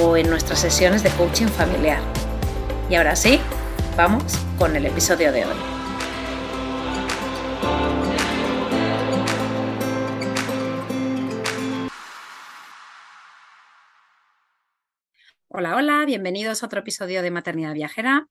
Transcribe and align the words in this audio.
o 0.00 0.16
en 0.16 0.30
nuestras 0.30 0.60
sesiones 0.60 1.02
de 1.02 1.10
coaching 1.10 1.46
familiar. 1.46 2.00
Y 2.88 2.94
ahora 2.94 3.14
sí, 3.14 3.40
vamos 3.96 4.38
con 4.58 4.74
el 4.74 4.86
episodio 4.86 5.32
de 5.32 5.44
hoy. 5.44 5.56
Hola, 15.48 15.76
hola, 15.76 16.04
bienvenidos 16.06 16.62
a 16.62 16.66
otro 16.66 16.80
episodio 16.80 17.20
de 17.20 17.30
Maternidad 17.30 17.74
Viajera. 17.74 18.26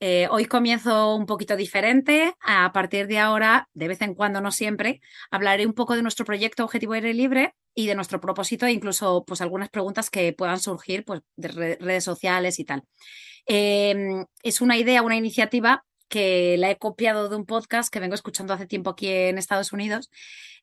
Eh, 0.00 0.26
hoy 0.30 0.46
comienzo 0.46 1.14
un 1.14 1.26
poquito 1.26 1.56
diferente. 1.56 2.34
A 2.40 2.72
partir 2.72 3.06
de 3.06 3.18
ahora, 3.18 3.68
de 3.74 3.86
vez 3.86 4.00
en 4.00 4.14
cuando, 4.14 4.40
no 4.40 4.50
siempre, 4.50 5.00
hablaré 5.30 5.66
un 5.66 5.74
poco 5.74 5.94
de 5.94 6.02
nuestro 6.02 6.24
proyecto 6.24 6.64
Objetivo 6.64 6.94
Aire 6.94 7.14
Libre 7.14 7.54
y 7.74 7.86
de 7.86 7.94
nuestro 7.94 8.20
propósito 8.20 8.66
e 8.66 8.72
incluso 8.72 9.24
pues 9.26 9.40
algunas 9.40 9.70
preguntas 9.70 10.10
que 10.10 10.32
puedan 10.32 10.60
surgir 10.60 11.04
pues, 11.04 11.22
de 11.36 11.76
redes 11.78 12.04
sociales 12.04 12.58
y 12.58 12.64
tal. 12.64 12.82
Em, 13.46 14.24
es 14.42 14.60
una 14.60 14.76
idea, 14.76 15.02
una 15.02 15.16
iniciativa 15.16 15.84
que 16.08 16.56
la 16.58 16.70
he 16.70 16.76
copiado 16.76 17.28
de 17.28 17.36
un 17.36 17.46
podcast 17.46 17.92
que 17.92 18.00
vengo 18.00 18.14
escuchando 18.14 18.52
hace 18.52 18.66
tiempo 18.66 18.90
aquí 18.90 19.08
en 19.08 19.38
Estados 19.38 19.72
Unidos 19.72 20.10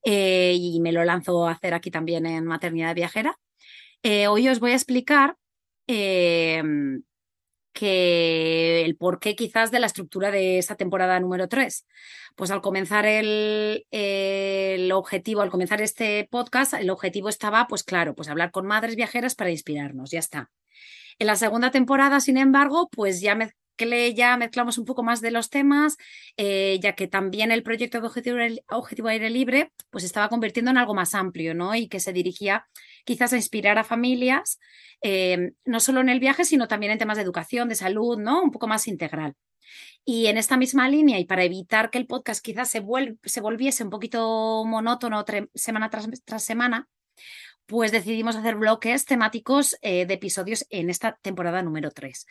eh, 0.03 0.55
y 0.59 0.79
me 0.81 0.91
lo 0.91 1.03
lanzo 1.05 1.47
a 1.47 1.51
hacer 1.51 1.73
aquí 1.73 1.89
también 1.89 2.25
en 2.25 2.45
Maternidad 2.45 2.95
Viajera. 2.95 3.39
Eh, 4.03 4.27
hoy 4.27 4.47
os 4.49 4.59
voy 4.59 4.71
a 4.71 4.75
explicar 4.75 5.37
em, 5.87 7.01
que 7.73 8.83
el 8.85 8.97
porqué 8.97 9.35
quizás 9.35 9.71
de 9.71 9.79
la 9.79 9.87
estructura 9.87 10.31
de 10.31 10.57
esta 10.57 10.75
temporada 10.75 11.19
número 11.19 11.47
3. 11.47 11.85
Pues 12.37 12.51
al 12.51 12.61
comenzar 12.61 13.07
el, 13.07 13.87
el, 13.89 14.91
objetivo, 14.91 15.41
al 15.41 15.49
comenzar 15.49 15.81
este 15.81 16.27
podcast, 16.29 16.75
el 16.75 16.91
objetivo 16.91 17.29
estaba, 17.29 17.65
pues 17.67 17.83
claro, 17.83 18.13
pues 18.13 18.29
hablar 18.29 18.51
con 18.51 18.67
madres 18.67 18.95
viajeras 18.95 19.33
para 19.33 19.49
inspirarnos, 19.49 20.11
ya 20.11 20.19
está. 20.19 20.51
En 21.17 21.25
la 21.25 21.35
segunda 21.35 21.71
temporada, 21.71 22.19
sin 22.19 22.37
embargo, 22.37 22.89
pues 22.91 23.21
ya 23.21 23.33
me 23.33 23.51
ya 24.15 24.37
mezclamos 24.37 24.77
un 24.77 24.85
poco 24.85 25.03
más 25.03 25.21
de 25.21 25.31
los 25.31 25.49
temas, 25.49 25.97
eh, 26.35 26.79
ya 26.81 26.93
que 26.93 27.07
también 27.07 27.51
el 27.51 27.63
proyecto 27.63 27.99
de 28.01 28.07
Objetivo, 28.07 28.37
Objetivo, 28.69 29.07
Aire 29.07 29.29
Libre 29.29 29.71
pues 29.89 30.03
estaba 30.03 30.29
convirtiendo 30.29 30.71
en 30.71 30.77
algo 30.77 30.93
más 30.93 31.13
amplio, 31.15 31.53
¿no? 31.53 31.75
Y 31.75 31.87
que 31.87 31.99
se 31.99 32.13
dirigía 32.13 32.67
quizás 33.05 33.33
a 33.33 33.37
inspirar 33.37 33.77
a 33.77 33.83
familias, 33.83 34.59
eh, 35.01 35.51
no 35.65 35.79
solo 35.79 36.01
en 36.01 36.09
el 36.09 36.19
viaje, 36.19 36.43
sino 36.45 36.67
también 36.67 36.91
en 36.91 36.97
temas 36.97 37.17
de 37.17 37.23
educación, 37.23 37.69
de 37.69 37.75
salud, 37.75 38.17
¿no? 38.17 38.41
Un 38.41 38.51
poco 38.51 38.67
más 38.67 38.87
integral. 38.87 39.35
Y 40.09 40.27
en 40.27 40.37
esta 40.37 40.55
misma 40.55 40.87
línea, 40.87 41.19
y 41.19 41.25
para 41.25 41.43
evitar 41.43 41.89
que 41.89 41.97
el 41.97 42.07
podcast 42.07 42.41
quizás 42.41 42.69
se, 42.69 42.81
se 43.23 43.41
volviese 43.41 43.83
un 43.83 43.89
poquito 43.89 44.63
monótono 44.65 45.25
semana 45.53 45.89
tras, 45.89 46.43
semana, 46.43 46.87
pues 47.65 47.91
decidimos 47.91 48.37
hacer 48.37 48.55
bloques 48.55 49.03
temáticos 49.03 49.75
eh, 49.81 50.05
de 50.05 50.13
episodios 50.13 50.65
en 50.69 50.89
esta 50.89 51.19
temporada 51.21 51.61
número 51.61 51.91
3 51.91 52.25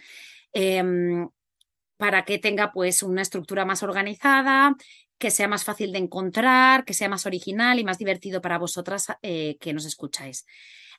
para 1.96 2.24
que 2.24 2.38
tenga 2.38 2.72
pues 2.72 3.02
una 3.02 3.22
estructura 3.22 3.64
más 3.64 3.82
organizada, 3.82 4.74
que 5.18 5.30
sea 5.30 5.48
más 5.48 5.64
fácil 5.64 5.92
de 5.92 5.98
encontrar, 5.98 6.84
que 6.84 6.94
sea 6.94 7.08
más 7.08 7.26
original 7.26 7.78
y 7.78 7.84
más 7.84 7.98
divertido 7.98 8.40
para 8.40 8.58
vosotras 8.58 9.06
eh, 9.22 9.56
que 9.60 9.72
nos 9.72 9.86
escucháis. 9.86 10.46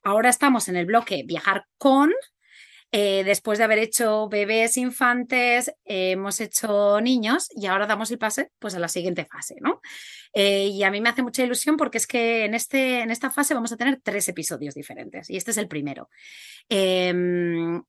Ahora 0.04 0.30
estamos 0.30 0.68
en 0.70 0.76
el 0.76 0.86
bloque 0.86 1.24
Viajar 1.26 1.66
con. 1.78 2.12
Eh, 2.92 3.24
después 3.26 3.58
de 3.58 3.66
haber 3.66 3.80
hecho 3.80 4.30
bebés, 4.30 4.78
infantes, 4.78 5.74
hemos 5.84 6.40
hecho 6.40 7.02
niños 7.02 7.50
y 7.54 7.66
ahora 7.66 7.86
damos 7.86 8.12
el 8.12 8.18
pase 8.18 8.52
pues, 8.60 8.76
a 8.76 8.80
la 8.80 8.88
siguiente 8.88 9.26
fase, 9.26 9.56
¿no? 9.60 9.82
Eh, 10.34 10.68
y 10.68 10.84
a 10.84 10.92
mí 10.92 11.02
me 11.02 11.10
hace 11.10 11.22
mucha 11.22 11.44
ilusión 11.44 11.76
porque 11.76 11.98
es 11.98 12.08
que 12.08 12.46
en, 12.46 12.54
este, 12.54 13.02
en 13.02 13.12
esta 13.12 13.30
fase 13.30 13.54
vamos 13.54 13.74
a 13.74 13.78
tener 13.78 14.00
tres 14.02 14.30
episodios 14.30 14.74
diferentes 14.74 15.30
y 15.30 15.36
este 15.36 15.52
es 15.52 15.58
el 15.58 15.68
primero. 15.68 16.10
Em, 16.70 17.84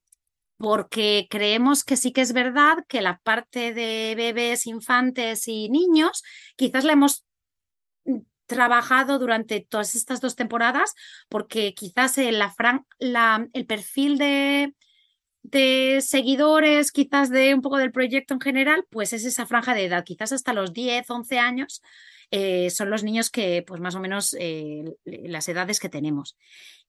porque 0.56 1.28
creemos 1.30 1.84
que 1.84 1.96
sí 1.96 2.12
que 2.12 2.22
es 2.22 2.32
verdad 2.32 2.78
que 2.88 3.00
la 3.00 3.18
parte 3.22 3.72
de 3.72 4.14
bebés, 4.16 4.66
infantes 4.66 5.46
y 5.46 5.68
niños 5.68 6.24
quizás 6.56 6.82
la 6.82 6.94
hemos 6.94 7.24
trabajado 8.46 9.18
durante 9.20 9.60
todas 9.60 9.94
estas 9.94 10.20
dos 10.20 10.34
temporadas, 10.34 10.94
porque 11.28 11.74
quizás 11.74 12.18
el 12.18 12.42
perfil 13.68 14.18
de, 14.18 14.74
de 15.50 16.00
seguidores, 16.00 16.92
quizás 16.92 17.30
de 17.30 17.54
un 17.54 17.62
poco 17.62 17.78
del 17.78 17.92
proyecto 17.92 18.34
en 18.34 18.40
general, 18.40 18.84
pues 18.90 19.12
es 19.12 19.24
esa 19.24 19.46
franja 19.46 19.74
de 19.74 19.84
edad, 19.84 20.04
quizás 20.04 20.32
hasta 20.32 20.52
los 20.52 20.72
10, 20.72 21.08
11 21.08 21.38
años. 21.38 21.82
Eh, 22.30 22.70
son 22.70 22.90
los 22.90 23.04
niños 23.04 23.30
que, 23.30 23.64
pues 23.66 23.80
más 23.80 23.94
o 23.94 24.00
menos, 24.00 24.36
eh, 24.38 24.84
las 25.04 25.48
edades 25.48 25.80
que 25.80 25.88
tenemos. 25.88 26.36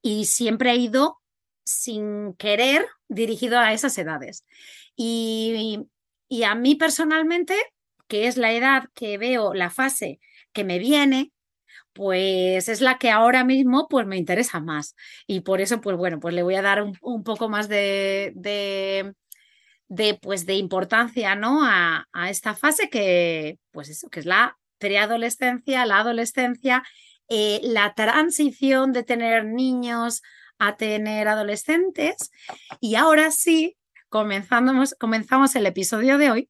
Y 0.01 0.25
siempre 0.25 0.69
ha 0.69 0.75
ido 0.75 1.19
sin 1.63 2.33
querer 2.33 2.85
dirigido 3.07 3.59
a 3.59 3.73
esas 3.73 3.97
edades. 3.97 4.45
Y, 4.95 5.87
a 6.45 6.55
mí 6.55 6.75
personalmente, 6.75 7.55
que 8.07 8.27
es 8.27 8.37
la 8.37 8.51
edad 8.51 8.85
que 8.93 9.17
veo, 9.17 9.53
la 9.53 9.69
fase 9.69 10.19
que 10.51 10.63
me 10.63 10.79
viene, 10.79 11.31
pues 11.99 12.69
es 12.69 12.79
la 12.79 12.97
que 12.97 13.11
ahora 13.11 13.43
mismo 13.43 13.89
pues 13.89 14.07
me 14.07 14.15
interesa 14.15 14.61
más. 14.61 14.95
Y 15.27 15.41
por 15.41 15.59
eso, 15.59 15.81
pues 15.81 15.97
bueno, 15.97 16.21
pues 16.21 16.33
le 16.33 16.43
voy 16.43 16.55
a 16.55 16.61
dar 16.61 16.81
un, 16.81 17.23
poco 17.25 17.49
más 17.49 17.67
de, 17.67 18.31
de, 19.89 20.13
pues 20.21 20.45
de 20.45 20.53
importancia 20.53 21.35
¿no? 21.35 21.59
A, 21.61 22.07
esta 22.29 22.55
fase 22.55 22.89
que, 22.89 23.59
pues 23.71 23.89
eso, 23.89 24.07
que 24.09 24.21
es 24.21 24.25
la 24.25 24.57
preadolescencia, 24.77 25.85
la 25.85 25.99
adolescencia, 25.99 26.83
eh, 27.27 27.59
la 27.63 27.93
transición 27.95 28.93
de 28.93 29.03
tener 29.03 29.43
niños 29.43 30.21
a 30.57 30.77
tener 30.77 31.27
adolescentes. 31.27 32.31
Y 32.79 32.95
ahora 32.95 33.29
sí, 33.29 33.75
comenzamos, 34.07 34.95
comenzamos 34.97 35.53
el 35.57 35.65
episodio 35.65 36.17
de 36.17 36.31
hoy 36.31 36.49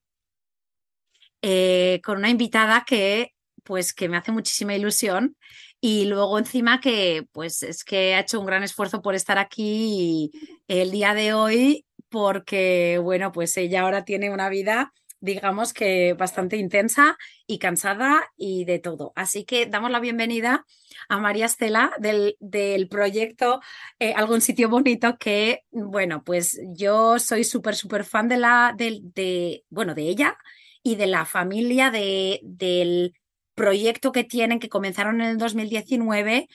eh, 1.41 2.01
con 2.03 2.19
una 2.19 2.29
invitada 2.29 2.83
que, 2.85 3.33
pues, 3.69 3.93
que 3.93 4.09
me 4.09 4.17
hace 4.17 4.31
muchísima 4.31 4.73
ilusión. 4.75 5.37
Y 5.79 6.05
luego 6.05 6.39
encima 6.39 6.81
que, 6.81 7.27
pues, 7.33 7.61
es 7.61 7.83
que 7.83 8.15
ha 8.15 8.21
hecho 8.21 8.39
un 8.39 8.47
gran 8.47 8.63
esfuerzo 8.63 9.03
por 9.03 9.13
estar 9.13 9.37
aquí 9.37 10.31
el 10.67 10.89
día 10.89 11.13
de 11.13 11.33
hoy, 11.33 11.85
porque, 12.09 12.99
bueno, 12.99 13.31
pues 13.31 13.55
ella 13.57 13.81
ahora 13.81 14.05
tiene 14.05 14.31
una 14.31 14.49
vida 14.49 14.91
digamos 15.21 15.73
que 15.73 16.13
bastante 16.13 16.55
intensa 16.55 17.17
y 17.45 17.59
cansada 17.59 18.31
y 18.37 18.63
de 18.63 18.79
todo. 18.79 19.11
Así 19.15 19.43
que 19.43 19.65
damos 19.65 19.91
la 19.91 19.99
bienvenida 19.99 20.65
a 21.09 21.19
María 21.19 21.45
Estela 21.45 21.91
del, 21.99 22.37
del 22.39 22.87
proyecto 22.87 23.59
eh, 23.99 24.13
Algún 24.15 24.39
sitio 24.39 24.69
bonito 24.69 25.17
que, 25.17 25.65
bueno, 25.71 26.23
pues 26.23 26.57
yo 26.73 27.19
soy 27.19 27.43
súper, 27.43 27.75
súper 27.75 28.05
fan 28.05 28.29
de 28.29 28.37
la, 28.37 28.73
de, 28.77 29.01
de, 29.03 29.65
bueno, 29.69 29.93
de 29.93 30.03
ella 30.03 30.37
y 30.83 30.95
de 30.95 31.07
la 31.07 31.25
familia 31.25 31.91
de, 31.91 32.39
del 32.43 33.13
proyecto 33.59 34.13
que 34.13 34.23
tienen, 34.23 34.59
que 34.59 34.69
comenzaron 34.69 35.19
en 35.19 35.31
el 35.31 35.37
2019, 35.37 36.47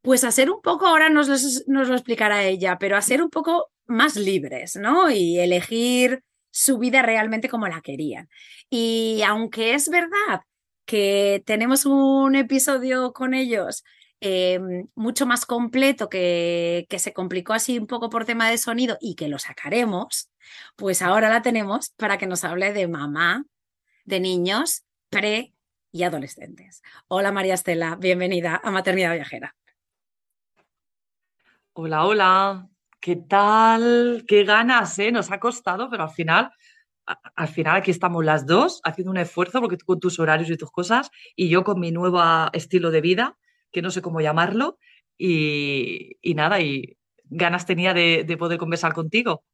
pues 0.00 0.24
a 0.24 0.30
ser 0.32 0.50
un 0.50 0.62
poco, 0.62 0.86
ahora 0.86 1.10
nos, 1.10 1.28
lo 1.66 1.94
explicará 1.94 2.42
ella, 2.44 2.78
pero 2.78 2.96
a 2.96 3.02
ser 3.02 3.22
un 3.22 3.28
poco 3.28 3.70
más 3.86 4.16
libres, 4.16 4.76
¿no? 4.76 5.10
Y 5.10 5.38
elegir 5.38 6.22
su 6.50 6.78
vida 6.78 7.02
realmente 7.02 7.50
como 7.50 7.68
la 7.68 7.82
querían. 7.82 8.30
Y 8.70 9.20
aunque 9.26 9.74
es 9.74 9.90
verdad 9.90 10.40
que 10.86 11.42
tenemos 11.44 11.84
un 11.84 12.34
episodio 12.34 13.12
con 13.12 13.34
ellos 13.34 13.84
em, 14.20 14.88
mucho 14.94 15.26
más 15.26 15.44
completo 15.44 16.08
que, 16.08 16.86
que 16.88 16.98
se 16.98 17.12
complicó 17.12 17.52
así 17.52 17.78
un 17.78 17.86
poco 17.86 18.08
por 18.08 18.24
tema 18.24 18.48
de 18.48 18.56
sonido 18.56 18.96
y 19.02 19.16
que 19.16 19.28
lo 19.28 19.38
sacaremos, 19.38 20.30
pues 20.76 21.02
ahora 21.02 21.28
la 21.28 21.42
tenemos 21.42 21.90
para 21.98 22.16
que 22.16 22.26
nos 22.26 22.42
hable 22.44 22.72
de 22.72 22.88
mamá, 22.88 23.44
de 24.06 24.20
niños 24.20 24.84
pre 25.10 25.52
y 25.92 26.02
adolescentes. 26.02 26.82
Hola 27.08 27.32
María 27.32 27.54
Estela, 27.54 27.96
bienvenida 27.96 28.60
a 28.62 28.70
Maternidad 28.70 29.14
Viajera. 29.14 29.54
Hola, 31.72 32.04
hola, 32.04 32.68
¿qué 33.00 33.16
tal? 33.16 34.24
Qué 34.26 34.44
ganas, 34.44 34.98
¿eh? 34.98 35.12
Nos 35.12 35.30
ha 35.30 35.40
costado, 35.40 35.88
pero 35.88 36.04
al 36.04 36.10
final, 36.10 36.50
al 37.06 37.48
final 37.48 37.76
aquí 37.76 37.90
estamos 37.90 38.24
las 38.24 38.46
dos 38.46 38.80
haciendo 38.84 39.10
un 39.10 39.18
esfuerzo 39.18 39.60
porque 39.60 39.76
tú 39.76 39.86
con 39.86 40.00
tus 40.00 40.18
horarios 40.18 40.50
y 40.50 40.56
tus 40.56 40.70
cosas 40.70 41.10
y 41.34 41.48
yo 41.48 41.64
con 41.64 41.80
mi 41.80 41.92
nuevo 41.92 42.20
estilo 42.52 42.90
de 42.90 43.00
vida, 43.00 43.38
que 43.72 43.82
no 43.82 43.90
sé 43.90 44.02
cómo 44.02 44.20
llamarlo, 44.20 44.78
y, 45.16 46.16
nada, 46.34 46.60
y 46.60 46.96
ganas 47.24 47.66
tenía 47.66 47.92
de, 47.92 48.24
de 48.24 48.36
poder 48.36 48.58
conversar 48.58 48.94
contigo. 48.94 49.44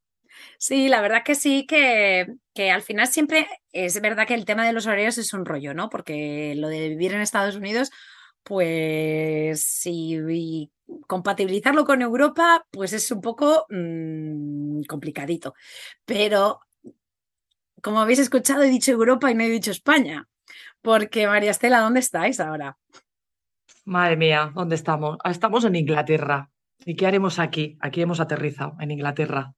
Sí, 0.58 0.88
la 0.88 1.00
verdad 1.00 1.22
que 1.24 1.34
sí, 1.34 1.66
que, 1.66 2.26
que, 2.54 2.70
al 2.70 2.82
final 2.82 3.08
siempre 3.08 3.46
es 3.72 4.00
verdad 4.00 4.26
que 4.26 4.34
el 4.34 4.44
tema 4.44 4.66
de 4.66 4.72
los 4.72 4.86
horarios 4.86 5.18
es 5.18 5.32
un 5.32 5.44
rollo, 5.44 5.74
¿no? 5.74 5.88
Porque 5.88 6.54
lo 6.56 6.68
de 6.68 6.88
vivir 6.88 7.12
en 7.14 7.20
Estados 7.20 7.56
Unidos, 7.56 7.90
pues 8.42 9.64
sí, 9.64 10.70
compatibilizarlo 11.06 11.84
con 11.84 12.00
Europa, 12.00 12.64
pues 12.70 12.92
es 12.92 13.10
un 13.10 13.20
poco 13.20 13.66
mmm, 13.70 14.82
complicadito. 14.82 15.54
Pero, 16.04 16.60
como 17.82 18.00
habéis 18.00 18.20
escuchado, 18.20 18.62
he 18.62 18.68
dicho 18.68 18.92
Europa 18.92 19.30
y 19.30 19.34
no 19.34 19.42
he 19.42 19.48
dicho 19.48 19.72
España. 19.72 20.28
Porque, 20.80 21.26
María 21.26 21.50
Estela, 21.50 21.80
¿dónde 21.80 22.00
estáis 22.00 22.38
ahora? 22.38 22.78
Madre 23.84 24.16
mía, 24.16 24.52
¿dónde 24.54 24.76
estamos? 24.76 25.18
Ah, 25.24 25.32
estamos 25.32 25.64
en 25.64 25.74
Inglaterra. 25.74 26.50
¿Y 26.84 26.94
qué 26.94 27.06
haremos 27.08 27.40
aquí? 27.40 27.76
Aquí 27.80 28.00
hemos 28.00 28.20
aterrizado, 28.20 28.76
en 28.78 28.92
Inglaterra. 28.92 29.55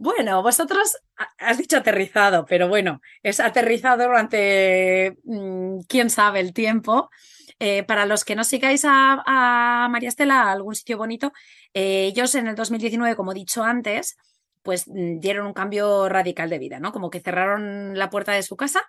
Bueno, 0.00 0.42
vosotros 0.42 0.96
has 1.36 1.58
dicho 1.58 1.76
aterrizado, 1.76 2.46
pero 2.46 2.68
bueno, 2.68 3.02
es 3.22 3.38
aterrizado 3.38 4.04
durante 4.04 5.18
mmm, 5.24 5.80
quién 5.88 6.08
sabe 6.08 6.40
el 6.40 6.54
tiempo. 6.54 7.10
Eh, 7.58 7.82
para 7.82 8.06
los 8.06 8.24
que 8.24 8.34
no 8.34 8.42
sigáis 8.44 8.84
a, 8.86 9.88
María 9.90 10.08
Estela, 10.08 10.44
a 10.44 10.52
algún 10.52 10.74
sitio 10.74 10.96
bonito, 10.96 11.32
eh, 11.74 12.06
ellos 12.06 12.34
en 12.34 12.46
el 12.48 12.54
2019, 12.56 13.14
como 13.14 13.32
he 13.32 13.34
dicho 13.34 13.62
antes, 13.62 14.16
pues 14.62 14.88
mm, 14.88 15.20
dieron 15.20 15.46
un 15.46 15.52
cambio 15.52 16.08
radical 16.08 16.48
de 16.48 16.58
vida, 16.58 16.80
¿no? 16.80 16.92
Como 16.92 17.10
que 17.10 17.20
cerraron 17.20 17.98
la 17.98 18.08
puerta 18.08 18.32
de 18.32 18.42
su 18.42 18.56
casa 18.56 18.82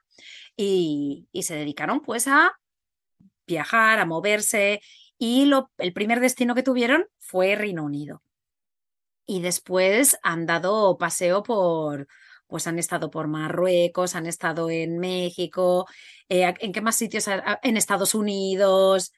y, 0.55 1.27
se 1.41 1.55
dedicaron 1.55 1.99
pues 2.01 2.29
a 2.29 2.57
viajar, 3.45 3.99
a 3.99 4.05
moverse 4.05 4.79
y 5.17 5.51
el 5.77 5.93
primer 5.93 6.21
destino 6.21 6.55
que 6.55 6.63
tuvieron 6.63 7.05
fue 7.19 7.55
Reino 7.55 7.83
Unido 7.83 8.21
y 9.25 9.41
después 9.41 10.17
han 10.23 10.45
dado 10.45 10.97
paseo 10.97 11.43
por, 11.43 12.07
pues 12.47 12.67
han 12.67 12.79
estado 12.79 13.09
por 13.09 13.27
Marruecos, 13.27 14.15
han 14.15 14.25
estado 14.25 14.69
en 14.69 14.99
México, 14.99 15.87
eh, 16.27 16.53
¿en 16.59 16.71
qué 16.71 16.81
más 16.81 16.95
sitios? 16.95 17.25
En 17.63 17.77
Estados 17.77 18.13
Unidos. 18.13 19.13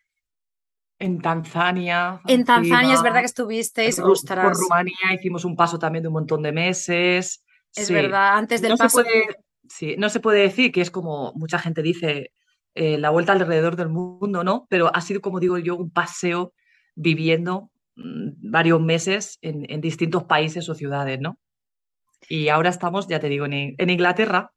En 1.00 1.20
Tanzania. 1.20 2.22
En 2.28 2.46
Tanzania 2.46 2.94
es 2.94 3.02
verdad 3.02 3.22
que 3.22 3.26
estuvisteis. 3.26 4.00
Por, 4.00 4.18
por, 4.24 4.54
Rumanía 4.54 5.14
hicimos 5.14 5.46
un 5.46 5.56
paso 5.56 5.80
también 5.80 6.04
de 6.04 6.10
un 6.10 6.14
montón 6.14 6.44
de 6.44 6.52
meses. 6.52 7.44
Es 7.76 7.88
sí. 7.88 7.94
verdad, 7.94 8.38
antes 8.38 8.62
del 8.62 8.72
no 8.72 8.78
paso. 8.78 9.00
Se 9.00 9.04
puede, 9.04 9.38
sí, 9.68 9.96
no 9.98 10.10
se 10.10 10.20
puede 10.20 10.42
decir 10.42 10.72
que 10.72 10.82
es 10.82 10.92
como 10.92 11.34
mucha 11.34 11.58
gente 11.58 11.82
dice 11.82 12.32
eh, 12.76 12.98
la 12.98 13.10
vuelta 13.10 13.34
alrededor 13.34 13.76
del 13.76 13.90
mundo, 13.90 14.44
¿no? 14.44 14.66
Pero 14.70 14.96
ha 14.96 15.02
sido, 15.02 15.22
como 15.22 15.40
digo 15.40 15.58
yo, 15.58 15.76
un 15.76 15.92
paseo 15.92 16.54
viviendo 16.96 17.72
varios 17.96 18.82
meses 18.82 19.38
en, 19.42 19.82
distintos 19.82 20.24
países 20.24 20.68
o 20.70 20.76
ciudades, 20.76 21.20
¿no? 21.20 21.38
Y 22.30 22.50
ahora 22.50 22.70
estamos, 22.70 23.08
ya 23.08 23.20
te 23.20 23.30
digo, 23.30 23.46
en, 23.46 23.76
en 23.78 23.90
Inglaterra. 23.90 24.52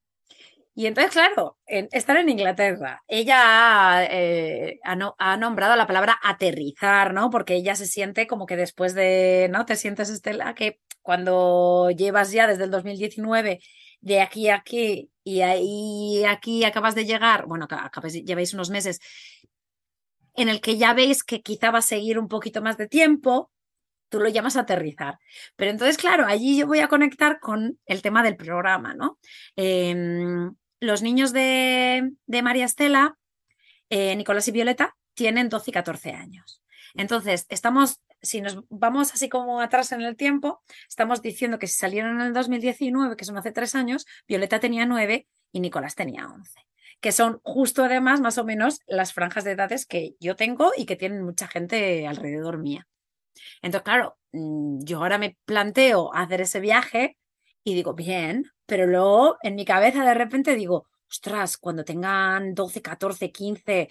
Y 0.74 0.86
entonces, 0.86 1.12
claro, 1.12 1.56
en, 1.66 1.88
estar 1.90 2.16
en 2.18 2.28
Inglaterra, 2.28 3.02
ella 3.08 4.04
eh, 4.04 4.78
ha, 4.84 4.94
no, 4.94 5.14
ha, 5.18 5.36
nombrado 5.38 5.74
la 5.74 5.86
palabra 5.86 6.18
aterrizar, 6.22 7.14
¿no? 7.14 7.30
Porque 7.30 7.54
ella 7.54 7.74
se 7.74 7.86
siente 7.86 8.26
como 8.26 8.44
que 8.44 8.56
después 8.56 8.94
de, 8.94 9.48
¿no? 9.50 9.64
Te 9.64 9.76
sientes, 9.76 10.10
Estela, 10.10 10.54
que 10.54 10.80
cuando 11.00 11.90
llevas 11.96 12.30
ya 12.30 12.46
desde 12.46 12.64
el 12.64 12.70
2019 12.70 13.60
de 14.00 14.20
aquí 14.20 14.48
a 14.48 14.56
aquí 14.56 15.10
y 15.24 15.40
ahí 15.40 16.24
aquí 16.24 16.64
acabas 16.64 16.94
de 16.94 17.06
llegar, 17.06 17.46
bueno, 17.46 17.66
acabas, 17.70 18.12
lleváis 18.12 18.52
unos 18.52 18.70
meses 18.70 19.00
en 20.36 20.48
el 20.48 20.60
que 20.60 20.76
ya 20.76 20.92
veis 20.94 21.24
que 21.24 21.42
quizá 21.42 21.70
va 21.70 21.78
a 21.78 21.82
seguir 21.82 22.18
un 22.18 22.28
poquito 22.28 22.62
más 22.62 22.76
de 22.76 22.88
tiempo, 22.88 23.50
tú 24.08 24.20
lo 24.20 24.28
llamas 24.28 24.56
aterrizar. 24.56 25.18
Pero 25.56 25.70
entonces, 25.70 25.96
claro, 25.96 26.26
allí 26.26 26.58
yo 26.58 26.66
voy 26.66 26.80
a 26.80 26.88
conectar 26.88 27.40
con 27.40 27.78
el 27.86 28.02
tema 28.02 28.22
del 28.22 28.36
programa, 28.36 28.94
¿no? 28.94 29.18
Eh, 29.56 29.94
los 30.80 31.02
niños 31.02 31.32
de, 31.32 32.12
de 32.26 32.42
María 32.42 32.66
Estela, 32.66 33.16
eh, 33.88 34.14
Nicolás 34.16 34.48
y 34.48 34.52
Violeta, 34.52 34.96
tienen 35.14 35.48
12 35.48 35.70
y 35.70 35.74
14 35.74 36.12
años. 36.12 36.62
Entonces, 36.94 37.46
estamos, 37.48 38.00
si 38.22 38.40
nos 38.40 38.62
vamos 38.68 39.12
así 39.12 39.28
como 39.28 39.60
atrás 39.60 39.92
en 39.92 40.02
el 40.02 40.16
tiempo, 40.16 40.62
estamos 40.88 41.22
diciendo 41.22 41.58
que 41.58 41.66
si 41.66 41.74
salieron 41.74 42.20
en 42.20 42.26
el 42.28 42.32
2019, 42.32 43.16
que 43.16 43.24
son 43.24 43.36
hace 43.36 43.52
tres 43.52 43.74
años, 43.74 44.06
Violeta 44.26 44.60
tenía 44.60 44.86
9 44.86 45.26
y 45.52 45.60
Nicolás 45.60 45.94
tenía 45.94 46.28
11 46.28 46.66
que 47.00 47.12
son 47.12 47.40
justo 47.42 47.84
además 47.84 48.20
más 48.20 48.38
o 48.38 48.44
menos 48.44 48.80
las 48.86 49.12
franjas 49.12 49.44
de 49.44 49.52
edades 49.52 49.86
que 49.86 50.16
yo 50.18 50.36
tengo 50.36 50.72
y 50.76 50.86
que 50.86 50.96
tienen 50.96 51.22
mucha 51.22 51.46
gente 51.46 52.06
alrededor 52.06 52.58
mía. 52.58 52.86
Entonces, 53.62 53.84
claro, 53.84 54.18
mm, 54.32 54.80
yo 54.84 54.98
ahora 54.98 55.18
me 55.18 55.36
planteo 55.44 56.12
hacer 56.14 56.40
ese 56.40 56.60
viaje 56.60 57.16
y 57.64 57.74
digo, 57.74 57.94
bien, 57.94 58.44
pero 58.66 58.86
luego 58.86 59.36
en 59.42 59.54
mi 59.56 59.64
cabeza 59.64 60.04
de 60.04 60.14
repente 60.14 60.54
digo, 60.54 60.88
ostras, 61.08 61.56
cuando 61.58 61.84
tengan 61.84 62.54
12, 62.54 62.82
14, 62.82 63.30
15, 63.30 63.88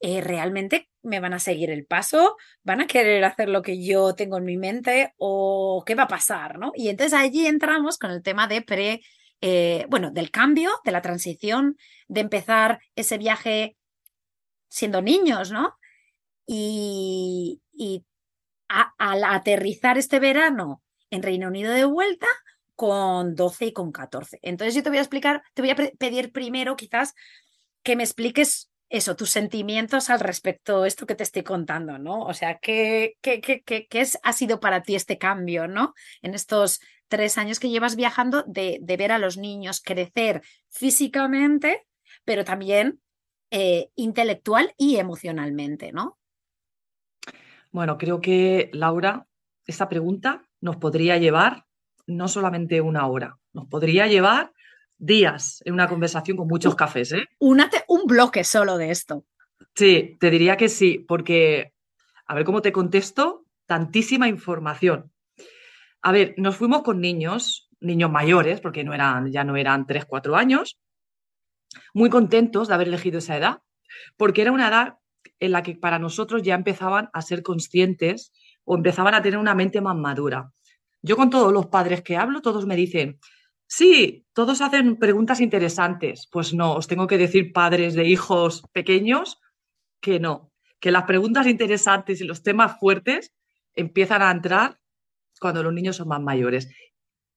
eh, 0.00 0.20
¿realmente 0.20 0.88
me 1.02 1.20
van 1.20 1.34
a 1.34 1.38
seguir 1.38 1.70
el 1.70 1.86
paso? 1.86 2.36
¿Van 2.62 2.80
a 2.80 2.86
querer 2.86 3.24
hacer 3.24 3.48
lo 3.48 3.62
que 3.62 3.84
yo 3.84 4.14
tengo 4.14 4.38
en 4.38 4.44
mi 4.44 4.56
mente? 4.56 5.14
¿O 5.16 5.84
qué 5.86 5.94
va 5.94 6.04
a 6.04 6.08
pasar? 6.08 6.58
¿no? 6.58 6.72
Y 6.74 6.88
entonces 6.88 7.14
allí 7.18 7.46
entramos 7.46 7.98
con 7.98 8.10
el 8.10 8.22
tema 8.22 8.48
de 8.48 8.62
pre 8.62 9.00
eh, 9.42 9.86
bueno, 9.88 10.12
del 10.12 10.30
cambio, 10.30 10.70
de 10.84 10.92
la 10.92 11.02
transición, 11.02 11.76
de 12.06 12.20
empezar 12.20 12.80
ese 12.94 13.18
viaje 13.18 13.76
siendo 14.68 15.02
niños, 15.02 15.50
¿no? 15.50 15.76
Y, 16.46 17.60
y 17.72 18.04
al 18.68 19.24
aterrizar 19.24 19.98
este 19.98 20.20
verano 20.20 20.82
en 21.10 21.22
Reino 21.22 21.48
Unido 21.48 21.72
de 21.72 21.84
vuelta 21.84 22.26
con 22.76 23.34
12 23.34 23.66
y 23.66 23.72
con 23.72 23.92
14. 23.92 24.38
Entonces 24.42 24.74
yo 24.74 24.82
te 24.82 24.88
voy 24.88 24.98
a 24.98 25.02
explicar, 25.02 25.42
te 25.54 25.62
voy 25.62 25.70
a 25.70 25.76
pedir 25.76 26.32
primero 26.32 26.76
quizás 26.76 27.14
que 27.82 27.96
me 27.96 28.04
expliques 28.04 28.70
eso, 28.88 29.16
tus 29.16 29.30
sentimientos 29.30 30.08
al 30.08 30.20
respecto, 30.20 30.84
esto 30.84 31.06
que 31.06 31.14
te 31.14 31.24
estoy 31.24 31.42
contando, 31.42 31.98
¿no? 31.98 32.22
O 32.22 32.34
sea, 32.34 32.58
¿qué, 32.58 33.16
qué, 33.22 33.40
qué, 33.40 33.62
qué, 33.62 33.86
qué 33.88 34.00
es, 34.00 34.18
ha 34.22 34.32
sido 34.32 34.60
para 34.60 34.82
ti 34.82 34.94
este 34.94 35.18
cambio, 35.18 35.66
¿no? 35.66 35.94
En 36.20 36.34
estos 36.34 36.80
tres 37.12 37.36
años 37.36 37.60
que 37.60 37.68
llevas 37.68 37.94
viajando 37.94 38.42
de, 38.46 38.78
de 38.80 38.96
ver 38.96 39.12
a 39.12 39.18
los 39.18 39.36
niños 39.36 39.82
crecer 39.84 40.40
físicamente, 40.70 41.86
pero 42.24 42.42
también 42.42 43.02
eh, 43.50 43.90
intelectual 43.96 44.72
y 44.78 44.96
emocionalmente, 44.96 45.92
¿no? 45.92 46.18
Bueno, 47.70 47.98
creo 47.98 48.22
que 48.22 48.70
Laura, 48.72 49.26
esta 49.66 49.90
pregunta 49.90 50.48
nos 50.62 50.78
podría 50.78 51.18
llevar 51.18 51.66
no 52.06 52.28
solamente 52.28 52.80
una 52.80 53.06
hora, 53.06 53.36
nos 53.52 53.66
podría 53.66 54.06
llevar 54.06 54.54
días 54.96 55.60
en 55.66 55.74
una 55.74 55.88
conversación 55.88 56.38
con 56.38 56.48
muchos 56.48 56.74
cafés. 56.74 57.12
¿eh? 57.12 57.28
Únate 57.40 57.84
un 57.88 58.06
bloque 58.06 58.42
solo 58.42 58.78
de 58.78 58.90
esto. 58.90 59.26
Sí, 59.74 60.16
te 60.18 60.30
diría 60.30 60.56
que 60.56 60.70
sí, 60.70 61.04
porque 61.06 61.74
a 62.24 62.34
ver 62.34 62.44
cómo 62.44 62.62
te 62.62 62.72
contesto, 62.72 63.44
tantísima 63.66 64.28
información. 64.28 65.12
A 66.02 66.12
ver, 66.12 66.34
nos 66.36 66.56
fuimos 66.56 66.82
con 66.82 67.00
niños, 67.00 67.68
niños 67.80 68.10
mayores, 68.10 68.60
porque 68.60 68.84
no 68.84 68.92
eran, 68.92 69.30
ya 69.30 69.44
no 69.44 69.56
eran 69.56 69.86
3, 69.86 70.04
4 70.04 70.36
años, 70.36 70.78
muy 71.94 72.10
contentos 72.10 72.68
de 72.68 72.74
haber 72.74 72.88
elegido 72.88 73.18
esa 73.18 73.36
edad, 73.36 73.62
porque 74.16 74.42
era 74.42 74.52
una 74.52 74.68
edad 74.68 74.98
en 75.38 75.52
la 75.52 75.62
que 75.62 75.76
para 75.76 75.98
nosotros 75.98 76.42
ya 76.42 76.54
empezaban 76.54 77.08
a 77.12 77.22
ser 77.22 77.42
conscientes 77.42 78.32
o 78.64 78.76
empezaban 78.76 79.14
a 79.14 79.22
tener 79.22 79.38
una 79.38 79.54
mente 79.54 79.80
más 79.80 79.96
madura. 79.96 80.52
Yo 81.02 81.16
con 81.16 81.30
todos 81.30 81.52
los 81.52 81.66
padres 81.66 82.02
que 82.02 82.16
hablo, 82.16 82.42
todos 82.42 82.66
me 82.66 82.76
dicen, 82.76 83.18
sí, 83.66 84.24
todos 84.32 84.60
hacen 84.60 84.96
preguntas 84.96 85.40
interesantes. 85.40 86.28
Pues 86.30 86.54
no, 86.54 86.74
os 86.74 86.86
tengo 86.86 87.06
que 87.06 87.18
decir 87.18 87.52
padres 87.52 87.94
de 87.94 88.04
hijos 88.04 88.62
pequeños 88.72 89.40
que 90.00 90.20
no, 90.20 90.52
que 90.80 90.90
las 90.90 91.04
preguntas 91.04 91.46
interesantes 91.46 92.20
y 92.20 92.24
los 92.24 92.42
temas 92.42 92.78
fuertes 92.78 93.32
empiezan 93.74 94.22
a 94.22 94.30
entrar 94.30 94.78
cuando 95.42 95.62
los 95.62 95.74
niños 95.74 95.96
son 95.96 96.08
más 96.08 96.22
mayores. 96.22 96.70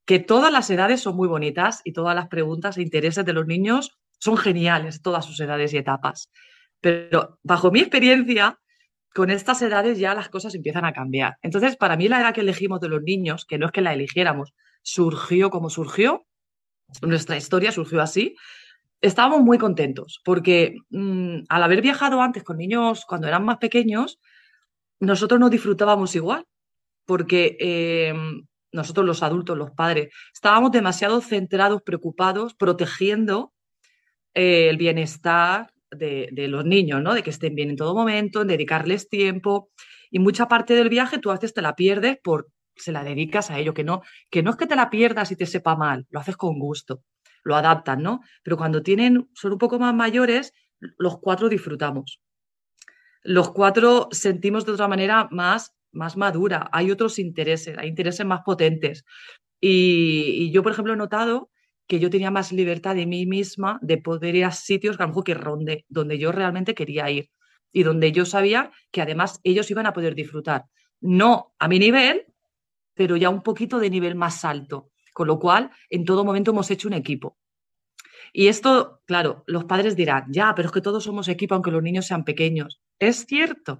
Que 0.06 0.20
todas 0.20 0.52
las 0.52 0.70
edades 0.70 1.02
son 1.02 1.18
muy 1.18 1.28
bonitas 1.28 1.82
y 1.84 1.92
todas 1.92 2.16
las 2.16 2.30
preguntas 2.30 2.78
e 2.78 2.84
intereses 2.84 3.26
de 3.26 3.34
los 3.34 3.48
niños 3.48 3.98
son 4.20 4.38
geniales, 4.38 5.02
todas 5.02 5.26
sus 5.26 5.40
edades 5.42 5.74
y 5.74 5.78
etapas. 5.78 6.32
Pero 6.80 7.40
bajo 7.44 7.72
mi 7.72 7.80
experiencia, 7.82 8.60
con 9.14 9.30
estas 9.30 9.62
edades 9.62 9.98
ya 9.98 10.14
las 10.14 10.30
cosas 10.30 10.54
empiezan 10.56 10.86
a 10.86 10.94
cambiar. 10.94 11.38
Entonces, 11.42 11.76
para 11.76 11.98
mí 11.98 12.08
la 12.08 12.22
edad 12.22 12.34
que 12.34 12.42
elegimos 12.42 12.80
de 12.80 12.90
los 12.90 13.02
niños, 13.02 13.46
que 13.46 13.58
no 13.58 13.66
es 13.66 13.72
que 13.72 13.82
la 13.82 13.94
eligiéramos, 13.94 14.54
surgió 14.84 15.50
como 15.50 15.70
surgió, 15.70 16.26
nuestra 17.02 17.36
historia 17.36 17.72
surgió 17.72 18.02
así, 18.02 18.36
estábamos 19.02 19.42
muy 19.42 19.58
contentos 19.58 20.22
porque 20.24 20.76
mm, 20.90 21.40
al 21.50 21.64
haber 21.64 21.82
viajado 21.82 22.22
antes 22.22 22.44
con 22.44 22.58
niños 22.58 23.06
cuando 23.08 23.28
eran 23.28 23.44
más 23.44 23.58
pequeños, 23.58 24.20
nosotros 25.00 25.40
no 25.40 25.50
disfrutábamos 25.50 26.16
igual, 26.16 26.46
porque 27.06 27.58
em, 27.60 28.46
nosotros 28.72 29.06
los 29.06 29.24
adultos, 29.24 29.58
los 29.58 29.72
padres, 29.72 30.14
estábamos 30.34 30.72
demasiado 30.72 31.22
centrados, 31.22 31.82
preocupados, 31.82 32.54
protegiendo 32.56 33.54
eh, 34.34 34.70
el 34.70 34.78
bienestar 34.78 35.72
de, 35.92 36.48
los 36.50 36.66
niños, 36.66 37.02
¿no? 37.02 37.14
De 37.14 37.24
que 37.24 37.30
estén 37.30 37.56
bien 37.56 37.70
en 37.70 37.78
todo 37.78 37.96
momento, 37.96 38.42
en 38.42 38.48
dedicarles 38.48 39.10
tiempo. 39.10 39.70
Y 40.12 40.20
mucha 40.20 40.48
parte 40.48 40.76
del 40.76 40.90
viaje 40.90 41.20
tú 41.20 41.32
haces 41.32 41.54
te 41.54 41.62
la 41.62 41.76
pierdes 41.76 42.18
por 42.22 42.50
se 42.76 42.92
la 42.92 43.04
dedicas 43.04 43.52
a 43.52 43.60
ello, 43.60 43.74
que 43.74 43.86
no, 43.86 44.02
que 44.30 44.44
no 44.44 44.52
es 44.52 44.58
que 44.58 44.68
te 44.68 44.76
la 44.76 44.90
pierdas 44.90 45.32
y 45.32 45.38
te 45.38 45.46
sepa 45.46 45.78
mal, 45.78 46.06
lo 46.10 46.20
haces 46.20 46.36
con 46.36 46.60
gusto, 46.60 47.04
lo 47.44 47.56
adaptan, 47.56 48.04
¿no? 48.04 48.20
Pero 48.44 48.58
cuando 48.58 48.84
tienen, 48.84 49.30
son 49.34 49.54
un 49.54 49.58
poco 49.58 49.80
más 49.80 49.94
mayores, 49.94 50.52
los 50.98 51.20
cuatro 51.20 51.48
disfrutamos. 51.48 52.20
Los 53.24 53.52
cuatro 53.52 54.10
sentimos 54.12 54.66
de 54.66 54.74
otra 54.74 54.88
manera 54.88 55.28
más, 55.32 55.74
más 55.96 56.18
madura, 56.18 56.70
hay 56.72 56.92
otros 56.92 57.20
intereses, 57.20 57.78
hay 57.78 57.90
intereses 57.90 58.26
más 58.26 58.42
potentes. 58.46 59.06
Y, 59.62 60.52
yo, 60.52 60.64
por 60.64 60.72
ejemplo, 60.74 60.94
he 60.94 60.98
notado 60.98 61.50
que 61.88 62.00
yo 62.00 62.10
tenía 62.10 62.32
más 62.32 62.52
libertad 62.52 62.96
de 62.96 63.06
mí 63.06 63.26
misma 63.26 63.80
de 63.82 63.98
poder 63.98 64.36
ir 64.36 64.46
a 64.46 64.52
sitios 64.52 64.98
que 64.98 65.04
a 65.04 65.08
lo 65.08 65.14
mejor 65.14 65.38
ronde, 65.40 65.86
donde 65.88 66.18
yo 66.18 66.32
realmente 66.32 66.76
quería 66.76 67.10
ir 67.10 67.30
y 67.72 67.84
donde 67.84 68.12
yo 68.12 68.26
sabía 68.26 68.72
que 68.92 69.02
además 69.02 69.40
ellos 69.44 69.70
iban 69.70 69.86
a 69.86 69.94
poder 69.94 70.16
disfrutar. 70.16 70.66
No 71.02 71.54
a 71.60 71.68
mi 71.68 71.78
nivel, 71.80 72.26
pero 72.94 73.18
ya 73.18 73.30
un 73.30 73.44
poquito 73.44 73.80
de 73.80 73.90
nivel 73.90 74.16
más 74.16 74.46
alto, 74.46 74.92
con 75.14 75.28
lo 75.28 75.40
cual 75.40 75.72
en 75.90 76.06
todo 76.06 76.24
momento 76.24 76.52
hemos 76.52 76.72
hecho 76.72 76.88
un 76.88 76.94
equipo. 76.94 77.38
Y 78.34 78.48
esto, 78.48 79.02
claro, 79.06 79.44
los 79.48 79.66
padres 79.66 79.96
dirán, 79.96 80.26
ya, 80.30 80.54
pero 80.56 80.68
es 80.68 80.72
que 80.74 80.82
todos 80.82 81.04
somos 81.04 81.28
equipo 81.28 81.56
aunque 81.56 81.72
los 81.72 81.84
niños 81.84 82.08
sean 82.08 82.24
pequeños. 82.24 82.82
Es 83.00 83.26
cierto, 83.26 83.80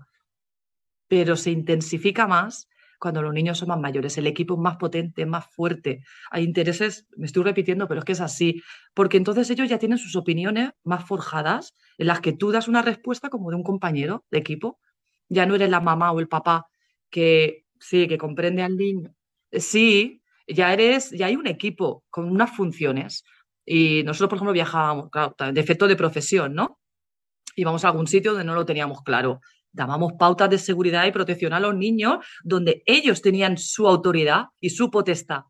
pero 1.08 1.36
se 1.36 1.52
intensifica 1.52 2.28
más 2.28 2.68
cuando 3.00 3.22
los 3.22 3.34
niños 3.34 3.58
son 3.58 3.70
más 3.70 3.80
mayores. 3.80 4.18
El 4.18 4.28
equipo 4.28 4.56
es 4.56 4.60
más 4.60 4.78
potente, 4.78 5.26
más 5.26 5.46
fuerte. 5.54 6.04
Hay 6.32 6.44
intereses, 6.44 7.08
me 7.18 7.26
estoy 7.26 7.44
repitiendo, 7.44 7.88
pero 7.88 8.00
es 8.00 8.06
que 8.06 8.14
es 8.14 8.22
así, 8.22 8.62
porque 8.94 9.18
entonces 9.18 9.50
ellos 9.50 9.70
ya 9.70 9.80
tienen 9.80 9.98
sus 9.98 10.16
opiniones 10.16 10.72
más 10.84 11.06
forjadas 11.06 11.74
en 11.98 12.08
las 12.08 12.22
que 12.22 12.34
tú 12.34 12.52
das 12.52 12.68
una 12.68 12.82
respuesta 12.82 13.30
como 13.30 13.50
de 13.50 13.58
un 13.58 13.64
compañero 13.64 14.26
de 14.32 14.40
equipo. 14.40 14.80
Ya 15.30 15.46
no 15.46 15.56
eres 15.56 15.70
la 15.70 15.82
mamá 15.82 16.12
o 16.12 16.20
el 16.20 16.28
papá 16.28 16.68
que 17.10 17.66
Sí, 17.80 18.08
que 18.08 18.18
comprende 18.18 18.64
al 18.64 18.78
niño. 18.78 19.14
Sí, 19.52 20.22
ya 20.48 20.74
eres, 20.74 21.12
ya 21.12 21.28
hay 21.28 21.36
un 21.36 21.48
equipo 21.48 22.04
con 22.10 22.32
unas 22.32 22.56
funciones. 22.56 23.24
Y 23.66 24.04
nosotros, 24.04 24.30
por 24.30 24.38
ejemplo, 24.38 24.54
viajábamos, 24.54 25.10
claro, 25.10 25.36
de 25.54 25.62
efecto 25.62 25.88
de 25.88 25.96
profesión, 25.96 26.54
¿no? 26.54 26.80
Íbamos 27.56 27.86
a 27.86 27.90
algún 27.90 28.08
sitio 28.08 28.32
donde 28.32 28.46
no 28.46 28.56
lo 28.56 28.66
teníamos 28.66 29.02
claro. 29.04 29.42
Dábamos 29.76 30.14
pautas 30.18 30.50
de 30.50 30.58
seguridad 30.58 31.06
y 31.06 31.12
protección 31.12 31.52
a 31.52 31.60
los 31.60 31.76
niños 31.76 32.26
donde 32.46 32.82
ellos 32.86 33.22
tenían 33.22 33.58
su 33.58 33.86
autoridad 33.88 34.46
y 34.62 34.70
su 34.70 34.90
potestad. 34.90 35.42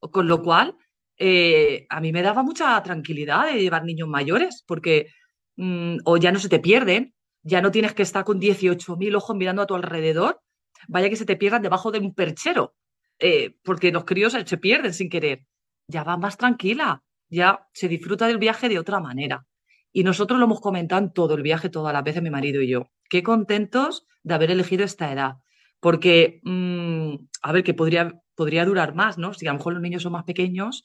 Con 0.00 0.26
lo 0.26 0.42
cual, 0.42 0.74
eh, 1.18 1.86
a 1.90 2.00
mí 2.00 2.10
me 2.10 2.22
daba 2.22 2.42
mucha 2.42 2.82
tranquilidad 2.82 3.52
de 3.52 3.60
llevar 3.60 3.84
niños 3.84 4.08
mayores, 4.08 4.64
porque 4.66 5.08
mm, 5.56 5.98
o 6.06 6.16
ya 6.16 6.32
no 6.32 6.38
se 6.38 6.48
te 6.48 6.60
pierden, 6.60 7.14
ya 7.42 7.60
no 7.60 7.70
tienes 7.70 7.92
que 7.92 8.02
estar 8.02 8.24
con 8.24 8.40
18.000 8.40 9.16
ojos 9.16 9.36
mirando 9.36 9.60
a 9.60 9.66
tu 9.66 9.74
alrededor, 9.74 10.40
vaya 10.88 11.10
que 11.10 11.16
se 11.16 11.26
te 11.26 11.36
pierdan 11.36 11.60
debajo 11.60 11.90
de 11.90 11.98
un 11.98 12.14
perchero, 12.14 12.74
eh, 13.18 13.54
porque 13.62 13.92
los 13.92 14.04
críos 14.04 14.32
se 14.32 14.56
pierden 14.56 14.94
sin 14.94 15.10
querer. 15.10 15.46
Ya 15.88 16.04
va 16.04 16.16
más 16.16 16.38
tranquila, 16.38 17.02
ya 17.28 17.68
se 17.74 17.88
disfruta 17.88 18.26
del 18.26 18.38
viaje 18.38 18.70
de 18.70 18.78
otra 18.78 18.98
manera. 18.98 19.46
Y 19.92 20.04
nosotros 20.04 20.38
lo 20.38 20.46
hemos 20.46 20.62
comentado 20.62 21.04
en 21.04 21.12
todo 21.12 21.34
el 21.34 21.42
viaje, 21.42 21.68
todas 21.68 21.92
las 21.92 22.02
veces, 22.02 22.22
mi 22.22 22.30
marido 22.30 22.62
y 22.62 22.68
yo. 22.68 22.88
Qué 23.14 23.22
contentos 23.22 24.08
de 24.24 24.34
haber 24.34 24.50
elegido 24.50 24.82
esta 24.84 25.12
edad. 25.12 25.36
Porque, 25.78 26.40
mm, 26.42 27.14
a 27.42 27.52
ver, 27.52 27.62
que 27.62 27.72
podría, 27.72 28.20
podría 28.34 28.64
durar 28.64 28.96
más, 28.96 29.18
¿no? 29.18 29.32
Si 29.34 29.46
a 29.46 29.52
lo 29.52 29.58
mejor 29.58 29.74
los 29.74 29.82
niños 29.82 30.02
son 30.02 30.10
más 30.10 30.24
pequeños, 30.24 30.82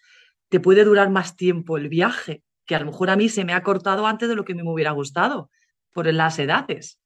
te 0.48 0.60
puede 0.60 0.84
durar 0.84 1.10
más 1.10 1.36
tiempo 1.36 1.76
el 1.76 1.90
viaje, 1.90 2.44
que 2.68 2.76
a 2.76 2.80
lo 2.82 2.86
mejor 2.86 3.10
a 3.10 3.16
mí 3.16 3.30
se 3.30 3.46
me 3.46 3.54
ha 3.54 3.64
cortado 3.64 4.06
antes 4.06 4.30
de 4.30 4.36
lo 4.36 4.46
que 4.46 4.54
me 4.54 4.62
hubiera 4.62 4.92
gustado, 4.92 5.50
por 5.92 6.06
las 6.14 6.38
edades. 6.38 7.00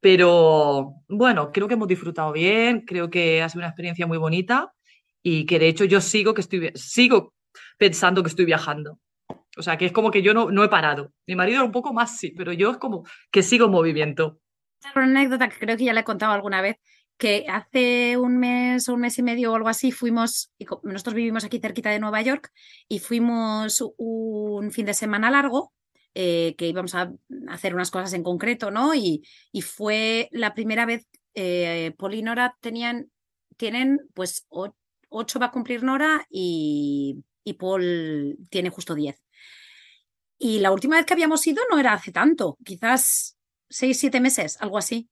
Pero 0.00 0.94
bueno, 1.08 1.52
creo 1.52 1.68
que 1.68 1.74
hemos 1.74 1.86
disfrutado 1.86 2.32
bien, 2.32 2.80
creo 2.84 3.10
que 3.10 3.40
ha 3.42 3.48
sido 3.48 3.60
una 3.60 3.68
experiencia 3.68 4.08
muy 4.08 4.18
bonita 4.18 4.72
y 5.22 5.46
que 5.46 5.60
de 5.60 5.68
hecho 5.68 5.84
yo 5.84 6.00
sigo, 6.00 6.34
que 6.34 6.40
estoy, 6.40 6.72
sigo 6.74 7.32
pensando 7.78 8.24
que 8.24 8.28
estoy 8.30 8.44
viajando. 8.44 8.98
O 9.56 9.62
sea, 9.62 9.78
que 9.78 9.86
es 9.86 9.92
como 9.92 10.10
que 10.10 10.22
yo 10.22 10.34
no, 10.34 10.50
no 10.50 10.64
he 10.64 10.68
parado. 10.68 11.12
Mi 11.28 11.36
marido 11.36 11.64
un 11.64 11.70
poco 11.70 11.92
más 11.92 12.18
sí, 12.18 12.32
pero 12.36 12.52
yo 12.52 12.72
es 12.72 12.78
como 12.78 13.04
que 13.30 13.44
sigo 13.44 13.66
en 13.66 13.70
movimiento. 13.70 14.40
Una 14.94 15.04
anécdota 15.04 15.48
que 15.48 15.58
creo 15.58 15.76
que 15.76 15.84
ya 15.84 15.92
le 15.92 16.00
he 16.00 16.04
contado 16.04 16.32
alguna 16.32 16.60
vez, 16.62 16.76
que 17.16 17.46
hace 17.48 18.16
un 18.16 18.38
mes 18.38 18.88
o 18.88 18.94
un 18.94 19.00
mes 19.00 19.18
y 19.18 19.22
medio 19.22 19.52
o 19.52 19.56
algo 19.56 19.68
así 19.68 19.90
fuimos, 19.90 20.52
nosotros 20.84 21.14
vivimos 21.14 21.44
aquí 21.44 21.58
cerquita 21.58 21.90
de 21.90 21.98
Nueva 21.98 22.22
York 22.22 22.52
y 22.88 23.00
fuimos 23.00 23.82
un 23.96 24.70
fin 24.70 24.86
de 24.86 24.94
semana 24.94 25.30
largo 25.30 25.72
eh, 26.14 26.54
que 26.56 26.68
íbamos 26.68 26.94
a 26.94 27.12
hacer 27.48 27.74
unas 27.74 27.90
cosas 27.90 28.12
en 28.12 28.22
concreto, 28.22 28.70
¿no? 28.70 28.94
Y, 28.94 29.22
fue 29.62 30.28
la 30.32 30.54
primera 30.54 30.86
vez, 30.86 31.06
eh, 31.34 31.94
Paul 31.98 32.14
y 32.14 32.22
Nora 32.22 32.56
tenían, 32.60 33.10
tienen, 33.56 34.00
pues, 34.14 34.46
ocho 35.08 35.38
va 35.38 35.46
a 35.46 35.50
cumplir 35.50 35.82
Nora 35.82 36.26
y, 36.30 37.24
y 37.44 37.54
Paul 37.54 38.36
tiene 38.50 38.70
justo 38.70 38.94
diez. 38.94 39.20
Y 40.38 40.60
la 40.60 40.70
última 40.70 40.96
vez 40.96 41.06
que 41.06 41.14
habíamos 41.14 41.46
ido 41.46 41.62
no 41.70 41.78
era 41.78 41.92
hace 41.92 42.12
tanto, 42.12 42.58
quizás 42.64 43.37
seis, 43.68 43.98
siete 43.98 44.20
meses, 44.20 44.56
algo 44.60 44.78
así. 44.78 45.08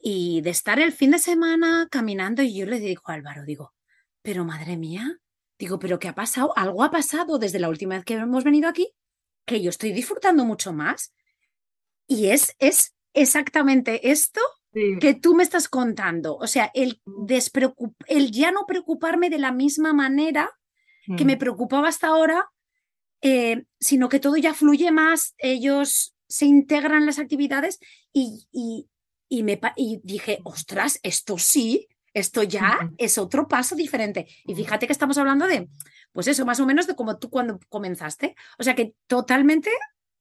Y 0.00 0.40
de 0.42 0.50
estar 0.50 0.78
el 0.78 0.92
fin 0.92 1.10
de 1.10 1.18
semana 1.18 1.88
caminando 1.90 2.42
y 2.42 2.54
yo 2.54 2.66
le 2.66 2.78
digo 2.78 3.02
a 3.06 3.14
Álvaro, 3.14 3.44
digo, 3.44 3.74
pero 4.22 4.44
madre 4.44 4.76
mía, 4.76 5.18
digo, 5.58 5.78
pero 5.78 5.98
¿qué 5.98 6.08
ha 6.08 6.14
pasado? 6.14 6.52
Algo 6.56 6.84
ha 6.84 6.90
pasado 6.90 7.38
desde 7.38 7.58
la 7.58 7.68
última 7.68 7.96
vez 7.96 8.04
que 8.04 8.14
hemos 8.14 8.44
venido 8.44 8.68
aquí 8.68 8.92
que 9.48 9.60
yo 9.60 9.70
estoy 9.70 9.92
disfrutando 9.92 10.44
mucho 10.44 10.72
más. 10.72 11.12
Y 12.06 12.26
es, 12.28 12.54
es 12.60 12.94
exactamente 13.12 14.10
esto 14.10 14.40
que 15.00 15.14
tú 15.14 15.34
me 15.34 15.42
estás 15.42 15.68
contando. 15.68 16.36
O 16.36 16.46
sea, 16.46 16.70
el, 16.74 17.00
el 18.06 18.30
ya 18.30 18.52
no 18.52 18.66
preocuparme 18.66 19.28
de 19.30 19.38
la 19.38 19.50
misma 19.50 19.92
manera 19.92 20.52
que 21.16 21.24
me 21.24 21.36
mm. 21.36 21.38
preocupaba 21.38 21.88
hasta 21.88 22.08
ahora, 22.08 22.48
eh, 23.22 23.64
sino 23.80 24.08
que 24.08 24.20
todo 24.20 24.36
ya 24.36 24.54
fluye 24.54 24.92
más, 24.92 25.34
ellos 25.38 26.14
se 26.28 26.46
integran 26.46 27.06
las 27.06 27.18
actividades 27.18 27.80
y, 28.12 28.46
y, 29.28 29.42
me, 29.42 29.60
y 29.76 30.00
dije, 30.04 30.40
ostras, 30.44 31.00
esto 31.02 31.38
sí, 31.38 31.88
esto 32.14 32.42
ya 32.42 32.90
es 32.98 33.18
otro 33.18 33.48
paso 33.48 33.74
diferente. 33.74 34.26
Y 34.44 34.54
fíjate 34.54 34.86
que 34.86 34.92
estamos 34.92 35.18
hablando 35.18 35.46
de 35.46 35.68
pues 36.12 36.26
eso, 36.26 36.44
más 36.46 36.60
o 36.60 36.66
menos 36.66 36.86
de 36.86 36.96
como 36.96 37.18
tú 37.18 37.30
cuando 37.30 37.60
comenzaste. 37.68 38.34
O 38.58 38.62
sea 38.62 38.74
que 38.74 38.94
totalmente 39.06 39.70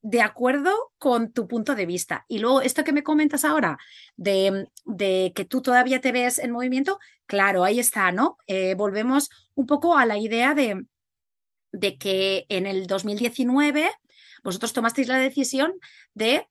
de 0.01 0.21
acuerdo 0.21 0.93
con 0.97 1.31
tu 1.31 1.47
punto 1.47 1.75
de 1.75 1.85
vista. 1.85 2.25
Y 2.27 2.39
luego, 2.39 2.61
esto 2.61 2.83
que 2.83 2.93
me 2.93 3.03
comentas 3.03 3.43
ahora, 3.43 3.77
de, 4.15 4.67
de 4.85 5.33
que 5.35 5.45
tú 5.45 5.61
todavía 5.61 6.01
te 6.01 6.11
ves 6.11 6.39
en 6.39 6.51
movimiento, 6.51 6.99
claro, 7.25 7.63
ahí 7.63 7.79
está, 7.79 8.11
¿no? 8.11 8.37
Eh, 8.47 8.75
volvemos 8.75 9.29
un 9.55 9.65
poco 9.65 9.97
a 9.97 10.05
la 10.05 10.17
idea 10.17 10.53
de, 10.53 10.85
de 11.71 11.97
que 11.97 12.45
en 12.49 12.67
el 12.67 12.87
2019 12.87 13.89
vosotros 14.44 14.74
tomasteis 14.74 15.08
la 15.08 15.17
decisión 15.17 15.74
de 16.13 16.48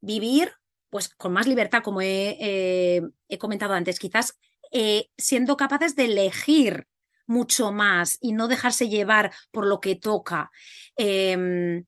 vivir 0.00 0.52
pues 0.90 1.08
con 1.08 1.32
más 1.32 1.46
libertad, 1.46 1.82
como 1.82 2.00
he, 2.00 2.36
eh, 2.40 3.02
he 3.28 3.38
comentado 3.38 3.74
antes, 3.74 3.98
quizás 3.98 4.38
eh, 4.72 5.10
siendo 5.16 5.56
capaces 5.56 5.96
de 5.96 6.04
elegir 6.04 6.86
mucho 7.26 7.72
más 7.72 8.18
y 8.20 8.32
no 8.32 8.48
dejarse 8.48 8.88
llevar 8.88 9.32
por 9.50 9.66
lo 9.66 9.80
que 9.80 9.96
toca. 9.96 10.50
Em, 10.96 11.84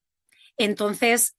entonces, 0.57 1.37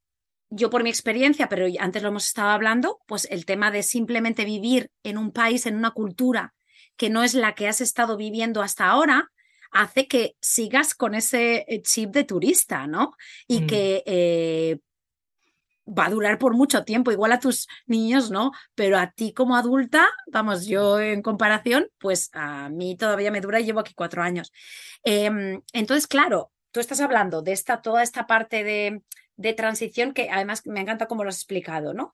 yo 0.50 0.70
por 0.70 0.84
mi 0.84 0.90
experiencia, 0.90 1.50
pero 1.50 1.68
antes 1.80 2.02
lo 2.02 2.10
hemos 2.10 2.28
estado 2.28 2.50
hablando, 2.50 3.00
pues 3.08 3.28
el 3.30 3.46
tema 3.46 3.72
de 3.72 3.84
simplemente 3.84 4.46
vivir 4.46 4.90
en 5.04 5.18
un 5.18 5.32
país, 5.32 5.66
en 5.66 5.76
una 5.76 5.92
cultura 5.92 6.54
que 6.98 7.10
no 7.10 7.24
es 7.24 7.34
la 7.34 7.56
que 7.56 7.68
has 7.68 7.82
estado 7.82 8.18
viviendo 8.18 8.62
hasta 8.62 8.88
ahora, 8.88 9.32
hace 9.72 10.08
que 10.08 10.36
sigas 10.42 10.96
con 10.96 11.16
ese 11.16 11.66
eh, 11.68 11.82
chip 11.82 12.12
de 12.12 12.24
turista, 12.24 12.88
¿no? 12.88 13.14
Y 13.48 13.62
mm. 13.62 13.68
que 13.68 14.04
eh, 14.06 14.80
va 15.88 16.06
a 16.06 16.10
durar 16.10 16.38
por 16.38 16.54
mucho 16.54 16.84
tiempo, 16.84 17.12
igual 17.12 17.32
a 17.32 17.40
tus 17.40 17.68
niños 17.88 18.30
no, 18.32 18.52
pero 18.76 18.98
a 18.98 19.12
ti 19.12 19.34
como 19.34 19.56
adulta, 19.56 20.08
vamos, 20.28 20.66
yo 20.66 21.00
en 21.00 21.22
comparación, 21.22 21.90
pues 22.00 22.30
a 22.34 22.70
mí 22.70 22.96
todavía 22.96 23.32
me 23.32 23.42
dura 23.42 23.60
y 23.60 23.66
llevo 23.66 23.80
aquí 23.80 23.94
cuatro 23.94 24.22
años. 24.22 24.52
Em, 25.04 25.62
entonces, 25.74 26.08
claro, 26.08 26.52
tú 26.72 26.80
estás 26.80 27.02
hablando 27.02 27.42
de 27.42 27.54
esta, 27.54 27.82
toda 27.82 28.04
esta 28.04 28.28
parte 28.28 28.64
de, 28.64 29.02
de 29.36 29.54
transición 29.54 30.14
que 30.14 30.30
además 30.30 30.66
me 30.66 30.82
encanta 30.82 31.08
cómo 31.08 31.24
lo 31.24 31.30
has 31.30 31.38
explicado, 31.38 31.94
¿no? 31.94 32.14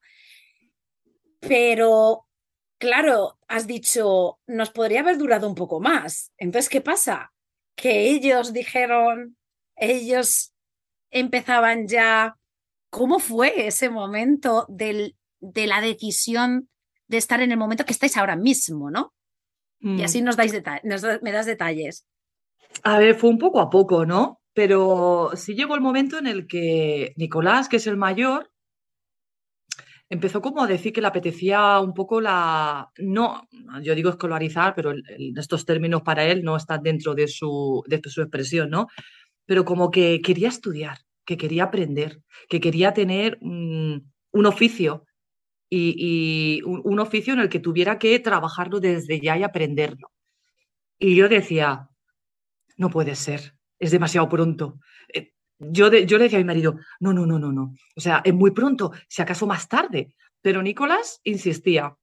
Pero 1.40 2.26
claro, 2.78 3.38
has 3.48 3.66
dicho, 3.66 4.38
nos 4.46 4.70
podría 4.70 5.00
haber 5.00 5.18
durado 5.18 5.48
un 5.48 5.54
poco 5.54 5.80
más. 5.80 6.32
Entonces, 6.38 6.68
¿qué 6.68 6.80
pasa? 6.80 7.32
Que 7.76 8.08
ellos 8.10 8.52
dijeron, 8.52 9.36
ellos 9.76 10.52
empezaban 11.10 11.86
ya. 11.86 12.36
¿Cómo 12.90 13.18
fue 13.18 13.66
ese 13.66 13.90
momento 13.90 14.64
del, 14.68 15.16
de 15.40 15.66
la 15.66 15.80
decisión 15.80 16.68
de 17.08 17.18
estar 17.18 17.40
en 17.40 17.52
el 17.52 17.58
momento 17.58 17.84
que 17.84 17.92
estáis 17.92 18.16
ahora 18.16 18.36
mismo, 18.36 18.90
¿no? 18.90 19.12
Y 19.80 20.02
así 20.02 20.22
Mm. 20.22 20.24
nos 20.24 20.36
dais 20.36 20.52
nos 20.84 21.02
da- 21.02 21.20
me 21.22 21.32
das 21.32 21.46
detalles. 21.46 22.06
A 22.82 22.98
ver, 22.98 23.14
fue 23.14 23.28
un 23.30 23.38
poco 23.38 23.60
a 23.60 23.68
poco, 23.68 24.06
¿no? 24.06 24.40
Pero 24.54 25.32
sí 25.34 25.54
llegó 25.54 25.74
el 25.74 25.82
momento 25.82 26.18
en 26.18 26.26
el 26.26 26.46
que 26.46 27.12
Nicolás, 27.16 27.68
que 27.68 27.76
es 27.76 27.86
el 27.86 27.96
mayor, 27.98 28.50
empezó 30.08 30.40
como 30.40 30.62
a 30.62 30.66
decir 30.66 30.92
que 30.92 31.00
le 31.00 31.08
apetecía 31.08 31.80
un 31.80 31.92
poco 31.94 32.20
la, 32.20 32.90
no, 32.98 33.48
yo 33.82 33.94
digo 33.94 34.10
escolarizar, 34.10 34.74
pero 34.74 34.92
estos 35.36 35.64
términos 35.64 36.02
para 36.02 36.24
él 36.24 36.44
no 36.44 36.56
están 36.56 36.82
dentro 36.82 37.14
de 37.14 37.28
su, 37.28 37.82
de 37.86 38.00
su 38.04 38.22
expresión, 38.22 38.70
¿no? 38.70 38.86
Pero 39.46 39.64
como 39.64 39.90
que 39.90 40.20
quería 40.22 40.48
estudiar, 40.48 40.98
que 41.24 41.36
quería 41.36 41.64
aprender, 41.64 42.20
que 42.48 42.60
quería 42.60 42.92
tener 42.92 43.38
mm, 43.40 43.96
un 44.32 44.46
oficio 44.46 45.04
y, 45.68 46.62
un 46.64 47.00
oficio 47.00 47.32
en 47.32 47.40
el 47.40 47.48
que 47.48 47.58
tuviera 47.58 47.98
que 47.98 48.18
trabajarlo 48.20 48.80
desde 48.80 49.20
ya 49.20 49.36
y 49.36 49.42
aprenderlo. 49.42 50.12
Y 50.98 51.16
yo 51.16 51.28
decía, 51.28 51.88
no 52.76 52.90
puede 52.90 53.16
ser, 53.16 53.54
es 53.78 53.90
demasiado 53.90 54.28
pronto. 54.28 54.78
Eh, 55.12 55.32
Yo, 55.58 55.90
yo 55.92 56.18
le 56.18 56.24
decía 56.24 56.38
a 56.38 56.42
mi 56.42 56.46
marido, 56.46 56.78
no, 57.00 57.12
no, 57.12 57.24
no, 57.26 57.38
no, 57.38 57.50
no. 57.52 57.72
O 57.96 58.00
sea, 58.00 58.20
es 58.24 58.34
muy 58.34 58.50
pronto, 58.50 58.92
si 59.08 59.22
acaso 59.22 59.46
más 59.46 59.68
tarde. 59.68 60.14
Pero 60.42 60.62
Nicolás 60.62 61.20
insistía, 61.24 61.96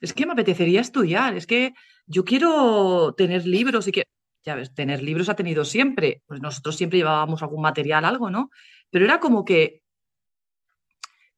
es 0.00 0.12
que 0.14 0.26
me 0.26 0.32
apetecería 0.32 0.80
estudiar, 0.80 1.36
es 1.36 1.46
que 1.46 1.74
yo 2.06 2.24
quiero 2.24 3.14
tener 3.16 3.46
libros 3.46 3.86
y 3.88 3.92
que, 3.92 4.04
ya 4.44 4.54
ves, 4.54 4.74
tener 4.74 5.02
libros 5.02 5.28
ha 5.28 5.36
tenido 5.36 5.64
siempre, 5.64 6.22
pues 6.26 6.40
nosotros 6.40 6.76
siempre 6.76 6.98
llevábamos 6.98 7.42
algún 7.42 7.62
material, 7.62 8.04
algo, 8.04 8.30
¿no? 8.30 8.50
Pero 8.90 9.04
era 9.04 9.20
como 9.20 9.44
que 9.44 9.82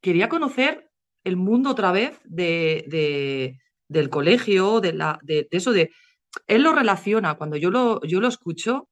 quería 0.01 0.29
conocer 0.29 0.91
el 1.25 1.37
mundo 1.37 1.71
otra 1.71 1.93
vez 1.93 2.21
de, 2.25 2.85
de- 2.89 3.59
del 3.89 4.11
colegio, 4.11 4.81
de, 4.81 4.93
la, 4.93 5.19
de 5.23 5.47
eso, 5.51 5.73
de... 5.73 5.93
Él 6.47 6.63
lo 6.63 6.73
relaciona, 6.73 7.35
cuando 7.35 7.57
yo 7.57 7.71
lo, 7.71 8.03
yo 8.03 8.21
lo 8.21 8.29
escucho, 8.29 8.89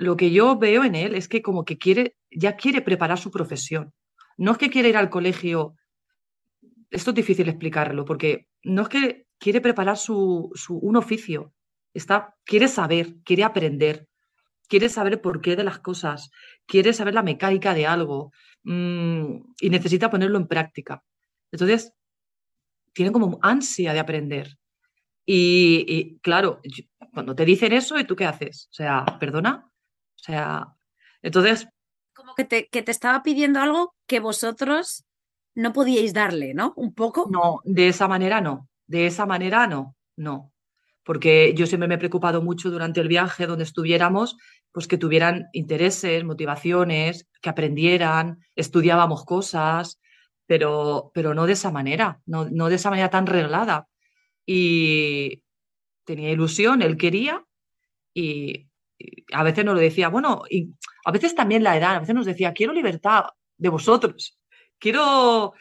lo 0.00 0.16
que 0.16 0.30
yo 0.30 0.58
veo 0.58 0.82
en 0.84 0.94
él 0.94 1.14
es 1.14 1.28
que 1.28 1.42
como 1.42 1.64
que 1.64 1.78
quiere, 1.78 2.16
ya 2.30 2.56
quiere 2.56 2.80
preparar 2.82 3.18
su 3.18 3.30
profesión. 3.30 3.92
No 4.38 4.52
es 4.52 4.58
que 4.58 4.70
quiere 4.70 4.88
ir 4.88 4.96
al 4.96 5.10
colegio, 5.10 5.76
esto 6.90 7.10
es 7.10 7.14
difícil 7.16 7.48
explicarlo, 7.48 8.04
porque 8.04 8.48
no 8.64 8.82
es 8.82 8.88
que 8.88 9.26
quiere 9.38 9.60
preparar 9.60 9.96
su, 9.96 10.50
su- 10.54 10.78
un 10.78 10.96
oficio, 10.96 11.52
está, 11.94 12.36
quiere 12.44 12.68
saber, 12.68 13.16
quiere 13.24 13.44
aprender, 13.44 14.08
quiere 14.68 14.88
saber 14.88 15.14
el 15.14 15.20
porqué 15.20 15.56
de 15.56 15.64
las 15.64 15.78
cosas, 15.80 16.30
quiere 16.66 16.92
saber 16.92 17.14
la 17.14 17.22
mecánica 17.22 17.74
de 17.74 17.86
algo 17.86 18.32
mm, 18.64 19.36
y 19.60 19.70
necesita 19.70 20.10
ponerlo 20.10 20.38
en 20.38 20.46
práctica. 20.48 21.02
Entonces, 21.52 21.92
tiene 22.92 23.12
como 23.12 23.38
ansia 23.42 23.92
de 23.92 24.00
aprender. 24.00 24.58
Y, 25.26 25.84
y, 25.88 26.18
claro, 26.20 26.60
cuando 27.14 27.34
te 27.36 27.44
dicen 27.44 27.72
eso, 27.72 27.98
¿y 27.98 28.04
tú 28.04 28.16
qué 28.16 28.26
haces? 28.26 28.68
O 28.70 28.74
sea, 28.74 29.04
perdona. 29.20 29.69
O 30.20 30.22
sea, 30.24 30.74
entonces, 31.22 31.68
Como 32.14 32.34
que 32.34 32.44
te, 32.44 32.68
que 32.68 32.82
te 32.82 32.90
estaba 32.90 33.22
pidiendo 33.22 33.60
algo 33.60 33.94
que 34.06 34.20
vosotros 34.20 35.04
no 35.54 35.72
podíais 35.72 36.12
darle, 36.12 36.54
¿no? 36.54 36.72
Un 36.76 36.94
poco. 36.94 37.28
no, 37.30 37.60
de 37.64 37.88
esa 37.88 38.08
manera 38.08 38.40
no. 38.40 38.68
De 38.86 39.06
esa 39.06 39.26
manera 39.26 39.66
no, 39.66 39.96
no. 40.16 40.52
Porque 41.04 41.54
yo 41.54 41.66
siempre 41.66 41.88
me 41.88 41.94
he 41.94 41.98
preocupado 41.98 42.42
mucho 42.42 42.70
durante 42.70 43.00
el 43.00 43.08
viaje 43.08 43.46
donde 43.46 43.64
estuviéramos, 43.64 44.36
pues 44.72 44.86
que 44.86 44.98
tuvieran 44.98 45.48
intereses, 45.52 46.24
motivaciones, 46.24 47.26
que 47.40 47.48
aprendieran, 47.50 48.38
estudiábamos 48.54 49.24
cosas, 49.24 49.98
pero, 50.46 51.10
pero 51.14 51.34
no 51.34 51.46
de 51.46 51.54
esa 51.54 51.70
manera, 51.70 52.20
no, 52.26 52.48
no 52.50 52.68
de 52.68 52.74
esa 52.76 52.90
manera 52.90 53.10
tan 53.10 53.26
reglada. 53.26 53.88
Y 54.46 55.42
tenía 56.04 56.30
ilusión, 56.30 56.82
él 56.82 56.96
quería, 56.96 57.44
y, 58.14 58.66
y 58.66 58.69
a 59.32 59.42
veces 59.42 59.64
nos 59.64 59.74
lo 59.74 59.80
decía, 59.80 60.08
bueno, 60.08 60.42
y 60.50 60.68
a 61.04 61.12
veces 61.12 61.34
también 61.34 61.62
la 61.62 61.76
edad, 61.76 61.96
a 61.96 62.00
veces 62.00 62.14
nos 62.14 62.26
decía, 62.26 62.52
quiero 62.52 62.72
libertad 62.72 63.24
de 63.56 63.68
vosotros, 63.68 64.38
quiero, 64.78 65.52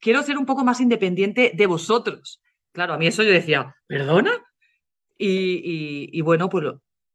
quiero 0.00 0.22
ser 0.22 0.38
un 0.38 0.46
poco 0.46 0.64
más 0.64 0.80
independiente 0.80 1.52
de 1.54 1.66
vosotros. 1.66 2.40
Claro, 2.72 2.94
a 2.94 2.98
mí 2.98 3.06
eso 3.06 3.22
yo 3.22 3.30
decía, 3.30 3.74
¿perdona? 3.86 4.32
Y, 5.18 6.10
y- 6.12 6.20
bueno, 6.20 6.48
pues 6.48 6.64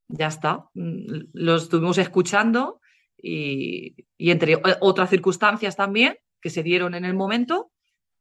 ya 0.07 0.27
está, 0.27 0.65
Mm, 0.73 1.29
lo 1.33 1.55
estuvimos 1.55 1.97
escuchando 1.97 2.81
y, 3.17 3.95
y 4.17 4.31
entre 4.31 4.59
otras 4.81 5.09
circunstancias 5.09 5.75
también 5.75 6.17
que 6.41 6.49
se 6.49 6.63
dieron 6.63 6.95
en 6.95 7.05
el 7.05 7.13
momento, 7.13 7.71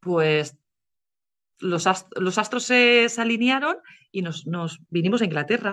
pues 0.00 0.58
los, 1.58 1.86
ast- 1.86 2.08
los 2.20 2.38
astros 2.38 2.64
se 2.64 3.08
alinearon 3.18 3.76
y 4.12 4.22
nos, 4.22 4.46
nos 4.46 4.80
vinimos 4.90 5.22
a 5.22 5.24
Inglaterra. 5.24 5.72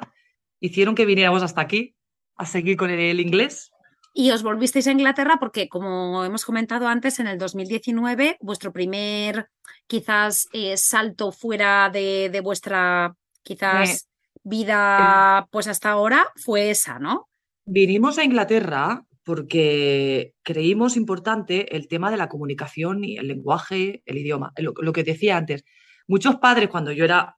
Hicieron 0.59 0.95
que 0.95 1.05
viniéramos 1.05 1.43
hasta 1.43 1.61
aquí 1.61 1.95
a 2.35 2.45
seguir 2.45 2.77
con 2.77 2.89
el, 2.89 3.19
inglés. 3.19 3.71
Y 4.13 4.31
os 4.31 4.43
volvisteis 4.43 4.87
a 4.87 4.91
Inglaterra 4.91 5.37
porque, 5.39 5.69
como 5.69 6.23
hemos 6.23 6.45
comentado 6.45 6.87
antes, 6.87 7.19
en 7.19 7.27
el 7.27 7.37
2019, 7.37 8.37
vuestro 8.39 8.71
primer 8.71 9.49
quizás 9.85 10.47
eh, 10.53 10.75
salto 10.77 11.31
fuera 11.31 11.89
de, 11.91 12.29
de 12.31 12.41
vuestra 12.41 13.15
quizás 13.43 14.07
vida 14.43 15.47
pues 15.51 15.67
hasta 15.67 15.89
ahora 15.89 16.27
fue 16.35 16.69
esa, 16.69 16.99
¿no? 16.99 17.27
Vinimos 17.65 18.17
a 18.17 18.23
Inglaterra 18.23 19.03
porque 19.23 20.33
creímos 20.41 20.95
importante 20.95 21.75
el 21.75 21.87
tema 21.89 22.09
de 22.09 22.17
la 22.17 22.29
comunicación 22.29 23.03
y 23.03 23.17
el 23.17 23.27
lenguaje, 23.27 24.01
el 24.05 24.17
idioma. 24.17 24.53
Lo, 24.57 24.73
lo 24.81 24.93
que 24.93 25.03
decía 25.03 25.35
antes, 25.35 25.65
muchos 26.07 26.37
padres 26.37 26.69
cuando 26.69 26.93
yo 26.93 27.03
era 27.03 27.37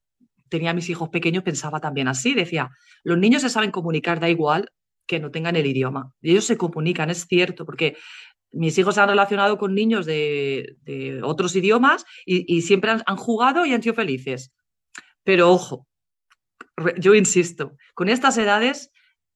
tenía 0.50 0.72
a 0.72 0.74
mis 0.74 0.90
hijos 0.90 1.10
pequeños 1.10 1.44
pensaba 1.44 1.80
también 1.80 2.08
así, 2.08 2.34
decía, 2.34 2.70
los 3.04 3.18
niños 3.18 3.42
se 3.42 3.50
saben 3.50 3.72
comunicar, 3.72 4.20
da 4.20 4.30
igual 4.30 4.72
que 5.08 5.20
no 5.20 5.32
tengan 5.32 5.56
el 5.56 5.66
idioma. 5.66 6.14
Y 6.22 6.32
ellos 6.32 6.46
se 6.46 6.58
comunican, 6.58 7.10
es 7.10 7.26
cierto, 7.26 7.66
porque 7.66 7.98
mis 8.52 8.78
hijos 8.78 8.96
se 8.96 9.02
han 9.02 9.10
relacionado 9.10 9.58
con 9.58 9.74
niños 9.74 10.06
de, 10.06 10.76
otros 11.24 11.56
idiomas 11.56 12.06
y, 12.26 12.62
siempre 12.62 12.92
han, 12.92 13.18
jugado 13.18 13.66
y 13.66 13.74
han 13.74 13.82
sido 13.82 13.96
felices. 13.96 14.52
Pero 15.24 15.52
ojo, 15.52 15.88
yo 17.00 17.16
insisto, 17.16 17.76
con 17.94 18.10
estas 18.10 18.38
edades 18.38 18.92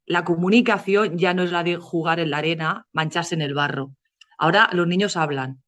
la 0.06 0.24
comunicación 0.24 1.18
ya 1.18 1.34
no 1.34 1.44
es 1.44 1.52
la 1.52 1.64
de 1.64 1.78
jugar 1.78 2.20
en 2.20 2.30
la 2.30 2.38
arena, 2.38 2.88
mancharse 2.92 3.36
en 3.36 3.42
el 3.42 3.54
barro. 3.54 3.96
Ahora 4.38 4.70
los 4.74 4.88
niños 4.88 5.16
hablan 5.16 5.64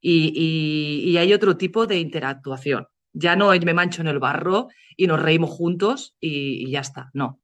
y- 0.00 1.02
y 1.04 1.16
hay 1.18 1.32
otro 1.32 1.56
tipo 1.56 1.86
de 1.86 1.98
interactuación. 1.98 2.86
Ya 3.18 3.34
no 3.34 3.50
me 3.50 3.74
mancho 3.74 4.02
en 4.02 4.08
el 4.08 4.18
barro 4.18 4.68
y 4.96 5.06
nos 5.06 5.20
reímos 5.22 5.50
juntos 5.50 6.14
y, 6.20 6.70
ya 6.70 6.80
está. 6.80 7.10
No, 7.14 7.40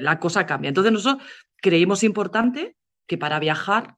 la 0.00 0.20
cosa 0.20 0.46
cambia. 0.46 0.68
Entonces 0.68 0.92
nosotros 0.92 1.26
creímos 1.56 2.04
importante 2.04 2.76
que 3.06 3.18
para 3.18 3.40
viajar 3.40 3.96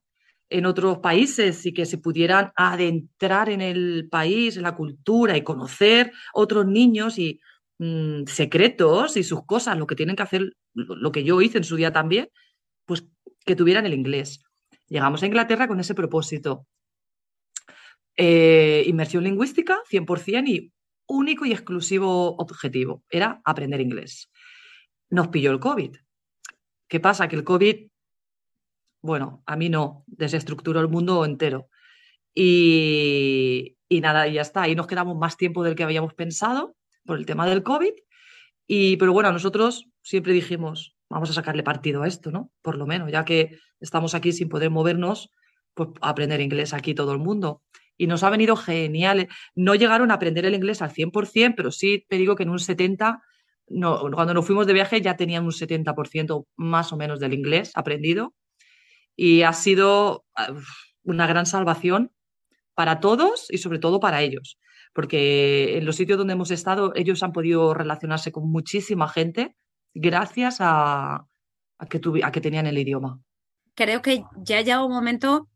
en 0.49 0.67
otros 0.67 0.99
países 0.99 1.65
y 1.67 1.75
que 1.75 1.87
se 1.87 1.99
pudieran 1.99 2.53
adentrar 2.57 3.51
en 3.51 3.61
el 3.61 4.09
país, 4.11 4.57
en 4.57 4.63
la 4.63 4.75
cultura 4.75 5.37
y 5.37 5.43
conocer 5.43 6.13
otros 6.33 6.67
niños 6.67 7.19
y 7.19 7.41
mm, 7.79 8.25
secretos 8.27 9.17
y 9.17 9.23
sus 9.23 9.45
cosas, 9.45 9.79
lo 9.79 9.87
que 9.87 9.95
tienen 9.95 10.17
que 10.17 10.23
hacer, 10.23 10.57
lo 10.75 11.13
que 11.13 11.25
yo 11.25 11.41
hice 11.41 11.59
en 11.59 11.65
su 11.65 11.77
día 11.77 11.93
también, 11.93 12.31
pues 12.85 13.07
que 13.45 13.55
tuvieran 13.55 13.87
el 13.87 13.95
inglés. 13.95 14.43
Llegamos 14.89 15.23
a 15.23 15.27
Inglaterra 15.27 15.69
con 15.69 15.79
ese 15.79 15.95
propósito. 15.95 16.67
Eh, 18.23 18.85
inmersión 18.87 19.25
lingüística, 19.25 19.81
100% 19.91 20.47
y 20.47 20.75
único 21.07 21.47
y 21.47 21.53
exclusivo 21.53 22.37
objetivo, 22.37 23.03
era 23.09 23.41
aprender 23.47 23.81
inglés. 23.81 24.31
Nos 25.09 25.29
pilló 25.29 25.51
el 25.53 25.59
COVID. 25.59 25.97
¿Qué 26.87 27.01
pasa? 27.01 27.29
Que 27.29 27.37
el 27.37 27.45
COVID, 27.45 27.89
bueno, 29.01 29.43
a 29.47 29.57
mí 29.57 29.71
no, 29.71 30.05
desestructuró 30.07 30.81
el 30.81 30.89
mundo 30.89 31.25
entero. 31.25 31.71
Y, 32.35 33.79
y 33.89 34.03
nada, 34.03 34.29
ya 34.29 34.43
está. 34.43 34.65
Ahí 34.65 34.75
nos 34.75 34.87
quedamos 34.87 35.17
más 35.17 35.39
tiempo 35.39 35.65
del 35.65 35.75
que 35.75 35.85
habíamos 35.85 36.13
pensado 36.13 36.77
por 37.07 37.17
el 37.17 37.25
tema 37.25 37.49
del 37.49 37.63
COVID. 37.63 37.95
Y, 38.67 38.99
pero 38.99 39.15
bueno, 39.15 39.33
nosotros 39.33 39.89
siempre 40.03 40.35
dijimos, 40.35 40.95
vamos 41.09 41.31
a 41.31 41.33
sacarle 41.33 41.63
partido 41.63 42.03
a 42.03 42.07
esto, 42.07 42.31
¿no? 42.31 42.51
Por 42.61 42.77
lo 42.77 42.87
menos, 42.87 43.11
ya 43.11 43.25
que 43.25 43.59
estamos 43.81 44.15
aquí 44.15 44.33
sin 44.33 44.51
poder 44.51 44.69
movernos, 44.69 45.31
pues 45.73 45.89
aprender 46.03 46.43
inglés 46.43 46.75
aquí 46.75 46.95
todo 46.95 47.13
el 47.13 47.19
mundo. 47.19 47.63
Y 48.01 48.07
nos 48.07 48.23
ha 48.23 48.31
venido 48.31 48.57
genial. 48.57 49.29
No 49.55 49.75
llegaron 49.75 50.11
a 50.11 50.15
aprender 50.15 50.47
el 50.47 50.55
inglés 50.55 50.81
al 50.81 50.91
100%, 50.91 51.53
pero 51.55 51.71
sí 51.71 52.07
te 52.09 52.17
digo 52.17 52.35
que 52.35 52.45
en 52.45 52.49
un 52.49 52.59
70%, 52.59 53.21
no, 53.69 54.11
cuando 54.15 54.33
nos 54.33 54.47
fuimos 54.47 54.67
de 54.67 54.73
viaje 54.73 55.03
ya 55.03 55.17
tenían 55.17 55.45
un 55.45 55.53
70% 55.53 56.47
más 56.57 56.95
o 56.95 56.97
menos 56.97 57.21
del 57.21 57.35
inglés 57.35 57.73
aprendido. 57.75 58.35
Y 59.17 59.43
ha 59.43 59.53
sido 59.53 60.25
uf, 60.51 60.67
una 61.03 61.27
gran 61.27 61.45
salvación 61.45 62.11
para 62.75 63.01
todos 63.01 63.49
y 63.51 63.59
sobre 63.59 63.79
todo 63.79 64.01
para 64.01 64.23
ellos. 64.23 64.59
porque 64.95 65.77
en 65.77 65.85
los 65.85 65.97
sitios 65.97 66.17
donde 66.17 66.33
hemos 66.33 66.51
estado 66.51 66.93
ellos 66.97 67.23
han 67.23 67.33
podido 67.33 67.75
relacionarse 67.75 68.33
con 68.33 68.51
muchísima 68.51 69.09
gente 69.09 69.57
gracias 69.93 70.57
a, 70.61 71.27
que, 71.91 72.01
a 72.23 72.33
que 72.33 72.41
tenían 72.41 72.67
el 72.67 72.79
idioma. 72.79 73.21
Creo 73.75 74.01
que 74.01 74.25
ya 74.39 74.63
llega 74.63 74.85
un 74.85 74.91
momento 74.91 75.49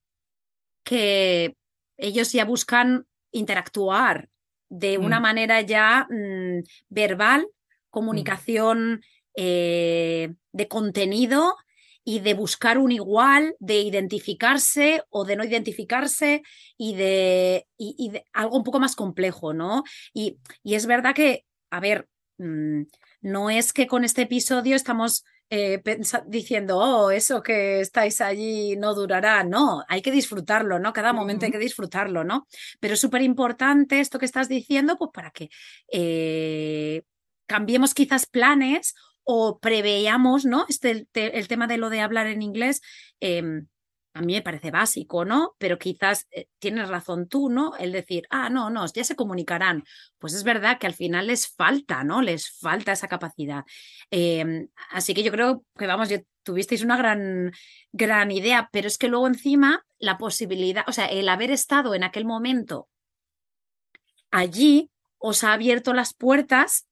que 0.84 1.56
ellos 1.96 2.32
ya 2.32 2.44
buscan 2.44 3.06
interactuar 3.30 4.28
de 4.68 4.98
una 4.98 5.20
mm. 5.20 5.22
manera 5.22 5.60
ya 5.60 6.06
mm, 6.10 6.62
verbal, 6.88 7.42
mm. 7.42 7.46
comunicación 7.90 9.02
eh, 9.36 10.34
de 10.52 10.68
contenido 10.68 11.56
y 12.04 12.20
de 12.20 12.34
buscar 12.34 12.76
un 12.78 12.92
igual, 12.92 13.56
de 13.60 13.80
identificarse 13.80 15.02
o 15.08 15.24
de 15.24 15.36
no 15.36 15.44
identificarse 15.44 16.42
y 16.76 16.94
de, 16.94 17.66
y, 17.78 18.10
de 18.10 18.24
algo 18.34 18.58
un 18.58 18.64
poco 18.64 18.78
más 18.78 18.94
complejo, 18.94 19.54
¿no? 19.54 19.84
Y, 20.12 20.38
y, 20.62 20.74
es 20.74 20.84
verdad 20.84 21.14
que, 21.14 21.46
a 21.70 21.80
ver, 21.80 22.06
no 22.36 23.48
es 23.48 23.72
que 23.72 23.86
con 23.86 24.04
este 24.04 24.22
episodio 24.22 24.76
estamos 24.76 25.24
eh, 25.50 25.82
diciendo, 26.26 26.78
oh, 26.78 27.10
eso 27.10 27.42
que 27.42 27.80
estáis 27.80 28.20
allí 28.20 28.76
no 28.76 28.94
durará. 28.94 29.44
No, 29.44 29.84
hay 29.88 30.02
que 30.02 30.10
disfrutarlo, 30.10 30.78
¿no? 30.78 30.92
Cada 30.92 31.12
momento 31.12 31.46
hay 31.46 31.52
que 31.52 31.58
disfrutarlo, 31.58 32.24
¿no? 32.24 32.46
Pero 32.80 32.94
es 32.94 33.00
súper 33.00 33.22
importante 33.22 34.00
esto 34.00 34.18
que 34.18 34.26
estás 34.26 34.48
diciendo, 34.48 34.96
pues 34.98 35.10
para 35.12 35.30
que 35.30 35.50
eh, 35.92 37.02
cambiemos 37.46 37.94
quizás 37.94 38.26
planes 38.26 38.94
o 39.22 39.58
preveamos, 39.58 40.44
¿no? 40.44 40.66
Este, 40.68 41.06
el, 41.14 41.48
tema 41.48 41.66
de 41.66 41.78
lo 41.78 41.90
de 41.90 42.00
hablar 42.00 42.26
en 42.26 42.42
inglés. 42.42 42.80
Em, 43.20 43.66
a 44.14 44.22
mí 44.22 44.34
me 44.34 44.42
parece 44.42 44.70
básico, 44.70 45.24
¿no? 45.24 45.54
Pero 45.58 45.78
quizás 45.78 46.26
eh, 46.30 46.46
tienes 46.58 46.88
razón 46.88 47.28
tú, 47.28 47.50
¿no? 47.50 47.76
El 47.76 47.92
decir, 47.92 48.26
ah, 48.30 48.48
no, 48.48 48.70
no, 48.70 48.86
ya 48.86 49.04
se 49.04 49.16
comunicarán. 49.16 49.84
Pues 50.18 50.34
es 50.34 50.44
verdad 50.44 50.78
que 50.78 50.86
al 50.86 50.94
final 50.94 51.26
les 51.26 51.48
falta, 51.48 52.04
¿no? 52.04 52.22
Les 52.22 52.50
falta 52.58 52.92
esa 52.92 53.08
capacidad. 53.08 53.64
Em, 54.10 54.68
así 54.90 55.14
que 55.14 55.22
yo 55.22 55.32
creo 55.32 55.64
que, 55.76 55.86
vamos, 55.86 56.08
tuvisteis 56.42 56.82
una 56.82 56.96
gran, 56.96 57.52
gran 57.92 58.30
idea, 58.30 58.68
pero 58.72 58.86
es 58.88 58.98
que 58.98 59.08
luego 59.08 59.26
encima 59.26 59.84
la 59.98 60.18
posibilidad, 60.18 60.84
o 60.88 60.92
sea, 60.92 61.06
el 61.06 61.28
haber 61.28 61.50
estado 61.50 61.94
en 61.94 62.04
aquel 62.04 62.24
momento 62.24 62.88
allí 64.34 64.90
os 65.18 65.44
ha 65.44 65.52
abierto 65.52 65.94
las 65.94 66.12
puertas 66.12 66.86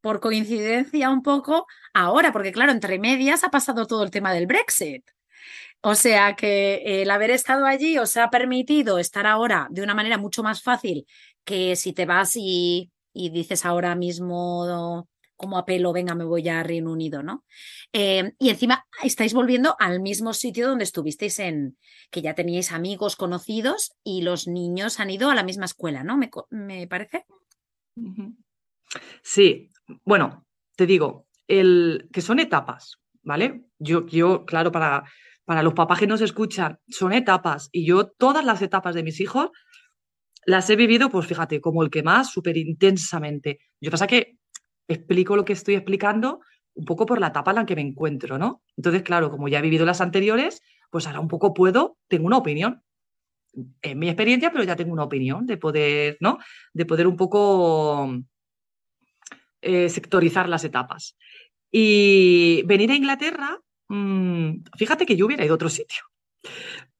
por 0.00 0.20
coincidencia 0.20 1.10
un 1.10 1.22
poco 1.22 1.66
ahora, 1.92 2.32
porque 2.32 2.52
claro, 2.52 2.70
entre 2.70 2.98
medias 3.00 3.42
ha 3.42 3.50
pasado 3.50 3.86
todo 3.86 4.04
el 4.04 4.12
tema 4.12 4.32
del 4.32 4.46
Brexit. 4.46 5.04
O 5.80 5.94
sea 5.94 6.34
que 6.34 7.02
el 7.02 7.10
haber 7.10 7.30
estado 7.30 7.64
allí 7.64 7.98
os 7.98 8.16
ha 8.16 8.30
permitido 8.30 8.98
estar 8.98 9.26
ahora 9.26 9.68
de 9.70 9.82
una 9.82 9.94
manera 9.94 10.18
mucho 10.18 10.42
más 10.42 10.62
fácil 10.62 11.06
que 11.44 11.76
si 11.76 11.92
te 11.92 12.04
vas 12.04 12.32
y, 12.36 12.90
dices 13.12 13.64
ahora 13.64 13.94
mismo 13.94 15.08
como 15.36 15.56
apelo, 15.56 15.92
venga, 15.92 16.16
me 16.16 16.24
voy 16.24 16.48
a 16.48 16.64
Reino 16.64 16.90
Unido, 16.90 17.22
¿no? 17.22 17.44
Eh, 17.92 18.32
y 18.40 18.50
encima 18.50 18.84
estáis 19.04 19.32
volviendo 19.32 19.76
al 19.78 20.00
mismo 20.00 20.34
sitio 20.34 20.68
donde 20.68 20.82
estuvisteis 20.82 21.38
en, 21.38 21.78
que 22.10 22.22
ya 22.22 22.34
teníais 22.34 22.72
amigos 22.72 23.14
conocidos 23.14 23.92
y 24.02 24.22
los 24.22 24.48
niños 24.48 24.98
han 24.98 25.10
ido 25.10 25.30
a 25.30 25.36
la 25.36 25.44
misma 25.44 25.66
escuela, 25.66 26.02
¿no? 26.02 26.16
Me, 26.16 26.28
me 26.50 26.88
parece. 26.88 27.24
Sí, 29.22 29.70
bueno, 30.04 30.44
te 30.76 30.86
digo, 30.86 31.28
el, 31.46 32.08
que 32.12 32.20
son 32.20 32.40
etapas, 32.40 32.98
¿vale? 33.22 33.62
Yo, 33.78 34.06
yo 34.06 34.44
claro, 34.44 34.72
para 34.72 35.04
para 35.48 35.62
los 35.62 35.72
papás 35.72 35.98
que 35.98 36.06
nos 36.06 36.20
escuchan, 36.20 36.78
son 36.90 37.14
etapas. 37.14 37.70
Y 37.72 37.86
yo 37.86 38.06
todas 38.06 38.44
las 38.44 38.60
etapas 38.60 38.94
de 38.94 39.02
mis 39.02 39.18
hijos 39.18 39.48
las 40.44 40.68
he 40.68 40.76
vivido, 40.76 41.08
pues 41.08 41.26
fíjate, 41.26 41.62
como 41.62 41.82
el 41.82 41.88
que 41.88 42.02
más, 42.02 42.30
súper 42.30 42.58
intensamente. 42.58 43.58
Yo 43.80 43.90
pasa 43.90 44.06
que 44.06 44.36
explico 44.86 45.36
lo 45.36 45.46
que 45.46 45.54
estoy 45.54 45.76
explicando 45.76 46.40
un 46.74 46.84
poco 46.84 47.06
por 47.06 47.18
la 47.18 47.28
etapa 47.28 47.52
en 47.52 47.56
la 47.56 47.64
que 47.64 47.76
me 47.76 47.80
encuentro, 47.80 48.36
¿no? 48.36 48.62
Entonces, 48.76 49.00
claro, 49.02 49.30
como 49.30 49.48
ya 49.48 49.60
he 49.60 49.62
vivido 49.62 49.86
las 49.86 50.02
anteriores, 50.02 50.60
pues 50.90 51.06
ahora 51.06 51.20
un 51.20 51.28
poco 51.28 51.54
puedo, 51.54 51.96
tengo 52.08 52.26
una 52.26 52.36
opinión. 52.36 52.82
En 53.80 53.98
mi 53.98 54.10
experiencia, 54.10 54.52
pero 54.52 54.64
ya 54.64 54.76
tengo 54.76 54.92
una 54.92 55.04
opinión 55.04 55.46
de 55.46 55.56
poder, 55.56 56.18
¿no? 56.20 56.36
De 56.74 56.84
poder 56.84 57.06
un 57.06 57.16
poco 57.16 58.18
eh, 59.62 59.88
sectorizar 59.88 60.46
las 60.46 60.64
etapas. 60.64 61.16
Y 61.72 62.64
venir 62.66 62.90
a 62.90 62.96
Inglaterra 62.96 63.58
Mm, 63.88 64.64
fíjate 64.76 65.06
que 65.06 65.16
yo 65.16 65.26
hubiera 65.26 65.44
ido 65.44 65.54
a 65.54 65.56
otro 65.56 65.70
sitio. 65.70 66.02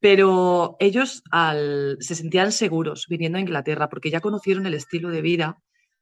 Pero 0.00 0.76
ellos 0.78 1.22
se 2.00 2.14
sentían 2.14 2.52
seguros 2.52 3.06
viniendo 3.08 3.38
a 3.38 3.40
Inglaterra 3.40 3.88
porque 3.88 4.10
ya 4.10 4.20
conocieron 4.20 4.66
el 4.66 4.74
estilo 4.74 5.10
de 5.10 5.22
vida 5.22 5.58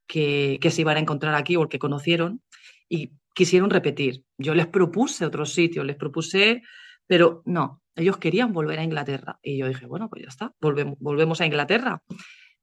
que, 0.07 0.59
se 0.71 0.81
iban 0.83 0.97
a 0.97 1.01
encontrar 1.01 1.35
aquí 1.35 1.57
o 1.57 1.63
el 1.63 1.69
que 1.69 1.79
conocieron 1.79 2.43
y 2.89 3.13
quisieron 3.35 3.71
repetir. 3.71 4.25
Yo 4.39 4.55
les 4.55 4.67
propuse 4.67 5.25
otro 5.25 5.47
sitio, 5.47 5.83
les 5.83 5.97
propuse, 5.97 6.63
pero 7.07 7.43
no, 7.47 7.83
ellos 7.95 8.19
querían 8.19 8.53
volver 8.53 8.79
a 8.79 8.85
Inglaterra. 8.85 9.39
Y 9.43 9.59
yo 9.59 9.69
dije, 9.69 9.87
bueno, 9.87 10.09
pues 10.11 10.23
ya 10.23 10.29
está, 10.29 10.55
volvemos, 10.61 10.99
volvemos 11.01 11.41
a 11.41 11.47
Inglaterra. 11.47 12.03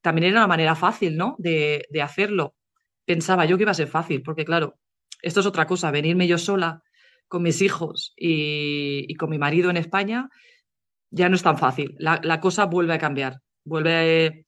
También 0.01 0.27
era 0.27 0.39
una 0.39 0.47
manera 0.47 0.75
fácil, 0.75 1.17
¿no? 1.17 1.35
De, 1.39 1.85
de 1.89 2.01
hacerlo. 2.01 2.55
Pensaba 3.05 3.45
yo 3.45 3.57
que 3.57 3.63
iba 3.63 3.71
a 3.71 3.75
ser 3.75 3.87
fácil, 3.87 4.21
porque 4.21 4.45
claro, 4.45 4.77
esto 5.21 5.39
es 5.39 5.45
otra 5.45 5.65
cosa, 5.65 5.91
venirme 5.91 6.27
yo 6.27 6.37
sola 6.37 6.83
con 7.33 7.41
mis 7.41 7.63
hijos 7.63 8.13
y, 8.15 9.15
con 9.15 9.31
mi 9.31 9.39
marido 9.39 9.71
en 9.71 9.77
España, 9.77 10.29
ya 11.09 11.29
no 11.29 11.35
es 11.35 11.41
tan 11.41 11.57
fácil. 11.57 11.95
La, 11.97 12.39
cosa 12.39 12.65
vuelve 12.65 12.93
a 12.93 12.99
cambiar. 12.99 13.39
Vuelve, 13.65 14.45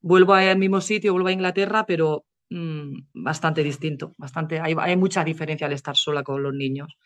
vuelvo 0.00 0.34
al 0.34 0.56
mismo 0.56 0.80
sitio, 0.80 1.12
vuelvo 1.14 1.30
a 1.30 1.32
Inglaterra, 1.32 1.84
pero 1.84 2.26
mm, 2.50 3.08
bastante 3.12 3.64
distinto. 3.64 4.14
Bastante, 4.16 4.60
hay, 4.60 4.96
mucha 4.96 5.24
diferencia 5.24 5.66
al 5.66 5.72
estar 5.72 5.96
sola 5.96 6.22
con 6.22 6.40
los 6.40 6.54
niños. 6.54 6.96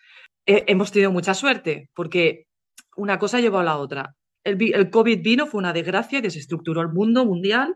hemos 0.45 0.93
tenido 0.93 1.11
mucha 1.11 1.33
suerte 1.33 1.89
porque 1.95 2.45
una 2.97 3.19
cosa 3.19 3.41
llevó 3.41 3.61
a 3.61 3.65
la 3.65 3.79
otra. 3.79 4.15
El, 4.45 4.63
el 4.75 4.91
COVID 4.91 5.23
vino, 5.23 5.47
fue 5.47 5.61
una 5.61 5.73
desgracia 5.73 6.21
desestructuró 6.21 6.83
el 6.83 6.91
mundo 6.91 7.25
mundial 7.25 7.75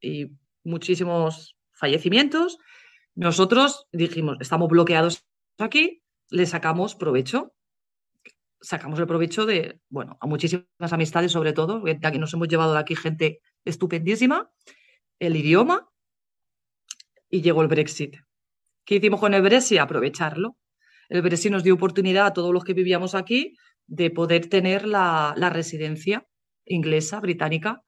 y 0.00 0.28
muchísimos 0.64 1.54
fallecimientos. 1.74 2.56
Nosotros 3.14 3.88
dijimos, 3.92 4.38
estamos 4.40 4.70
bloqueados 4.70 5.26
aquí, 5.58 6.00
le 6.30 6.46
sacamos 6.46 6.94
provecho. 6.94 7.54
Sacamos 8.60 8.98
el 8.98 9.06
provecho 9.06 9.44
de, 9.44 9.80
bueno, 9.90 10.16
a 10.20 10.26
muchísimas 10.26 10.92
amistades 10.92 11.32
sobre 11.32 11.52
todo, 11.52 11.84
ya 11.86 12.10
que 12.10 12.18
nos 12.18 12.32
hemos 12.32 12.48
llevado 12.48 12.72
de 12.72 12.78
aquí 12.78 12.96
gente 12.96 13.40
estupendísima, 13.64 14.50
el 15.18 15.36
idioma 15.36 15.88
y 17.28 17.42
llegó 17.42 17.62
el 17.62 17.68
Brexit. 17.68 18.16
¿Qué 18.84 18.96
hicimos 18.96 19.20
con 19.20 19.34
el 19.34 19.42
Brexit? 19.42 19.78
Aprovecharlo. 19.78 20.56
El 21.08 21.20
Brexit 21.20 21.52
nos 21.52 21.62
dio 21.62 21.74
oportunidad 21.74 22.26
a 22.26 22.32
todos 22.32 22.52
los 22.54 22.64
que 22.64 22.72
vivíamos 22.72 23.14
aquí 23.14 23.54
de 23.86 24.10
poder 24.10 24.48
tener 24.48 24.86
la, 24.86 25.34
residencia 25.52 26.26
inglesa, 26.64 27.20
británica. 27.20 27.82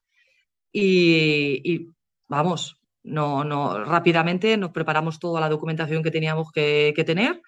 Y, 0.70 1.88
vamos, 2.28 2.82
no, 3.02 3.44
no, 3.44 3.82
rápidamente 3.82 4.58
nos 4.58 4.72
preparamos 4.72 5.18
toda 5.18 5.40
la 5.40 5.48
documentación 5.48 6.02
que 6.02 6.10
teníamos 6.10 6.52
que 6.52 6.92
tener 7.06 7.40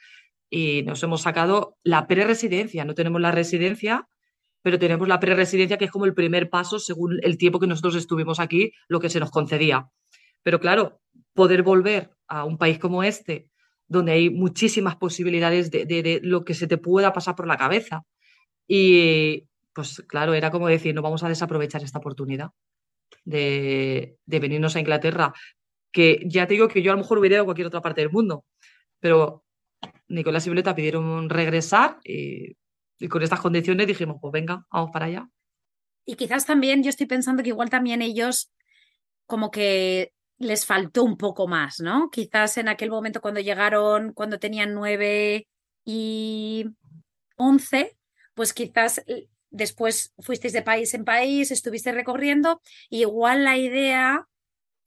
y 0.51 0.83
nos 0.83 1.03
hemos 1.03 1.23
sacado 1.23 1.77
la 1.83 2.07
pre-residencia. 2.07 2.85
No 2.85 2.95
tenemos 2.95 3.21
la 3.21 3.33
residencia, 3.33 4.09
pero 4.63 4.79
tenemos 4.79 5.09
la 5.09 5.21
pre-residencia 5.21 5.79
que 5.79 5.87
es 5.87 5.91
como 5.91 6.05
el 6.05 6.15
primer 6.15 6.51
paso 6.51 6.79
según 6.79 7.19
el 7.23 7.39
tiempo 7.39 7.61
que 7.61 7.67
nosotros 7.67 7.95
estuvimos 7.97 8.41
aquí, 8.41 8.73
lo 8.89 9.01
que 9.01 9.11
se 9.11 9.21
nos 9.21 9.31
concedía. 9.31 9.89
Pero 10.43 10.61
claro, 10.61 11.01
poder 11.35 11.63
volver 11.63 12.11
a 12.27 12.45
un 12.45 12.59
país 12.59 12.79
como 12.79 13.03
este, 13.03 13.49
donde 13.87 14.13
hay 14.13 14.31
muchísimas 14.31 14.97
posibilidades 14.97 15.71
de, 15.71 16.21
lo 16.23 16.45
que 16.45 16.55
se 16.55 16.67
te 16.67 16.79
pueda 16.79 17.13
pasar 17.13 17.35
por 17.35 17.47
la 17.47 17.57
cabeza. 17.57 18.05
Y 18.67 19.47
pues 19.75 20.03
claro, 20.09 20.35
era 20.35 20.51
como 20.51 20.69
decir, 20.69 20.95
no 20.95 21.03
vamos 21.03 21.23
a 21.23 21.29
desaprovechar 21.29 21.83
esta 21.83 21.99
oportunidad 21.99 22.51
de, 23.25 24.17
de 24.27 24.41
venirnos 24.41 24.77
a 24.77 24.81
Inglaterra, 24.81 25.33
que 25.93 26.23
ya 26.27 26.47
te 26.47 26.55
digo 26.55 26.69
que 26.69 26.83
yo 26.83 26.93
a 26.93 26.95
lo 26.95 27.03
mejor 27.03 27.19
hubiera 27.19 27.37
ido 27.37 27.43
a 27.43 27.47
cualquier 27.47 27.69
otra 27.69 27.81
parte 27.81 28.01
del 28.01 28.11
mundo, 28.11 28.45
pero 29.01 29.45
Nicolás 30.09 30.47
y 30.47 30.51
Violeta 30.51 30.75
pidieron 30.75 31.29
regresar 31.29 31.99
y, 32.05 32.57
con 33.09 33.23
estas 33.23 33.41
condiciones 33.41 33.87
dijimos, 33.87 34.17
pues 34.21 34.33
venga, 34.33 34.67
vamos 34.71 34.91
para 34.93 35.07
allá. 35.07 35.29
Y 36.05 36.15
quizás 36.15 36.47
también 36.47 36.83
yo 36.83 36.91
estoy 36.91 37.07
pensando 37.07 37.43
que 37.43 37.51
igual 37.51 37.71
también 37.71 38.03
ellos 38.03 38.51
como 39.27 39.51
que 39.51 40.13
les 40.39 40.65
faltó 40.65 41.05
un 41.05 41.17
poco 41.17 41.47
más, 41.47 41.81
¿no? 41.81 42.11
Quizás 42.11 42.57
en 42.59 42.69
aquel 42.69 42.91
momento 42.91 43.21
cuando 43.21 43.41
llegaron, 43.41 44.13
cuando 44.15 44.39
tenían 44.39 44.73
nueve 44.73 45.47
y 45.85 46.65
once, 47.37 47.97
pues 48.35 48.53
quizás 48.53 49.05
después 49.51 50.15
fuisteis 50.19 50.53
de 50.53 50.63
país 50.63 50.95
en 50.95 51.05
país, 51.05 51.51
estuviste 51.51 51.93
recorriendo, 51.93 52.61
y 52.89 53.01
igual 53.01 53.45
la 53.45 53.57
idea 53.57 54.27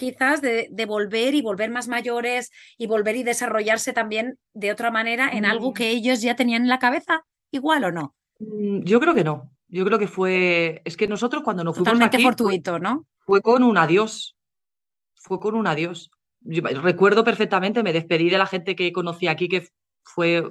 quizás 0.02 0.42
de, 0.42 0.86
volver 0.88 1.36
y 1.36 1.44
volver 1.44 1.70
más 1.70 1.88
mayores 1.88 2.50
y 2.76 2.88
volver 2.88 3.16
y 3.18 3.24
desarrollarse 3.24 3.94
también 3.94 4.40
de 4.56 4.72
otra 4.72 4.90
manera 4.90 5.30
en 5.30 5.46
algo 5.46 5.70
mm. 5.70 5.74
que 5.76 5.90
ellos 5.92 6.24
ya 6.24 6.36
tenían 6.36 6.64
en 6.64 6.70
la 6.70 6.80
cabeza, 6.80 7.24
igual 7.52 7.84
o 7.84 7.92
no? 7.92 8.16
Mm, 8.40 8.82
yo 8.82 9.00
creo 9.00 9.14
que 9.14 9.24
no. 9.24 9.52
Yo 9.68 9.86
creo 9.86 10.00
que 10.00 10.08
fue. 10.08 10.82
Es 10.86 10.98
que 10.98 11.08
nosotros 11.08 11.44
cuando 11.44 11.64
nos 11.64 11.76
fuimos. 11.76 11.94
Totalmente 11.94 12.20
fortuito, 12.20 12.80
¿no? 12.80 13.06
Fue 13.20 13.42
con 13.42 13.62
un 13.62 13.78
adiós. 13.78 14.36
fue 15.14 15.40
con 15.40 15.54
un 15.54 15.68
adiós. 15.68 16.10
recuerdo 16.42 17.24
perfectamente, 17.24 17.84
me 17.84 17.94
despedí 17.94 18.32
de 18.32 18.40
la 18.40 18.48
gente 18.48 18.76
que 18.76 18.92
conocí 18.92 19.28
aquí, 19.28 19.48
que 19.48 19.68
fue 20.04 20.44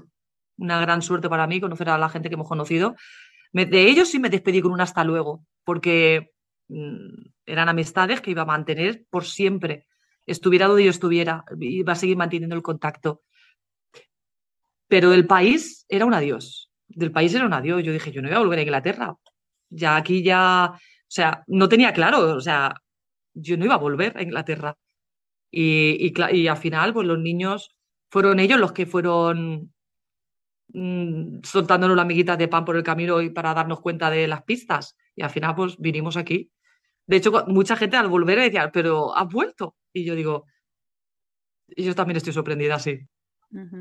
una 0.58 0.80
gran 0.80 1.02
suerte 1.02 1.28
para 1.28 1.48
mí 1.48 1.60
conocer 1.60 1.88
a 1.88 1.98
la 1.98 2.08
gente 2.08 2.28
que 2.28 2.36
hemos 2.36 2.48
conocido. 2.48 2.94
de 3.52 3.82
ellos 3.88 4.08
sí 4.08 4.20
me 4.20 4.30
despedí 4.30 4.62
con 4.62 4.70
un 4.70 4.80
hasta 4.80 5.02
luego, 5.02 5.44
porque 5.64 6.30
eran 7.46 7.68
amistades 7.68 8.20
que 8.20 8.30
iba 8.30 8.42
a 8.42 8.46
mantener 8.46 9.04
por 9.10 9.24
siempre. 9.24 9.86
Estuviera 10.26 10.66
donde 10.66 10.84
yo 10.84 10.90
estuviera, 10.90 11.44
iba 11.58 11.92
a 11.92 11.96
seguir 11.96 12.16
manteniendo 12.16 12.54
el 12.54 12.62
contacto. 12.62 13.22
Pero 14.88 15.10
del 15.10 15.26
país 15.26 15.86
era 15.88 16.04
un 16.04 16.14
adiós. 16.14 16.70
Del 16.88 17.12
país 17.12 17.34
era 17.34 17.46
un 17.46 17.52
adiós. 17.52 17.82
Yo 17.82 17.92
dije, 17.92 18.12
yo 18.12 18.22
no 18.22 18.28
voy 18.28 18.36
a 18.36 18.40
volver 18.40 18.58
a 18.58 18.62
Inglaterra. 18.62 19.16
Ya 19.68 19.96
aquí 19.96 20.22
ya, 20.22 20.72
o 20.74 20.80
sea, 21.06 21.44
no 21.46 21.68
tenía 21.68 21.92
claro, 21.92 22.36
o 22.36 22.40
sea, 22.40 22.74
yo 23.34 23.56
no 23.56 23.64
iba 23.64 23.74
a 23.74 23.78
volver 23.78 24.16
a 24.16 24.22
Inglaterra. 24.22 24.76
Y, 25.50 26.12
y, 26.16 26.46
al 26.48 26.56
final, 26.56 26.92
pues 26.92 27.06
los 27.06 27.18
niños 27.18 27.76
fueron 28.08 28.40
ellos 28.40 28.58
los 28.60 28.72
que 28.72 28.86
fueron 28.86 29.72
mmm, 30.68 31.40
soltándonos 31.42 31.96
la 31.96 32.02
amiguitas 32.02 32.38
de 32.38 32.48
pan 32.48 32.64
por 32.64 32.76
el 32.76 32.82
camino 32.82 33.20
y 33.20 33.30
para 33.30 33.54
darnos 33.54 33.80
cuenta 33.80 34.10
de 34.10 34.28
las 34.28 34.42
pistas. 34.42 34.96
Y 35.16 35.22
al 35.22 35.30
final, 35.30 35.54
pues 35.54 35.76
vinimos 35.78 36.16
aquí. 36.16 36.50
De 37.06 37.16
hecho, 37.16 37.32
mucha 37.46 37.76
gente 37.76 37.96
al 37.96 38.08
volver 38.08 38.38
decía, 38.38 38.70
pero 38.72 39.16
has 39.16 39.28
vuelto. 39.28 39.74
Y 39.92 40.04
yo 40.04 40.14
digo, 40.14 40.44
y 41.68 41.84
yo 41.84 41.94
también 41.94 42.16
estoy 42.16 42.32
sorprendida, 42.32 42.78
sí. 42.78 43.00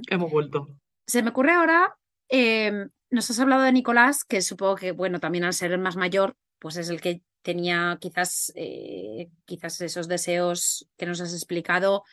Hemos 0.09 0.31
vuelto. 0.31 0.67
Se 1.05 1.21
me 1.21 1.29
ocurre 1.29 1.51
ahora, 1.53 1.95
em, 2.27 2.89
nos 3.09 3.29
has 3.29 3.39
hablado 3.39 3.63
de 3.63 3.71
Nicolás, 3.71 4.23
que 4.23 4.41
supongo 4.41 4.75
que, 4.75 4.91
bueno, 4.91 5.19
también 5.19 5.43
al 5.43 5.53
ser 5.53 5.71
el 5.71 5.79
más 5.79 5.95
mayor, 5.95 6.35
pues 6.59 6.77
es 6.77 6.89
el 6.89 7.01
que 7.01 7.21
tenía 7.41 7.97
quizás, 7.99 8.51
eh, 8.55 9.29
quizás 9.45 9.79
esos 9.81 10.07
deseos 10.07 10.87
que 10.97 11.05
nos 11.05 11.21
has 11.21 11.33
explicado, 11.33 12.03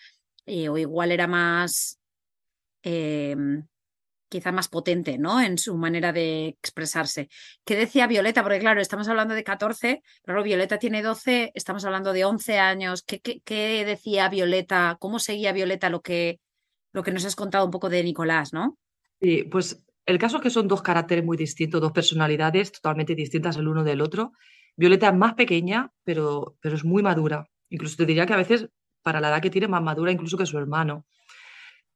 eh, 0.47 0.69
o 0.69 0.79
igual 0.79 1.13
era 1.13 1.27
más, 1.27 1.99
em, 2.83 3.67
quizá 4.29 4.53
más 4.53 4.69
potente, 4.69 5.19
¿no? 5.19 5.41
En 5.41 5.59
su 5.59 5.77
manera 5.77 6.13
de 6.13 6.49
expresarse. 6.49 7.29
¿Qué 7.65 7.77
decía 7.77 8.07
Violeta? 8.07 8.43
Porque 8.43 8.59
claro, 8.59 8.81
estamos 8.81 9.09
hablando 9.09 9.35
de 9.35 9.45
14, 9.45 10.03
pero 10.25 10.43
Violeta 10.43 10.79
tiene 10.79 11.03
12, 11.03 11.53
estamos 11.55 11.85
hablando 11.85 12.13
de 12.13 12.25
11 12.25 12.59
años. 12.59 13.03
¿Qué, 13.03 13.21
qué, 13.21 13.85
decía 13.85 14.29
Violeta? 14.29 14.97
¿Cómo 14.99 15.19
seguía 15.19 15.53
Violeta 15.53 15.91
lo 15.91 16.01
que, 16.01 16.41
lo 16.93 17.03
que 17.03 17.13
nos 17.13 17.25
has 17.25 17.37
contado 17.37 17.65
un 17.65 17.71
poco 17.71 17.89
de 17.89 18.03
Nicolás, 18.03 18.53
¿no? 18.53 18.79
Sí, 19.21 19.45
pues 19.45 19.85
el 20.05 20.19
caso 20.19 20.37
es 20.37 20.43
que 20.43 20.51
son 20.51 20.69
dos 20.69 20.83
caracteres 20.83 21.25
muy 21.25 21.37
distintos, 21.37 21.81
dos 21.81 21.93
personalidades 21.93 22.73
totalmente 22.73 23.15
distintas 23.15 23.57
el 23.57 23.69
uno 23.69 23.83
del 23.83 24.01
otro. 24.01 24.33
Violeta 24.77 25.09
es 25.09 25.15
más 25.15 25.35
pequeña, 25.35 25.93
pero, 26.05 26.57
pero 26.61 26.77
es 26.77 26.85
muy 26.85 27.03
madura. 27.03 27.49
Incluso 27.71 27.97
te 27.97 28.07
diría 28.07 28.27
que 28.27 28.35
a 28.35 28.37
veces, 28.37 28.69
para 29.03 29.21
la 29.21 29.29
edad 29.29 29.41
que 29.41 29.51
tiene, 29.51 29.69
más 29.69 29.83
madura 29.83 30.13
incluso 30.13 30.37
que 30.37 30.47
su 30.47 30.59
hermano. 30.59 31.07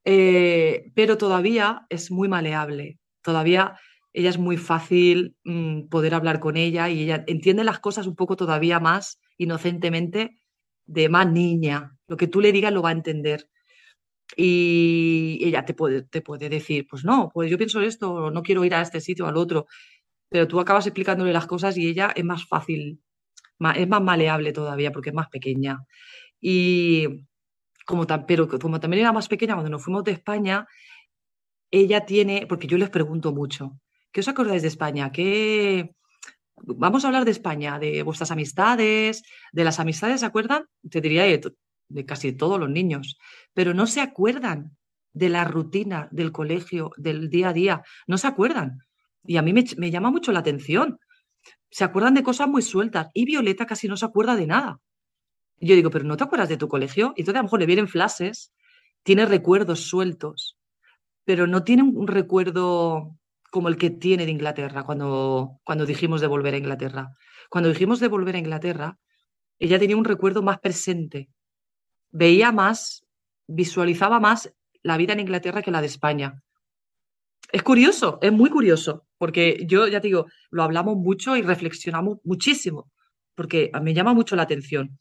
Eh, 0.05 0.93
pero 0.95 1.19
todavía 1.19 1.87
es 1.89 2.11
muy 2.11 2.29
maleable. 2.29 2.99
Todavía 3.23 3.77
ella 4.13 4.31
es 4.31 4.39
muy 4.39 4.57
fácil 4.57 5.37
mm, 5.45 5.89
poder 5.89 6.15
hablar 6.15 6.41
con 6.41 6.57
ella 6.57 6.89
y 6.89 7.03
ella 7.03 7.25
entiende 7.27 7.65
las 7.65 7.81
cosas 7.81 8.07
un 8.07 8.17
poco 8.17 8.37
todavía 8.37 8.81
más 8.81 9.21
inocentemente 9.39 10.39
de 10.87 11.09
más 11.09 11.31
niña. 11.31 11.97
Lo 12.09 12.17
que 12.17 12.27
tú 12.27 12.41
le 12.41 12.53
digas 12.53 12.73
lo 12.73 12.83
va 12.83 12.91
a 12.91 12.93
entender. 12.93 13.49
Y 14.37 15.41
ella 15.43 15.65
te 15.65 15.75
puede, 15.75 16.03
te 16.03 16.23
puede 16.23 16.49
decir, 16.49 16.87
pues 16.89 17.05
no, 17.05 17.31
pues 17.33 17.51
yo 17.51 17.59
pienso 17.59 17.81
esto, 17.81 18.31
no 18.31 18.43
quiero 18.43 18.65
ir 18.65 18.75
a 18.75 18.83
este 18.83 19.01
sitio, 19.01 19.27
al 19.27 19.37
otro. 19.37 19.67
Pero 20.29 20.49
tú 20.49 20.61
acabas 20.61 20.87
explicándole 20.87 21.33
las 21.33 21.47
cosas 21.47 21.77
y 21.77 21.89
ella 21.89 22.13
es 22.15 22.25
más 22.25 22.47
fácil, 22.47 23.01
es 23.77 23.89
más 23.89 24.03
maleable 24.03 24.53
todavía 24.53 24.93
porque 24.93 25.11
es 25.11 25.15
más 25.17 25.29
pequeña. 25.29 25.81
Y, 26.41 27.09
como 27.91 28.07
pero 28.27 28.49
como 28.49 28.79
también 28.81 29.03
era 29.03 29.13
más 29.13 29.29
pequeña, 29.29 29.55
cuando 29.55 29.71
nos 29.71 29.83
fuimos 29.83 30.05
de 30.05 30.13
España, 30.13 30.67
ella 31.71 32.07
tiene, 32.07 32.47
porque 32.49 32.69
yo 32.69 32.79
les 32.79 32.89
pregunto 32.89 33.33
mucho, 33.33 33.79
¿qué 34.13 34.21
os 34.21 34.29
acordáis 34.29 34.63
de 34.63 34.69
España? 34.69 35.11
¿Qué... 35.13 35.95
Vamos 36.63 37.05
a 37.05 37.09
hablar 37.09 37.25
de 37.25 37.31
España, 37.31 37.79
de 37.79 38.03
vuestras 38.03 38.31
amistades, 38.31 39.23
de 39.53 39.65
las 39.65 39.81
amistades, 39.81 40.21
¿se 40.21 40.27
acuerdan? 40.27 40.67
Te 40.89 41.01
diría 41.01 41.25
de, 41.25 42.05
casi 42.07 42.33
todos 42.33 42.61
los 42.61 42.71
niños, 42.71 43.19
pero 43.55 43.75
no 43.75 43.87
se 43.87 44.01
acuerdan 44.01 44.77
de 45.13 45.29
la 45.29 45.45
rutina 45.45 46.09
del 46.13 46.33
colegio, 46.33 46.93
del 46.97 47.29
día 47.31 47.49
a 47.49 47.53
día, 47.53 47.83
no 48.07 48.19
se 48.19 48.29
acuerdan. 48.29 48.85
Y 49.25 49.37
a 49.37 49.43
mí 49.43 49.53
me 49.53 49.91
llama 49.91 50.11
mucho 50.11 50.33
la 50.33 50.41
atención. 50.41 51.01
Se 51.71 51.85
acuerdan 51.85 52.15
de 52.15 52.23
cosas 52.23 52.47
muy 52.47 52.63
sueltas 52.63 53.09
y 53.15 53.25
Violeta 53.25 53.67
casi 53.67 53.89
no 53.89 53.97
se 53.97 54.05
acuerda 54.05 54.37
de 54.37 54.47
nada 54.47 54.81
yo 55.69 55.75
digo, 55.75 55.91
pero 55.91 56.05
¿no 56.05 56.17
te 56.17 56.25
acuerdas 56.25 56.49
de 56.49 56.57
tu 56.57 56.69
colegio? 56.69 57.13
Y 57.17 57.21
entonces 57.21 57.37
a 57.37 57.43
lo 57.43 57.45
mejor 57.45 57.61
le 57.61 57.67
vienen 57.67 57.89
flashes, 57.89 58.53
tiene 59.03 59.27
recuerdos 59.27 59.81
sueltos, 59.81 60.59
pero 61.25 61.47
no 61.47 61.65
tiene 61.65 61.83
un 61.83 62.07
recuerdo 62.07 63.17
como 63.51 63.69
el 63.69 63.77
que 63.77 63.91
tiene 63.91 64.25
de 64.25 64.33
Inglaterra 64.33 64.85
cuando, 64.85 65.61
cuando 65.65 65.85
dijimos 65.85 66.21
de 66.21 66.29
volver 66.29 66.55
a 66.55 66.59
Inglaterra. 66.59 67.11
Cuando 67.51 67.69
dijimos 67.69 68.01
de 68.01 68.09
volver 68.09 68.37
a 68.37 68.39
Inglaterra, 68.39 68.99
ella 69.59 69.79
tenía 69.79 69.97
un 69.97 70.05
recuerdo 70.05 70.43
más 70.43 70.61
presente, 70.61 71.29
veía 72.11 72.53
más, 72.53 73.05
visualizaba 73.47 74.21
más 74.21 74.55
la 74.83 74.97
vida 74.97 75.13
en 75.13 75.21
Inglaterra 75.21 75.63
que 75.63 75.71
la 75.71 75.81
de 75.81 75.89
España. 75.89 76.43
Es 77.53 77.63
curioso, 77.63 78.19
es 78.23 78.33
muy 78.33 78.49
curioso, 78.49 79.07
porque 79.19 79.65
yo 79.67 79.89
ya 79.89 80.01
te 80.01 80.07
digo, 80.07 80.27
lo 80.51 80.63
hablamos 80.63 80.97
mucho 80.97 81.37
y 81.37 81.43
reflexionamos 81.43 82.19
muchísimo, 82.25 82.91
porque 83.35 83.71
me 83.83 83.93
llama 83.93 84.15
mucho 84.15 84.37
la 84.37 84.43
atención. 84.43 84.99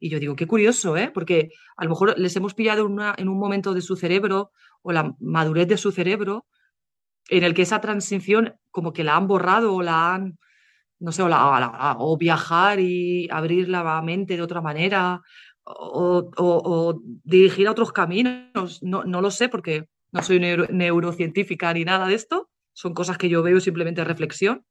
Y 0.00 0.08
yo 0.08 0.18
digo, 0.18 0.34
qué 0.34 0.46
curioso, 0.46 0.96
¿eh? 0.96 1.10
Porque 1.12 1.50
a 1.76 1.84
lo 1.84 1.90
mejor 1.90 2.18
les 2.18 2.34
hemos 2.34 2.54
pillado 2.54 2.88
en 3.16 3.28
un 3.28 3.38
momento 3.38 3.74
de 3.74 3.82
su 3.82 3.96
cerebro 3.96 4.50
o 4.82 4.92
la 4.92 5.14
madurez 5.20 5.68
de 5.68 5.76
su 5.76 5.92
cerebro 5.92 6.46
en 7.28 7.44
el 7.44 7.54
que 7.54 7.62
esa 7.62 7.80
transición 7.80 8.54
como 8.70 8.92
que 8.94 9.04
la 9.04 9.16
han 9.16 9.28
borrado 9.28 9.74
o 9.74 9.82
la 9.82 10.14
han, 10.14 10.38
no 10.98 11.12
sé, 11.12 11.22
o, 11.22 12.16
viajar 12.18 12.80
y 12.80 13.28
abrir 13.30 13.68
la 13.68 14.00
mente 14.00 14.36
de 14.36 14.42
otra 14.42 14.62
manera 14.62 15.20
o, 15.64 17.00
dirigir 17.22 17.68
a 17.68 17.72
otros 17.72 17.92
caminos. 17.92 18.82
No, 18.82 19.04
no, 19.04 19.20
lo 19.20 19.30
sé 19.30 19.50
porque 19.50 19.86
no 20.12 20.22
soy 20.22 20.40
neurocientífica 20.40 21.72
ni 21.74 21.84
nada 21.84 22.06
de 22.06 22.14
esto. 22.14 22.50
Son 22.72 22.94
cosas 22.94 23.18
que 23.18 23.28
yo 23.28 23.42
veo 23.42 23.60
simplemente 23.60 24.02
reflexión. 24.02 24.64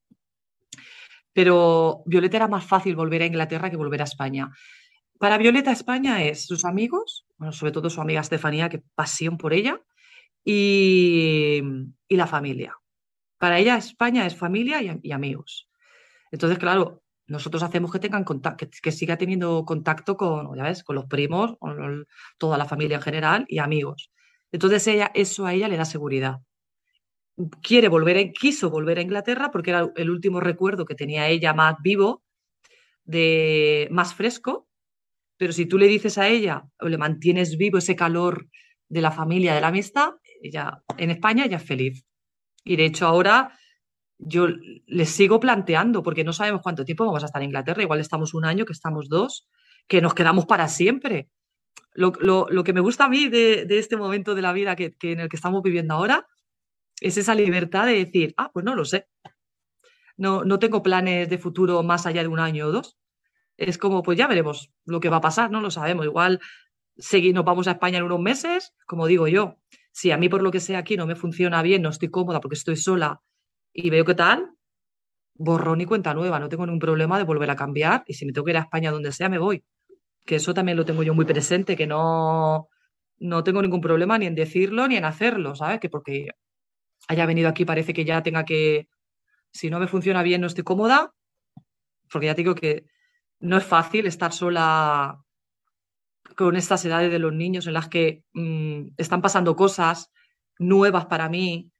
Pero 1.34 2.02
Violeta 2.06 2.38
era 2.38 2.48
más 2.48 2.66
fácil 2.66 2.96
volver 2.96 3.22
a 3.22 3.28
Inglaterra 3.28 3.70
que 3.70 3.78
volver 3.78 4.02
a 4.02 4.06
España. 4.06 4.50
Para 5.20 5.38
Violeta 5.38 5.74
España 5.74 6.24
es 6.24 6.46
sus 6.46 6.64
amigos, 6.64 7.26
bueno, 7.38 7.52
sobre 7.52 7.74
todo 7.74 7.90
su 7.90 8.00
amiga 8.00 8.22
Estefanía, 8.22 8.70
que 8.70 8.82
pasión 8.96 9.38
por 9.38 9.54
ella, 9.54 9.82
y, 10.46 11.62
la 12.08 12.26
familia. 12.26 12.78
Para 13.38 13.60
ella 13.60 13.76
España 13.76 14.26
es 14.26 14.36
familia 14.38 14.82
y, 14.82 15.12
amigos. 15.12 15.70
Entonces, 16.32 16.58
claro, 16.58 17.04
nosotros 17.28 17.64
hacemos 17.64 17.92
que 17.92 18.00
tengan 18.00 18.24
contacto, 18.24 18.66
que, 18.82 18.92
siga 18.94 19.18
teniendo 19.18 19.66
contacto 19.66 20.16
con, 20.16 20.56
ya 20.56 20.64
ves, 20.64 20.86
con 20.86 20.96
los 20.96 21.06
primos, 21.06 21.58
toda 22.38 22.58
la 22.58 22.66
familia 22.66 22.96
en 22.96 23.04
general 23.04 23.46
y 23.50 23.60
amigos. 23.60 24.12
Entonces 24.54 24.88
ella, 24.88 25.12
eso 25.14 25.46
a 25.46 25.54
ella 25.54 25.68
le 25.68 25.76
da 25.76 25.86
seguridad. 25.86 26.40
Quiere 27.62 27.90
volver, 27.90 28.32
quiso 28.32 28.70
volver 28.70 29.00
a 29.00 29.02
Inglaterra 29.02 29.52
porque 29.52 29.72
era 29.72 29.92
el 29.98 30.10
último 30.10 30.40
recuerdo 30.40 30.86
que 30.86 30.96
tenía 30.96 31.28
ella 31.28 31.54
más 31.54 31.76
vivo, 31.84 32.24
de 33.04 33.90
más 33.92 34.14
fresco, 34.14 34.69
pero 35.40 35.54
si 35.54 35.66
tú 35.66 35.78
le 35.78 35.88
dices 35.88 36.18
a 36.18 36.28
ella 36.28 36.66
o 36.82 36.90
le 36.90 36.98
mantienes 36.98 37.56
vivo 37.58 37.78
ese 37.78 37.96
calor 37.96 38.50
de 38.90 39.00
la 39.00 39.10
familia, 39.10 39.56
de 39.56 39.62
la 39.62 39.70
amistad, 39.70 40.10
ella 40.42 40.84
en 40.98 41.12
España 41.12 41.46
ya 41.46 41.56
es 41.56 41.64
feliz. 41.64 42.06
Y 42.66 42.76
de 42.76 42.84
hecho 42.84 43.08
ahora 43.08 43.58
yo 44.18 44.48
le 44.50 45.06
sigo 45.06 45.40
planteando, 45.40 46.04
porque 46.04 46.26
no 46.26 46.34
sabemos 46.34 46.62
cuánto 46.62 46.84
tiempo 46.84 47.06
vamos 47.06 47.24
a 47.24 47.28
estar 47.28 47.42
en 47.42 47.48
Inglaterra, 47.48 47.82
igual 47.82 48.02
estamos 48.02 48.34
un 48.34 48.44
año, 48.44 48.66
que 48.66 48.74
estamos 48.74 49.08
dos, 49.08 49.48
que 49.88 50.02
nos 50.02 50.14
quedamos 50.14 50.46
para 50.46 50.68
siempre. 50.68 51.30
Lo, 51.94 52.12
que 52.66 52.74
me 52.74 52.82
gusta 52.82 53.06
a 53.06 53.10
mí 53.10 53.30
de, 53.30 53.66
este 53.70 53.96
momento 53.96 54.36
de 54.36 54.42
la 54.42 54.52
vida 54.52 54.76
que, 54.76 54.94
en 55.04 55.22
el 55.22 55.30
que 55.30 55.38
estamos 55.38 55.64
viviendo 55.64 55.94
ahora 55.94 56.28
es 57.00 57.16
esa 57.16 57.34
libertad 57.34 57.86
de 57.86 57.94
decir, 57.94 58.34
ah, 58.36 58.52
pues 58.54 58.66
no 58.66 58.76
lo 58.76 58.84
sé. 58.84 59.08
No, 60.18 60.44
no 60.44 60.60
tengo 60.60 60.84
planes 60.84 61.30
de 61.30 61.38
futuro 61.38 61.82
más 61.82 62.06
allá 62.06 62.24
de 62.24 62.28
un 62.28 62.40
año 62.40 62.68
o 62.68 62.72
dos 62.74 62.99
es 63.60 63.78
como, 63.78 64.04
pues 64.04 64.18
ya 64.18 64.28
veremos 64.28 64.72
lo 64.86 65.00
que 65.00 65.10
va 65.10 65.18
a 65.18 65.22
pasar, 65.22 65.52
no 65.52 65.60
lo 65.62 65.70
sabemos. 65.70 66.06
Igual 66.06 66.40
nos 67.34 67.46
vamos 67.46 67.68
a 67.68 67.72
España 67.72 67.98
en 67.98 68.06
unos 68.06 68.20
meses, 68.20 68.74
como 68.86 69.08
digo 69.08 69.28
yo, 69.28 69.58
si 69.92 70.12
a 70.12 70.18
mí 70.18 70.30
por 70.30 70.42
lo 70.42 70.52
que 70.52 70.60
sea 70.60 70.80
aquí 70.80 70.98
no 70.98 71.06
me 71.06 71.16
funciona 71.16 71.62
bien, 71.62 71.82
no 71.82 71.90
estoy 71.90 72.10
cómoda 72.10 72.40
porque 72.40 72.56
estoy 72.56 72.76
sola 72.76 73.22
y 73.74 73.90
veo 73.90 74.06
qué 74.06 74.16
tal, 74.16 74.52
borrón 75.34 75.82
y 75.82 75.86
cuenta 75.86 76.14
nueva, 76.14 76.40
no 76.40 76.50
tengo 76.50 76.66
ningún 76.66 76.80
problema 76.80 77.18
de 77.18 77.24
volver 77.24 77.50
a 77.50 77.56
cambiar 77.56 78.04
y 78.08 78.14
si 78.14 78.26
me 78.26 78.32
tengo 78.32 78.46
que 78.46 78.52
ir 78.52 78.58
a 78.58 78.62
España 78.62 78.92
donde 78.92 79.12
sea, 79.12 79.30
me 79.30 79.38
voy. 79.38 79.64
Que 80.26 80.36
eso 80.36 80.54
también 80.54 80.78
lo 80.78 80.86
tengo 80.86 81.04
yo 81.04 81.14
muy 81.14 81.26
presente, 81.26 81.76
que 81.76 81.88
no, 81.88 82.70
no 83.18 83.44
tengo 83.44 83.62
ningún 83.62 83.82
problema 83.82 84.18
ni 84.18 84.26
en 84.26 84.36
decirlo 84.36 84.88
ni 84.88 84.96
en 84.96 85.06
hacerlo, 85.06 85.56
¿sabes? 85.56 85.80
Que 85.80 85.90
porque 85.90 86.30
haya 87.08 87.26
venido 87.26 87.50
aquí 87.50 87.66
parece 87.66 87.94
que 87.94 88.06
ya 88.06 88.22
tenga 88.24 88.46
que, 88.46 88.88
si 89.52 89.70
no 89.70 89.80
me 89.80 89.88
funciona 89.88 90.24
bien, 90.24 90.42
no 90.42 90.48
estoy 90.48 90.64
cómoda, 90.64 91.14
porque 92.12 92.28
ya 92.28 92.36
te 92.36 92.42
digo 92.42 92.56
que 92.56 92.86
no 93.40 93.58
es 93.58 93.64
fácil 93.64 94.06
estar 94.06 94.34
sola 94.34 95.22
con 96.36 96.56
estas 96.56 96.84
edades 96.86 97.12
de 97.12 97.20
los 97.20 97.34
niños 97.34 97.68
en 97.68 97.74
las 97.74 97.88
que 97.88 98.24
mm, 98.34 98.90
están 98.98 99.22
pasando 99.22 99.56
cosas 99.56 100.12
nuevas 100.58 101.06
para 101.06 101.30
mí 101.30 101.72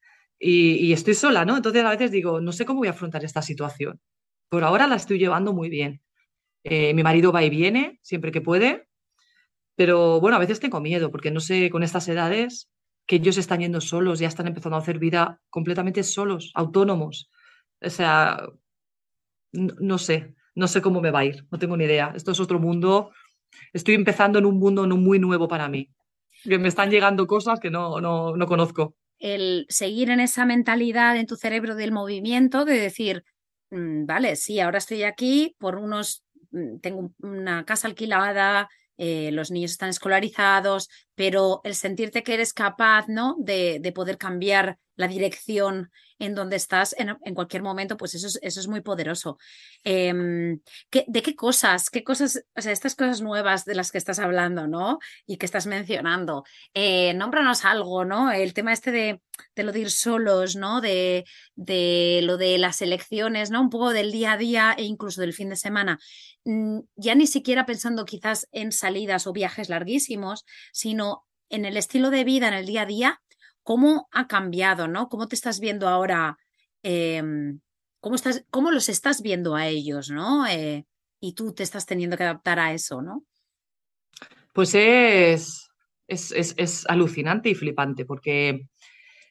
y, 0.42 0.94
estoy 0.94 1.16
sola, 1.16 1.44
¿no? 1.44 1.58
Entonces 1.58 1.84
a 1.84 1.90
veces 1.90 2.12
digo, 2.12 2.40
no 2.40 2.54
sé 2.54 2.66
cómo 2.66 2.80
voy 2.80 2.88
a 2.88 2.92
afrontar 2.92 3.26
esta 3.26 3.42
situación. 3.42 4.00
Por 4.48 4.64
ahora 4.64 4.88
la 4.88 4.96
estoy 4.96 5.20
llevando 5.20 5.54
muy 5.54 5.70
bien. 5.70 6.02
Eh, 6.64 6.94
mi 6.94 7.04
marido 7.04 7.32
va 7.32 7.44
y 7.44 7.50
viene 7.50 8.00
siempre 8.02 8.32
que 8.32 8.42
puede, 8.42 8.88
pero 9.76 10.20
bueno, 10.20 10.38
a 10.38 10.40
veces 10.40 10.60
tengo 10.60 10.80
miedo 10.82 11.12
porque 11.12 11.32
no 11.32 11.40
sé 11.40 11.70
con 11.70 11.84
estas 11.84 12.08
edades 12.08 12.70
que 13.06 13.18
ellos 13.18 13.38
están 13.38 13.62
yendo 13.62 13.82
solos, 13.82 14.20
ya 14.20 14.28
están 14.28 14.48
empezando 14.48 14.76
a 14.76 14.82
hacer 14.82 15.00
vida 15.00 15.42
completamente 15.50 16.04
solos, 16.04 16.52
autónomos. 16.54 17.32
O 17.82 17.90
sea, 17.90 18.46
no, 19.52 19.98
sé, 19.98 20.36
no 20.56 20.68
sé 20.68 20.82
cómo 20.82 21.02
me 21.02 21.12
va 21.12 21.20
a 21.20 21.26
ir, 21.26 21.46
no 21.52 21.60
tengo 21.60 21.78
ni 21.78 21.86
idea. 21.86 22.14
Esto 22.16 22.32
es 22.32 22.40
otro 22.40 22.60
mundo. 22.60 23.12
Estoy 23.74 23.96
empezando 23.96 24.40
en 24.40 24.46
un 24.46 24.60
mundo 24.60 24.86
muy 24.88 25.20
nuevo 25.20 25.48
para 25.48 25.68
mí, 25.70 25.90
que 26.44 26.58
me 26.58 26.68
están 26.68 26.90
llegando 26.90 27.28
cosas 27.28 27.60
que 27.60 27.70
no, 27.70 28.00
no, 28.00 28.36
no 28.36 28.46
conozco. 28.48 28.96
El 29.20 29.66
seguir 29.70 30.10
en 30.10 30.20
esa 30.20 30.46
mentalidad 30.46 31.18
en 31.18 31.26
tu 31.26 31.36
cerebro 31.36 31.76
del 31.76 31.92
movimiento, 31.92 32.66
de 32.66 32.80
decir, 32.80 33.24
mm, 33.72 34.06
vale, 34.06 34.36
sí, 34.36 34.60
ahora 34.60 34.78
estoy 34.78 35.04
aquí 35.04 35.56
por 35.60 35.76
unos, 35.76 36.24
mm, 36.52 36.80
tengo 36.80 37.12
una 37.20 37.66
casa 37.66 37.88
alquilada, 37.88 38.70
eh, 38.98 39.32
los 39.32 39.50
niños 39.50 39.72
están 39.72 39.90
escolarizados, 39.90 40.90
pero 41.16 41.62
el 41.64 41.74
sentirte 41.74 42.22
que 42.22 42.34
eres 42.34 42.54
capaz 42.54 43.08
¿no? 43.08 43.36
de, 43.40 43.80
de 43.80 43.92
poder 43.92 44.18
cambiar 44.18 44.78
la 45.00 45.08
dirección 45.08 45.92
en 46.20 46.36
donde 46.36 46.58
estás 46.58 46.94
en, 46.98 47.34
cualquier 47.34 47.64
momento, 47.64 47.96
pues 47.96 48.16
eso 48.16 48.28
es, 48.28 48.38
eso 48.42 48.60
es 48.60 48.68
muy 48.68 48.82
poderoso. 48.82 49.38
Em, 49.86 50.60
¿De 50.92 51.22
qué 51.22 51.36
cosas, 51.36 51.90
qué 51.90 52.04
cosas, 52.04 52.44
o 52.54 52.62
sea, 52.62 52.74
estas 52.74 52.96
cosas 52.96 53.22
nuevas 53.22 53.64
de 53.64 53.76
las 53.76 53.94
que 53.94 53.98
estás 53.98 54.20
hablando, 54.20 54.68
¿no? 54.68 55.00
Y 55.26 55.38
que 55.38 55.46
estás 55.46 55.68
mencionando, 55.68 56.44
eh, 56.74 57.14
nómbranos 57.14 57.64
algo, 57.64 58.04
¿no? 58.04 58.30
El 58.30 58.54
tema 58.54 58.74
este 58.74 58.92
de, 58.92 59.22
de 59.56 59.64
lo 59.64 59.72
de 59.72 59.80
ir 59.80 59.92
solos, 59.92 60.58
¿no? 60.58 60.82
De, 60.82 61.24
de, 61.56 62.20
lo 62.24 62.36
de 62.36 62.58
las 62.58 62.82
elecciones, 62.82 63.52
¿no? 63.52 63.62
Un 63.62 63.70
poco 63.70 63.92
del 63.92 64.12
día 64.12 64.34
a 64.34 64.38
día 64.38 64.76
e 64.78 64.84
incluso 64.84 65.22
del 65.22 65.34
fin 65.34 65.48
de 65.48 65.56
semana. 65.56 65.98
Mm, 66.44 66.80
ya 66.98 67.16
ni 67.16 67.26
siquiera 67.26 67.66
pensando 67.66 68.04
quizás 68.04 68.50
en 68.52 68.74
salidas 68.74 69.28
o 69.28 69.32
viajes 69.32 69.70
larguísimos, 69.70 70.44
sino 70.74 71.26
en 71.50 71.64
el 71.64 71.78
estilo 71.78 72.10
de 72.10 72.26
vida, 72.26 72.50
en 72.50 72.54
el 72.56 72.66
día 72.66 72.82
a 72.82 72.86
día, 72.86 73.22
cómo 73.70 74.08
ha 74.12 74.26
cambiado, 74.26 74.88
¿no? 74.88 75.10
¿Cómo 75.10 75.28
te 75.28 75.36
estás 75.36 75.60
viendo 75.60 75.88
ahora? 75.88 76.40
Em, 76.82 77.60
¿cómo, 78.00 78.16
estás, 78.16 78.44
¿Cómo 78.50 78.72
los 78.72 78.90
estás 78.90 79.22
viendo 79.22 79.56
a 79.56 79.68
ellos, 79.68 80.10
¿no? 80.10 80.48
Eh, 80.48 80.88
y 81.20 81.34
tú 81.34 81.54
te 81.54 81.62
estás 81.62 81.86
teniendo 81.86 82.18
que 82.18 82.24
adaptar 82.24 82.58
a 82.58 82.74
eso, 82.74 83.04
¿no? 83.04 83.26
Pues 84.54 84.74
es, 84.74 85.70
es, 86.08 86.86
alucinante 86.90 87.52
y 87.52 87.54
flipante, 87.54 88.06
porque 88.06 88.70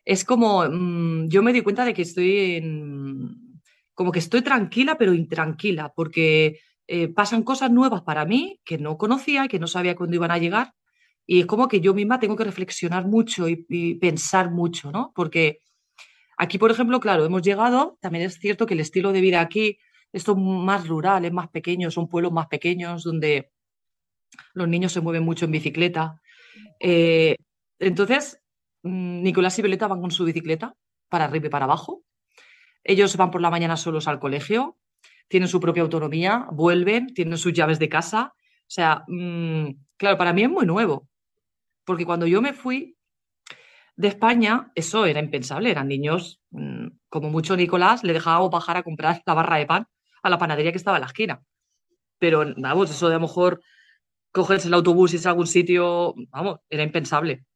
es 0.04 0.24
como, 0.24 0.64
mm, 0.70 1.28
yo 1.28 1.42
me 1.42 1.52
di 1.52 1.62
cuenta 1.62 1.84
de 1.84 1.92
que 1.92 2.02
estoy 2.02 2.58
en, 2.58 3.60
como 3.92 4.12
que 4.12 4.20
estoy 4.20 4.42
tranquila, 4.42 4.96
pero 4.96 5.14
intranquila, 5.14 5.92
porque 5.96 6.60
eh, 6.86 7.08
pasan 7.08 7.42
cosas 7.42 7.72
nuevas 7.72 8.02
para 8.02 8.24
mí 8.24 8.60
que 8.64 8.78
no 8.78 8.98
conocía, 8.98 9.48
que 9.48 9.58
no 9.58 9.66
sabía 9.66 9.96
cuándo 9.96 10.14
iban 10.14 10.30
a 10.30 10.38
llegar, 10.38 10.74
y 11.30 11.40
es 11.40 11.46
como 11.46 11.68
que 11.68 11.82
yo 11.82 11.92
misma 11.92 12.18
tengo 12.18 12.36
que 12.36 12.44
reflexionar 12.44 13.06
mucho 13.06 13.48
y, 13.50 13.94
pensar 13.96 14.50
mucho, 14.50 14.90
¿no? 14.90 15.12
Porque 15.14 15.60
aquí, 16.38 16.56
por 16.56 16.70
ejemplo, 16.70 17.00
claro, 17.00 17.26
hemos 17.26 17.42
llegado, 17.42 17.98
también 18.00 18.24
es 18.24 18.38
cierto 18.38 18.64
que 18.64 18.72
el 18.72 18.80
estilo 18.80 19.12
de 19.12 19.20
vida 19.20 19.42
aquí 19.42 19.78
es 20.10 20.26
más 20.26 20.88
rural, 20.88 21.26
es 21.26 21.32
más 21.32 21.48
pequeño, 21.50 21.90
son 21.90 22.08
pueblos 22.08 22.32
más 22.32 22.46
pequeños 22.46 23.04
donde 23.04 23.50
los 24.54 24.68
niños 24.68 24.90
se 24.92 25.02
mueven 25.02 25.22
mucho 25.22 25.44
en 25.44 25.50
bicicleta. 25.50 26.18
Eh, 26.80 27.36
entonces, 27.78 28.40
mm, 28.82 29.22
Nicolás 29.22 29.58
y 29.58 29.62
Violeta 29.62 29.86
van 29.86 30.00
con 30.00 30.10
su 30.10 30.24
bicicleta 30.24 30.76
para 31.10 31.26
arriba 31.26 31.48
y 31.48 31.50
para 31.50 31.66
abajo. 31.66 32.04
Ellos 32.82 33.14
van 33.18 33.30
por 33.30 33.42
la 33.42 33.50
mañana 33.50 33.76
solos 33.76 34.08
al 34.08 34.18
colegio, 34.18 34.78
tienen 35.28 35.50
su 35.50 35.60
propia 35.60 35.82
autonomía, 35.82 36.46
vuelven, 36.52 37.12
tienen 37.12 37.36
sus 37.36 37.52
llaves 37.52 37.78
de 37.78 37.90
casa. 37.90 38.32
O 38.34 38.70
sea, 38.70 39.04
mm, 39.08 39.72
claro, 39.98 40.16
para 40.16 40.32
mí 40.32 40.44
es 40.44 40.50
muy 40.50 40.64
nuevo. 40.64 41.06
Porque 41.88 42.04
cuando 42.04 42.26
yo 42.26 42.42
me 42.42 42.52
fui 42.52 42.98
de 43.96 44.08
España, 44.08 44.70
eso 44.74 45.06
era 45.06 45.20
impensable. 45.20 45.70
Eran 45.70 45.88
niños, 45.88 46.38
mm, 46.50 46.88
como 47.08 47.30
mucho 47.30 47.56
Nicolás, 47.56 48.04
le 48.04 48.12
dejábamos 48.12 48.50
bajar 48.50 48.76
a 48.76 48.82
comprar 48.82 49.22
la 49.24 49.32
barra 49.32 49.56
de 49.56 49.64
pan 49.64 49.86
a 50.22 50.28
la 50.28 50.36
panadería 50.36 50.70
que 50.70 50.76
estaba 50.76 50.98
en 50.98 51.00
la 51.00 51.06
esquina. 51.06 51.42
Pero, 52.18 52.44
vamos, 52.58 52.90
eso 52.90 53.08
de 53.08 53.14
a 53.14 53.18
lo 53.18 53.22
mejor 53.22 53.62
cogerse 54.32 54.68
el 54.68 54.74
autobús 54.74 55.12
y 55.12 55.16
irse 55.16 55.28
a 55.28 55.30
algún 55.30 55.46
sitio, 55.46 56.14
vamos, 56.28 56.58
era 56.68 56.82
impensable. 56.82 57.46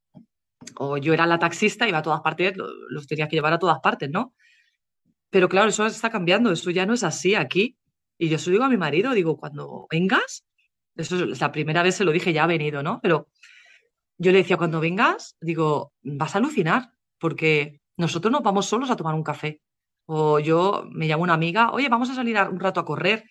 O 0.77 0.97
yo 0.97 1.13
era 1.13 1.27
la 1.27 1.39
taxista, 1.39 1.87
iba 1.87 1.99
a 1.99 2.03
todas 2.03 2.23
partes, 2.23 2.55
los 2.57 3.07
tenía 3.07 3.29
que 3.29 3.37
llevar 3.37 3.53
a 3.53 3.59
todas 3.59 3.81
partes, 3.81 4.09
¿no? 4.09 4.33
Pero 5.29 5.47
claro, 5.51 5.69
eso 5.69 5.85
está 5.85 6.09
cambiando, 6.09 6.51
eso 6.53 6.71
ya 6.71 6.87
no 6.87 6.95
es 6.95 7.05
así 7.05 7.35
aquí. 7.35 7.77
Y 8.17 8.31
yo 8.31 8.37
eso 8.37 8.51
digo 8.51 8.65
a 8.65 8.71
mi 8.71 8.79
marido, 8.79 9.13
digo, 9.13 9.37
cuando 9.37 9.87
vengas, 9.91 10.47
eso 10.97 11.23
es 11.23 11.39
la 11.39 11.53
primera 11.53 11.83
vez 11.83 11.97
se 11.97 12.05
lo 12.07 12.13
dije, 12.13 12.33
ya 12.33 12.45
ha 12.45 12.47
venido, 12.47 12.83
¿no? 12.83 12.99
Pero 13.03 13.29
yo 14.23 14.31
le 14.31 14.39
decía, 14.39 14.57
cuando 14.57 14.81
vengas, 14.81 15.37
digo, 15.41 15.93
vas 16.03 16.35
a 16.35 16.39
alucinar, 16.39 16.93
porque 17.19 17.81
nosotros 17.97 18.31
nos 18.31 18.43
vamos 18.43 18.67
solos 18.67 18.89
a 18.89 18.97
tomar 18.97 19.15
un 19.15 19.25
café. 19.25 19.61
O 20.07 20.39
yo 20.39 20.85
me 20.93 21.09
llamo 21.09 21.25
una 21.25 21.35
amiga, 21.35 21.73
oye, 21.73 21.89
vamos 21.89 22.09
a 22.09 22.15
salir 22.15 22.39
un 22.39 22.61
rato 22.61 22.79
a 22.79 22.85
correr. 22.85 23.25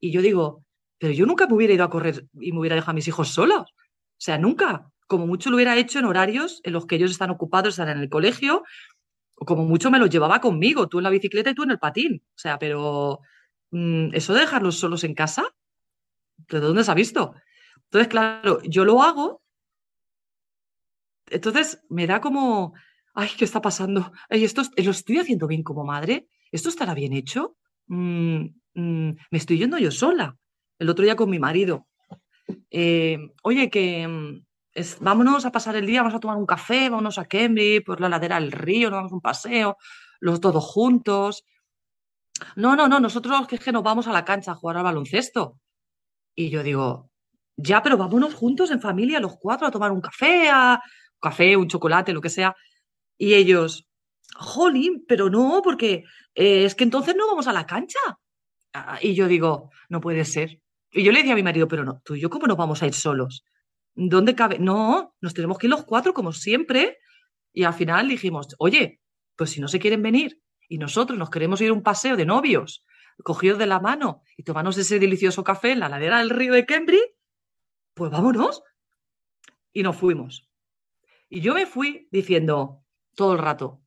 Y 0.00 0.10
yo 0.10 0.22
digo, 0.22 0.64
pero 0.98 1.12
yo 1.12 1.26
nunca 1.26 1.46
me 1.46 1.54
hubiera 1.54 1.74
ido 1.74 1.84
a 1.84 1.90
correr 1.90 2.26
y 2.40 2.52
me 2.52 2.60
hubiera 2.60 2.74
dejado 2.74 2.92
a 2.92 2.94
mis 2.94 3.06
hijos 3.06 3.28
solos. 3.28 3.62
O 3.62 4.16
sea, 4.16 4.38
nunca. 4.38 4.90
Como 5.06 5.26
mucho 5.26 5.50
lo 5.50 5.56
hubiera 5.56 5.76
hecho 5.76 5.98
en 5.98 6.06
horarios 6.06 6.60
en 6.64 6.72
los 6.72 6.86
que 6.86 6.96
ellos 6.96 7.10
están 7.10 7.30
ocupados, 7.30 7.74
están 7.74 7.90
en 7.90 7.98
el 7.98 8.08
colegio, 8.08 8.62
o 9.34 9.44
como 9.44 9.66
mucho 9.66 9.90
me 9.90 9.98
los 9.98 10.08
llevaba 10.08 10.40
conmigo, 10.40 10.88
tú 10.88 10.98
en 10.98 11.04
la 11.04 11.10
bicicleta 11.10 11.50
y 11.50 11.54
tú 11.54 11.64
en 11.64 11.72
el 11.72 11.78
patín. 11.78 12.22
O 12.24 12.38
sea, 12.38 12.58
pero 12.58 13.20
mm, 13.72 14.14
eso 14.14 14.32
de 14.32 14.40
dejarlos 14.40 14.78
solos 14.78 15.04
en 15.04 15.14
casa, 15.14 15.44
¿de 16.48 16.60
dónde 16.60 16.84
se 16.84 16.90
ha 16.90 16.94
visto? 16.94 17.34
Entonces, 17.84 18.08
claro, 18.08 18.62
yo 18.62 18.86
lo 18.86 19.02
hago 19.02 19.39
entonces 21.30 21.82
me 21.88 22.06
da 22.06 22.20
como, 22.20 22.74
ay, 23.14 23.28
¿qué 23.36 23.44
está 23.44 23.60
pasando? 23.60 24.12
esto 24.28 24.62
lo 24.76 24.90
estoy 24.90 25.18
haciendo 25.18 25.46
bien 25.46 25.62
como 25.62 25.84
madre. 25.84 26.28
¿Esto 26.52 26.68
estará 26.68 26.94
bien 26.94 27.12
hecho? 27.12 27.56
Mm, 27.86 28.46
mm, 28.74 29.10
me 29.30 29.38
estoy 29.38 29.58
yendo 29.58 29.78
yo 29.78 29.90
sola. 29.90 30.36
El 30.78 30.88
otro 30.88 31.04
día 31.04 31.16
con 31.16 31.30
mi 31.30 31.38
marido. 31.38 31.86
Eh, 32.70 33.18
oye, 33.42 33.70
que 33.70 34.06
mm, 34.08 34.44
vámonos 35.00 35.44
a 35.46 35.52
pasar 35.52 35.76
el 35.76 35.86
día, 35.86 36.02
vamos 36.02 36.16
a 36.16 36.20
tomar 36.20 36.36
un 36.36 36.46
café, 36.46 36.88
vámonos 36.88 37.18
a 37.18 37.26
Cambridge, 37.26 37.84
por 37.84 38.00
la 38.00 38.08
ladera 38.08 38.40
del 38.40 38.52
río, 38.52 38.90
nos 38.90 38.98
damos 38.98 39.12
un 39.12 39.20
paseo, 39.20 39.76
los 40.20 40.40
todos 40.40 40.64
juntos. 40.64 41.44
No, 42.56 42.74
no, 42.74 42.88
no, 42.88 43.00
nosotros 43.00 43.46
que 43.46 43.56
es 43.56 43.64
que 43.64 43.72
nos 43.72 43.82
vamos 43.82 44.08
a 44.08 44.12
la 44.12 44.24
cancha 44.24 44.52
a 44.52 44.54
jugar 44.56 44.78
al 44.78 44.84
baloncesto. 44.84 45.58
Y 46.34 46.50
yo 46.50 46.62
digo, 46.62 47.10
ya, 47.56 47.82
pero 47.82 47.96
vámonos 47.96 48.34
juntos 48.34 48.70
en 48.70 48.80
familia, 48.80 49.20
los 49.20 49.36
cuatro, 49.38 49.66
a 49.66 49.70
tomar 49.70 49.92
un 49.92 50.00
café, 50.00 50.48
a, 50.50 50.80
café, 51.20 51.56
un 51.56 51.68
chocolate, 51.68 52.12
lo 52.12 52.20
que 52.20 52.30
sea. 52.30 52.56
Y 53.16 53.34
ellos, 53.34 53.86
jolín, 54.34 55.04
pero 55.06 55.30
no, 55.30 55.60
porque 55.62 56.04
eh, 56.34 56.64
es 56.64 56.74
que 56.74 56.84
entonces 56.84 57.14
no 57.16 57.26
vamos 57.26 57.46
a 57.46 57.52
la 57.52 57.66
cancha. 57.66 57.98
Ah, 58.72 58.98
y 59.00 59.14
yo 59.14 59.28
digo, 59.28 59.70
no 59.88 60.00
puede 60.00 60.24
ser. 60.24 60.60
Y 60.90 61.04
yo 61.04 61.12
le 61.12 61.18
decía 61.18 61.32
a 61.32 61.36
mi 61.36 61.42
marido, 61.42 61.68
pero 61.68 61.84
no, 61.84 62.00
tú 62.04 62.14
y 62.14 62.20
yo, 62.20 62.30
¿cómo 62.30 62.46
nos 62.46 62.56
vamos 62.56 62.82
a 62.82 62.86
ir 62.86 62.94
solos? 62.94 63.44
¿Dónde 63.94 64.34
cabe? 64.34 64.58
No, 64.58 65.14
nos 65.20 65.34
tenemos 65.34 65.58
que 65.58 65.66
ir 65.66 65.70
los 65.70 65.84
cuatro, 65.84 66.14
como 66.14 66.32
siempre. 66.32 66.98
Y 67.52 67.64
al 67.64 67.74
final 67.74 68.08
dijimos, 68.08 68.54
oye, 68.58 69.00
pues 69.36 69.50
si 69.50 69.60
no 69.60 69.68
se 69.68 69.78
quieren 69.78 70.02
venir 70.02 70.40
y 70.68 70.78
nosotros 70.78 71.18
nos 71.18 71.30
queremos 71.30 71.60
ir 71.60 71.70
a 71.70 71.72
un 71.72 71.82
paseo 71.82 72.16
de 72.16 72.24
novios, 72.24 72.84
cogidos 73.22 73.58
de 73.58 73.66
la 73.66 73.80
mano 73.80 74.22
y 74.36 74.44
tomarnos 74.44 74.78
ese 74.78 74.98
delicioso 74.98 75.44
café 75.44 75.72
en 75.72 75.80
la 75.80 75.88
ladera 75.88 76.18
del 76.18 76.30
río 76.30 76.52
de 76.52 76.64
Cambridge, 76.64 77.14
pues 77.94 78.10
vámonos. 78.10 78.62
Y 79.72 79.82
nos 79.82 79.96
fuimos. 79.96 80.49
Y 81.30 81.40
yo 81.40 81.54
me 81.54 81.64
fui 81.64 82.08
diciendo 82.10 82.84
todo 83.14 83.32
el 83.32 83.38
rato, 83.38 83.80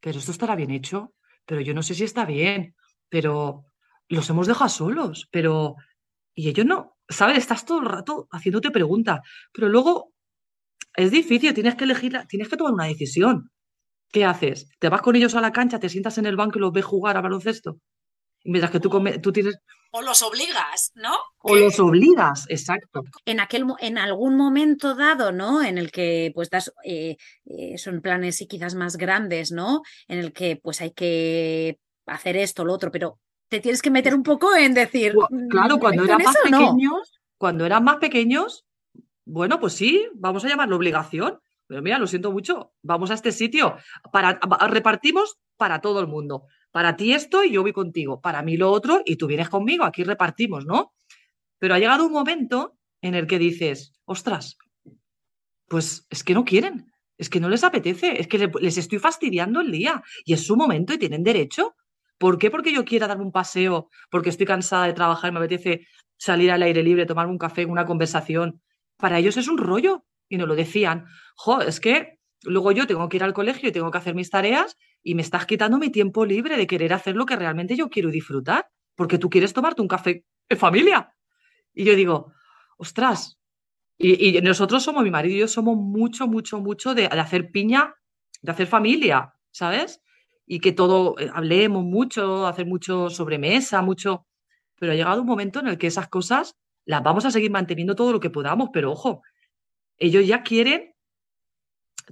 pero 0.00 0.18
esto 0.18 0.32
estará 0.32 0.56
bien 0.56 0.72
hecho, 0.72 1.14
pero 1.46 1.60
yo 1.60 1.72
no 1.72 1.82
sé 1.82 1.94
si 1.94 2.04
está 2.04 2.24
bien, 2.24 2.74
pero 3.08 3.64
los 4.08 4.28
hemos 4.28 4.46
dejado 4.46 4.68
solos, 4.68 5.28
pero... 5.30 5.76
Y 6.34 6.48
ellos 6.48 6.66
no, 6.66 6.96
¿sabes? 7.08 7.38
Estás 7.38 7.64
todo 7.64 7.80
el 7.80 7.86
rato 7.86 8.28
haciéndote 8.30 8.70
preguntas, 8.70 9.20
pero 9.52 9.68
luego 9.68 10.12
es 10.94 11.10
difícil, 11.10 11.54
tienes 11.54 11.76
que 11.76 11.84
elegir, 11.84 12.18
tienes 12.28 12.48
que 12.48 12.56
tomar 12.56 12.72
una 12.72 12.86
decisión. 12.86 13.50
¿Qué 14.12 14.24
haces? 14.24 14.68
¿Te 14.78 14.88
vas 14.88 15.02
con 15.02 15.16
ellos 15.16 15.34
a 15.36 15.40
la 15.40 15.52
cancha, 15.52 15.78
te 15.78 15.88
sientas 15.88 16.18
en 16.18 16.26
el 16.26 16.36
banco 16.36 16.58
y 16.58 16.62
los 16.62 16.72
ves 16.72 16.84
jugar 16.84 17.16
a 17.16 17.20
baloncesto? 17.20 17.78
mientras 18.44 18.70
que 18.70 18.80
tú, 18.80 18.90
tú 19.22 19.32
tienes 19.32 19.58
o 19.90 20.02
los 20.02 20.22
obligas, 20.22 20.92
¿no? 20.94 21.12
O 21.38 21.56
los 21.56 21.78
obligas, 21.80 22.46
exacto. 22.48 23.02
En, 23.24 23.40
aquel, 23.40 23.66
en 23.80 23.98
algún 23.98 24.36
momento 24.36 24.94
dado, 24.94 25.32
¿no? 25.32 25.62
En 25.62 25.78
el 25.78 25.90
que 25.90 26.32
pues 26.34 26.50
das, 26.50 26.72
eh, 26.84 27.16
eh, 27.44 27.78
son 27.78 28.00
planes 28.00 28.40
y 28.40 28.46
quizás 28.46 28.74
más 28.74 28.96
grandes, 28.96 29.52
¿no? 29.52 29.82
En 30.08 30.18
el 30.18 30.32
que 30.32 30.56
pues 30.56 30.80
hay 30.80 30.92
que 30.92 31.78
hacer 32.06 32.36
esto, 32.36 32.64
lo 32.64 32.72
otro, 32.72 32.90
pero 32.90 33.18
te 33.48 33.60
tienes 33.60 33.82
que 33.82 33.90
meter 33.90 34.14
un 34.14 34.22
poco 34.22 34.54
en 34.54 34.74
decir. 34.74 35.14
Claro, 35.48 35.78
cuando 35.78 36.04
eran 36.04 36.22
más 36.22 36.36
pequeños, 36.36 37.20
cuando 37.36 37.66
eran 37.66 37.84
más 37.84 37.96
pequeños, 37.96 38.64
bueno, 39.24 39.58
pues 39.58 39.72
sí, 39.72 40.08
vamos 40.14 40.44
a 40.44 40.48
llamarlo 40.48 40.76
obligación. 40.76 41.40
Pero 41.66 41.82
mira, 41.82 42.00
lo 42.00 42.08
siento 42.08 42.32
mucho, 42.32 42.72
vamos 42.82 43.12
a 43.12 43.14
este 43.14 43.30
sitio. 43.30 43.76
Para, 44.10 44.40
repartimos 44.68 45.38
para 45.56 45.80
todo 45.80 46.00
el 46.00 46.08
mundo. 46.08 46.46
Para 46.70 46.96
ti 46.96 47.12
esto 47.12 47.44
y 47.44 47.52
yo 47.52 47.62
voy 47.62 47.72
contigo. 47.72 48.20
Para 48.20 48.42
mí 48.42 48.56
lo 48.56 48.70
otro 48.70 49.02
y 49.04 49.16
tú 49.16 49.26
vienes 49.26 49.48
conmigo. 49.48 49.84
Aquí 49.84 50.04
repartimos, 50.04 50.66
¿no? 50.66 50.94
Pero 51.58 51.74
ha 51.74 51.78
llegado 51.78 52.06
un 52.06 52.12
momento 52.12 52.78
en 53.02 53.14
el 53.14 53.26
que 53.26 53.38
dices, 53.38 53.92
ostras, 54.04 54.56
pues 55.68 56.06
es 56.10 56.24
que 56.24 56.34
no 56.34 56.44
quieren, 56.44 56.92
es 57.16 57.28
que 57.28 57.40
no 57.40 57.48
les 57.48 57.64
apetece, 57.64 58.20
es 58.20 58.28
que 58.28 58.50
les 58.60 58.78
estoy 58.78 58.98
fastidiando 58.98 59.60
el 59.60 59.70
día 59.70 60.02
y 60.24 60.32
es 60.32 60.46
su 60.46 60.56
momento 60.56 60.92
y 60.92 60.98
tienen 60.98 61.22
derecho. 61.22 61.76
¿Por 62.18 62.38
qué? 62.38 62.50
Porque 62.50 62.72
yo 62.72 62.84
quiera 62.84 63.06
darme 63.06 63.24
un 63.24 63.32
paseo, 63.32 63.88
porque 64.10 64.30
estoy 64.30 64.46
cansada 64.46 64.86
de 64.86 64.92
trabajar 64.92 65.32
me 65.32 65.38
apetece 65.38 65.86
salir 66.18 66.50
al 66.50 66.62
aire 66.62 66.82
libre, 66.82 67.06
tomarme 67.06 67.32
un 67.32 67.38
café, 67.38 67.64
una 67.64 67.86
conversación. 67.86 68.60
Para 68.96 69.18
ellos 69.18 69.36
es 69.36 69.48
un 69.48 69.58
rollo 69.58 70.04
y 70.28 70.36
nos 70.36 70.48
lo 70.48 70.54
decían. 70.54 71.06
Jo, 71.36 71.62
es 71.62 71.80
que 71.80 72.18
luego 72.42 72.72
yo 72.72 72.86
tengo 72.86 73.08
que 73.08 73.16
ir 73.16 73.24
al 73.24 73.32
colegio 73.32 73.68
y 73.68 73.72
tengo 73.72 73.90
que 73.90 73.98
hacer 73.98 74.14
mis 74.14 74.30
tareas 74.30 74.76
y 75.02 75.14
me 75.14 75.22
estás 75.22 75.46
quitando 75.46 75.78
mi 75.78 75.90
tiempo 75.90 76.24
libre 76.24 76.56
de 76.56 76.66
querer 76.66 76.92
hacer 76.92 77.16
lo 77.16 77.26
que 77.26 77.36
realmente 77.36 77.76
yo 77.76 77.88
quiero 77.88 78.10
disfrutar, 78.10 78.68
porque 78.94 79.18
tú 79.18 79.30
quieres 79.30 79.52
tomarte 79.52 79.82
un 79.82 79.88
café 79.88 80.24
en 80.48 80.58
familia. 80.58 81.14
Y 81.72 81.84
yo 81.84 81.94
digo, 81.94 82.32
ostras, 82.76 83.38
y, 83.96 84.40
nosotros 84.40 84.82
somos, 84.82 85.04
mi 85.04 85.10
marido 85.10 85.36
y 85.36 85.40
yo 85.40 85.48
somos 85.48 85.76
mucho, 85.76 86.26
mucho, 86.26 86.60
mucho 86.60 86.94
de, 86.94 87.06
hacer 87.06 87.50
piña, 87.50 87.94
de 88.40 88.52
hacer 88.52 88.66
familia, 88.66 89.34
¿sabes? 89.50 90.00
Y 90.46 90.60
que 90.60 90.72
todo, 90.72 91.18
eh, 91.18 91.30
hablemos 91.32 91.84
mucho, 91.84 92.46
hacer 92.46 92.66
mucho 92.66 93.10
sobremesa, 93.10 93.82
mucho... 93.82 94.26
Pero 94.78 94.92
ha 94.92 94.94
llegado 94.94 95.20
un 95.20 95.26
momento 95.26 95.60
en 95.60 95.68
el 95.68 95.76
que 95.76 95.86
esas 95.86 96.08
cosas 96.08 96.56
las 96.86 97.02
vamos 97.02 97.26
a 97.26 97.30
seguir 97.30 97.50
manteniendo 97.50 97.94
todo 97.94 98.12
lo 98.12 98.20
que 98.20 98.30
podamos, 98.30 98.70
pero 98.72 98.90
ojo, 98.90 99.22
ellos 99.98 100.26
ya 100.26 100.42
quieren 100.42 100.94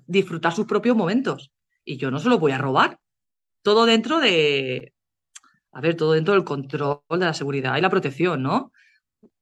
disfrutar 0.07 0.53
sus 0.53 0.67
propios 0.67 0.95
momentos 0.95 1.51
y 1.89 1.97
yo 1.97 2.11
no 2.11 2.19
se 2.19 2.29
los 2.29 2.39
voy 2.39 2.53
a 2.53 2.59
robar. 2.59 3.01
Todo 3.63 3.87
dentro 3.87 4.21
de, 4.21 4.93
a 5.73 5.81
ver, 5.81 5.97
todo 5.97 6.13
dentro 6.13 6.35
del 6.35 6.45
control 6.45 7.01
de 7.09 7.19
la 7.19 7.33
seguridad 7.33 7.79
y 7.79 7.81
la 7.81 7.89
protección, 7.89 8.43
¿no? 8.43 8.73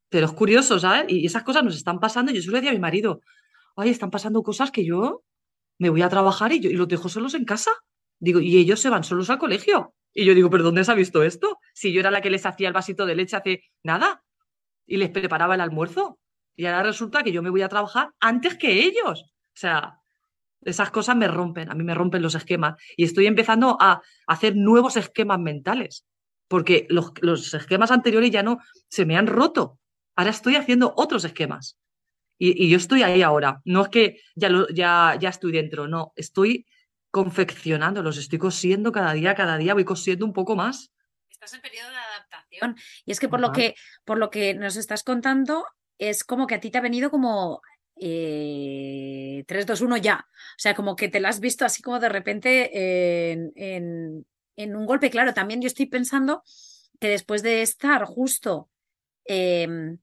Pero 0.08 0.26
es 0.26 0.32
curioso, 0.32 0.78
¿sabes? 0.78 1.06
Y 1.08 1.26
esas 1.26 1.42
cosas 1.42 1.64
nos 1.64 1.76
están 1.76 1.98
pasando. 1.98 2.32
Yo 2.32 2.40
solo 2.40 2.56
decía 2.56 2.70
a 2.70 2.74
mi 2.74 2.78
marido, 2.78 3.20
ay, 3.74 3.90
están 3.90 4.12
pasando 4.12 4.44
cosas 4.44 4.70
que 4.70 4.84
yo 4.84 5.24
me 5.78 5.90
voy 5.90 6.02
a 6.02 6.08
trabajar 6.08 6.52
y, 6.52 6.60
yo, 6.60 6.70
y 6.70 6.74
los 6.74 6.86
dejo 6.86 7.08
solos 7.08 7.34
en 7.34 7.44
casa. 7.44 7.72
Digo, 8.20 8.38
y 8.38 8.56
ellos 8.58 8.78
se 8.78 8.90
van 8.90 9.02
solos 9.02 9.28
al 9.28 9.38
colegio. 9.38 9.94
Y 10.14 10.24
yo 10.24 10.32
digo, 10.32 10.48
¿pero 10.48 10.62
dónde 10.62 10.84
se 10.84 10.92
ha 10.92 10.94
visto 10.94 11.24
esto? 11.24 11.58
Si 11.74 11.92
yo 11.92 11.98
era 11.98 12.12
la 12.12 12.20
que 12.20 12.30
les 12.30 12.46
hacía 12.46 12.68
el 12.68 12.74
vasito 12.74 13.06
de 13.06 13.16
leche 13.16 13.36
hace 13.36 13.64
nada 13.82 14.22
y 14.86 14.98
les 14.98 15.10
preparaba 15.10 15.56
el 15.56 15.60
almuerzo. 15.60 16.20
Y 16.54 16.66
ahora 16.66 16.84
resulta 16.84 17.24
que 17.24 17.32
yo 17.32 17.42
me 17.42 17.50
voy 17.50 17.62
a 17.62 17.68
trabajar 17.68 18.10
antes 18.20 18.56
que 18.56 18.84
ellos. 18.84 19.32
O 19.32 19.58
sea, 19.58 19.98
esas 20.66 20.90
cosas 20.90 21.16
me 21.16 21.28
rompen, 21.28 21.70
a 21.70 21.74
mí 21.74 21.84
me 21.84 21.94
rompen 21.94 22.22
los 22.22 22.34
esquemas. 22.34 22.74
Y 22.96 23.04
estoy 23.04 23.26
empezando 23.26 23.76
a 23.80 24.02
hacer 24.26 24.56
nuevos 24.56 24.96
esquemas 24.96 25.38
mentales, 25.38 26.04
porque 26.48 26.86
los, 26.90 27.12
los 27.22 27.54
esquemas 27.54 27.90
anteriores 27.90 28.30
ya 28.30 28.42
no 28.42 28.58
se 28.88 29.06
me 29.06 29.16
han 29.16 29.26
roto. 29.26 29.78
Ahora 30.16 30.30
estoy 30.30 30.56
haciendo 30.56 30.92
otros 30.96 31.24
esquemas. 31.24 31.78
Y, 32.38 32.68
yo 32.68 32.76
estoy 32.76 33.02
ahí 33.02 33.22
ahora. 33.22 33.60
No 33.64 33.82
es 33.82 33.88
que 33.88 34.20
ya, 34.34 34.50
ya, 34.74 35.16
ya 35.18 35.28
estoy 35.28 35.52
dentro, 35.52 35.88
no. 35.88 36.12
Estoy 36.16 36.66
confeccionando, 37.10 38.02
los 38.02 38.18
estoy 38.18 38.38
cosiendo 38.38 38.92
cada 38.92 39.12
día, 39.12 39.34
cada 39.34 39.56
día 39.56 39.74
voy 39.74 39.84
cosiendo 39.84 40.26
un 40.26 40.32
poco 40.32 40.56
más. 40.56 40.92
Estás 41.30 41.54
en 41.54 41.62
periodo 41.62 41.88
de 41.90 41.96
adaptación. 41.96 42.76
Y 43.06 43.12
es 43.12 43.20
que 43.20 43.28
por, 43.28 43.40
lo 43.40 43.52
que 43.52 43.74
por 44.04 44.18
lo 44.18 44.30
que 44.30 44.54
nos 44.54 44.76
estás 44.76 45.02
contando, 45.02 45.64
es 45.98 46.24
como 46.24 46.46
que 46.46 46.56
a 46.56 46.60
ti 46.60 46.70
te 46.70 46.78
ha 46.78 46.82
venido 46.82 47.10
como 47.10 47.62
eh, 48.00 49.44
3, 49.46 49.66
2, 49.66 49.80
1 49.80 49.96
ya. 49.98 50.26
O 50.30 50.58
sea, 50.58 50.74
como 50.74 50.96
que 50.96 51.08
te 51.08 51.20
la 51.20 51.28
has 51.28 51.40
visto 51.40 51.64
así 51.64 51.82
como 51.82 51.98
de 51.98 52.08
repente 52.08 53.32
en, 53.32 53.52
en, 54.56 54.76
un 54.76 54.86
golpe. 54.86 55.10
Claro, 55.10 55.34
también 55.34 55.60
yo 55.60 55.66
estoy 55.66 55.86
pensando 55.86 56.42
que 57.00 57.08
después 57.08 57.42
de 57.42 57.62
estar 57.62 58.04
justo 58.04 58.70
em, 59.24 59.98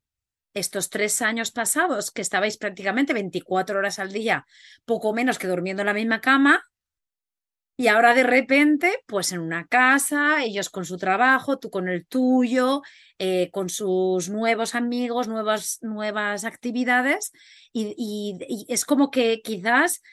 estos 0.53 0.89
tres 0.89 1.21
años 1.21 1.51
pasados, 1.51 2.11
que 2.11 2.21
estabais 2.21 2.57
prácticamente 2.57 3.13
24 3.13 3.79
horas 3.79 3.99
al 3.99 4.11
día, 4.11 4.45
poco 4.85 5.13
menos 5.13 5.39
que 5.39 5.47
durmiendo 5.47 5.81
en 5.81 5.87
la 5.87 5.93
misma 5.93 6.21
cama, 6.21 6.63
y 7.75 7.87
ahora 7.87 8.13
de 8.13 8.23
repente, 8.23 8.99
pues 9.07 9.31
en 9.31 9.39
una 9.39 9.65
casa, 9.65 10.43
ellos 10.43 10.69
con 10.69 10.85
su 10.85 10.97
trabajo, 10.97 11.57
tú 11.57 11.71
con 11.71 11.89
el 11.89 12.05
tuyo, 12.05 12.83
eh, 13.17 13.49
con 13.51 13.69
sus 13.69 14.29
nuevos 14.29 14.75
amigos, 14.75 15.27
nuevas, 15.27 15.79
nuevas 15.81 16.45
actividades, 16.45 17.31
y, 17.71 18.37
es 18.67 18.85
como 18.85 19.09
que 19.09 19.41
quizás 19.41 20.03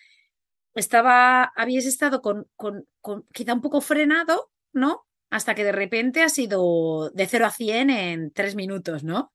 estaba, 0.74 1.52
habíais 1.54 1.84
estado 1.86 2.22
con, 2.22 2.46
con, 2.56 2.86
con, 3.02 3.26
quizá 3.32 3.52
un 3.52 3.60
poco 3.60 3.82
frenado, 3.82 4.50
¿no? 4.72 5.06
Hasta 5.28 5.54
que 5.54 5.64
de 5.64 5.72
repente 5.72 6.22
ha 6.22 6.30
sido 6.30 7.10
de 7.10 7.26
0 7.26 7.46
a 7.46 7.50
100 7.50 7.90
en 7.90 8.30
tres 8.32 8.54
minutos, 8.54 9.04
¿no? 9.04 9.32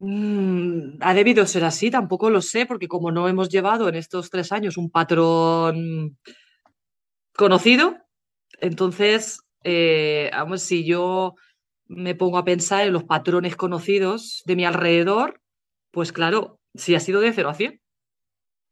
Mm, 0.00 0.98
ha 1.00 1.14
debido 1.14 1.46
ser 1.46 1.64
así, 1.64 1.90
tampoco 1.90 2.28
lo 2.28 2.42
sé, 2.42 2.66
porque 2.66 2.88
como 2.88 3.10
no 3.10 3.26
hemos 3.28 3.48
llevado 3.48 3.88
en 3.88 3.94
estos 3.94 4.28
tres 4.28 4.52
años 4.52 4.76
un 4.76 4.90
patrón 4.90 6.18
conocido. 7.36 7.96
Entonces, 8.60 9.40
eh, 9.64 10.30
vamos, 10.32 10.62
si 10.62 10.84
yo 10.84 11.34
me 11.86 12.14
pongo 12.14 12.38
a 12.38 12.44
pensar 12.44 12.86
en 12.86 12.92
los 12.92 13.04
patrones 13.04 13.56
conocidos 13.56 14.42
de 14.46 14.56
mi 14.56 14.64
alrededor, 14.64 15.40
pues 15.90 16.12
claro, 16.12 16.60
sí 16.74 16.94
ha 16.94 17.00
sido 17.00 17.20
de 17.20 17.32
0 17.32 17.50
a 17.50 17.54
100. 17.54 17.80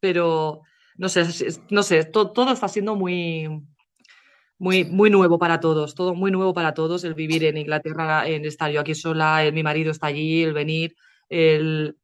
Pero 0.00 0.62
no 0.96 1.08
sé, 1.08 1.26
no 1.70 1.82
sé, 1.82 2.04
todo 2.04 2.52
está 2.52 2.68
siendo 2.68 2.96
muy, 2.96 3.48
muy, 4.58 4.84
muy 4.84 5.10
nuevo 5.10 5.38
para 5.38 5.60
todos, 5.60 5.94
todo 5.94 6.14
muy 6.14 6.30
nuevo 6.30 6.54
para 6.54 6.74
todos, 6.74 7.04
el 7.04 7.14
vivir 7.14 7.44
en 7.44 7.56
Inglaterra, 7.56 8.28
en 8.28 8.44
estar 8.44 8.70
yo 8.70 8.80
aquí 8.80 8.94
sola, 8.94 9.44
el, 9.44 9.52
mi 9.54 9.62
marido 9.62 9.90
está 9.90 10.08
allí, 10.08 10.42
el 10.42 10.52
venir, 10.52 10.94
el, 11.28 11.96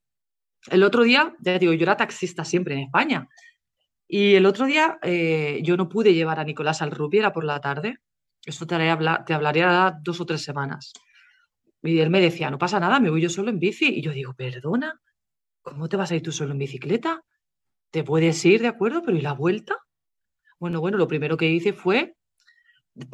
el 0.70 0.82
otro 0.82 1.02
día, 1.04 1.34
ya 1.40 1.58
digo, 1.58 1.74
yo 1.74 1.82
era 1.82 1.96
taxista 1.96 2.44
siempre 2.44 2.74
en 2.74 2.80
España 2.80 3.28
y 4.08 4.34
el 4.34 4.46
otro 4.46 4.66
día 4.66 4.98
eh, 5.02 5.60
yo 5.62 5.76
no 5.76 5.88
pude 5.88 6.14
llevar 6.14 6.38
a 6.38 6.44
Nicolás 6.44 6.82
al 6.82 6.90
rugby, 6.90 7.18
era 7.18 7.32
por 7.32 7.44
la 7.44 7.60
tarde. 7.60 7.98
Esto 8.44 8.66
te, 8.66 8.76
te 9.26 9.34
hablaría 9.34 9.98
dos 10.02 10.20
o 10.20 10.26
tres 10.26 10.42
semanas. 10.42 10.92
Y 11.82 11.98
él 11.98 12.10
me 12.10 12.20
decía, 12.20 12.50
no 12.50 12.58
pasa 12.58 12.80
nada, 12.80 13.00
me 13.00 13.10
voy 13.10 13.20
yo 13.20 13.28
solo 13.28 13.50
en 13.50 13.58
bici. 13.58 13.86
Y 13.86 14.02
yo 14.02 14.12
digo, 14.12 14.34
perdona, 14.34 15.00
¿cómo 15.62 15.88
te 15.88 15.96
vas 15.96 16.10
a 16.10 16.16
ir 16.16 16.22
tú 16.22 16.32
solo 16.32 16.52
en 16.52 16.58
bicicleta? 16.58 17.22
Te 17.90 18.04
puedes 18.04 18.44
ir, 18.44 18.60
de 18.60 18.68
acuerdo, 18.68 19.02
pero 19.04 19.16
¿y 19.16 19.20
la 19.20 19.32
vuelta? 19.32 19.76
Bueno, 20.58 20.80
bueno, 20.80 20.98
lo 20.98 21.08
primero 21.08 21.36
que 21.36 21.50
hice 21.50 21.72
fue, 21.72 22.16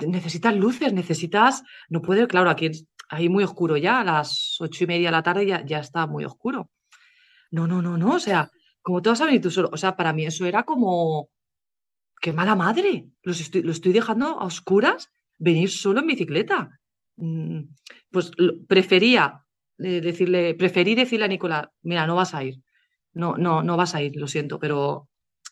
necesitas 0.06 0.54
luces, 0.54 0.92
necesitas, 0.92 1.62
no 1.88 2.02
puede, 2.02 2.26
claro, 2.26 2.50
aquí 2.50 2.70
ahí 3.08 3.28
muy 3.28 3.44
oscuro 3.44 3.76
ya, 3.76 4.00
a 4.00 4.04
las 4.04 4.56
ocho 4.60 4.84
y 4.84 4.86
media 4.86 5.08
de 5.08 5.12
la 5.12 5.22
tarde 5.22 5.46
ya, 5.46 5.64
ya 5.64 5.80
está 5.80 6.06
muy 6.06 6.24
oscuro. 6.24 6.70
No, 7.50 7.66
no, 7.66 7.82
no, 7.82 7.98
no, 7.98 8.14
o 8.14 8.20
sea, 8.20 8.50
¿Cómo 8.82 9.00
te 9.00 9.08
vas 9.08 9.20
a 9.20 9.26
venir 9.26 9.40
tú 9.40 9.50
solo? 9.50 9.70
O 9.72 9.76
sea, 9.76 9.96
para 9.96 10.12
mí 10.12 10.26
eso 10.26 10.44
era 10.44 10.64
como, 10.64 11.30
qué 12.20 12.32
mala 12.32 12.54
madre, 12.54 13.08
lo 13.22 13.32
estoy 13.72 13.92
dejando 13.92 14.26
a 14.40 14.44
oscuras 14.44 15.10
venir 15.38 15.70
solo 15.70 16.00
en 16.00 16.06
bicicleta. 16.06 16.80
Mm, 17.16 17.62
pues 18.10 18.30
prefería 18.68 19.44
eh, 19.78 20.00
decirle, 20.00 20.54
preferí 20.54 20.94
decirle 20.94 21.24
a 21.26 21.28
Nicolás, 21.28 21.68
mira, 21.82 22.06
no 22.06 22.16
vas 22.16 22.34
a 22.34 22.44
ir. 22.44 22.56
No, 23.14 23.36
no, 23.36 23.62
no 23.62 23.76
vas 23.76 23.94
a 23.94 24.02
ir, 24.02 24.16
lo 24.16 24.26
siento, 24.26 24.58
pero 24.58 25.08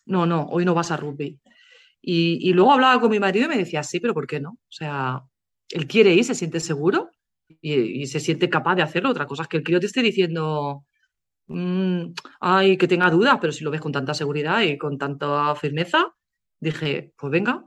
no, 0.07 0.27
no, 0.27 0.47
hoy 0.47 0.65
no 0.65 0.75
vas 0.75 0.91
a 0.91 0.97
rugby. 0.97 1.41
Y, 2.03 2.53
luego 2.55 2.73
hablaba 2.73 3.01
con 3.01 3.11
mi 3.11 3.21
marido 3.21 3.47
y 3.47 3.49
me 3.49 3.59
decía, 3.59 3.83
sí, 3.83 4.01
pero 4.01 4.15
¿por 4.15 4.27
qué 4.27 4.41
no? 4.41 4.53
O 4.53 4.73
sea, 4.73 5.23
él 5.71 5.87
quiere 5.87 6.15
ir, 6.15 6.25
se 6.25 6.35
siente 6.35 6.61
seguro 6.61 7.11
y, 7.61 8.03
y 8.03 8.07
se 8.07 8.21
siente 8.21 8.49
capaz 8.49 8.77
de 8.77 8.83
hacerlo. 8.83 9.11
Otra 9.11 9.27
cosa 9.27 9.43
es 9.43 9.49
que 9.49 9.59
el 9.59 9.65
crío 9.65 9.81
te 9.81 9.87
esté 9.87 10.03
diciendo, 10.03 10.85
Mm, 11.53 12.15
ay, 12.41 12.77
que 12.79 12.87
tenga 12.87 13.11
dudas, 13.11 13.39
pero 13.41 13.53
si 13.53 13.65
lo 13.65 13.73
ves 13.73 13.81
con 13.81 13.91
tanta 13.91 14.15
seguridad 14.15 14.61
y 14.63 14.79
con 14.79 14.99
tanta 14.99 15.53
firmeza, 15.57 16.15
dije, 16.61 17.13
pues 17.17 17.33
venga, 17.33 17.65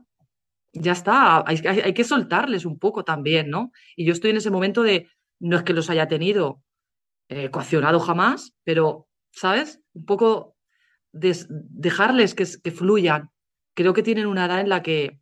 ya 0.73 0.93
está, 0.93 1.43
hay, 1.45 1.93
que 1.93 2.05
soltarles 2.05 2.65
un 2.65 2.79
poco 2.79 3.03
también, 3.03 3.49
¿no? 3.49 3.71
Y 3.97 4.05
yo 4.05 4.13
estoy 4.13 4.31
en 4.31 4.37
ese 4.37 4.51
momento 4.51 4.83
de, 4.83 5.09
no 5.39 5.57
es 5.57 5.63
que 5.63 5.73
los 5.73 5.89
haya 5.89 6.07
tenido 6.07 6.63
eh, 7.29 7.49
coaccionado 7.51 7.99
jamás, 7.99 8.53
pero, 8.63 9.09
¿sabes? 9.31 9.81
Un 9.93 10.05
poco 10.05 10.55
dejarles 11.11 12.35
que, 12.35 12.47
que, 12.63 12.71
fluyan. 12.71 13.31
Creo 13.75 13.93
que 13.93 14.03
tienen 14.03 14.27
una 14.27 14.45
edad 14.45 14.61
en 14.61 14.69
la 14.69 14.81
que 14.81 15.19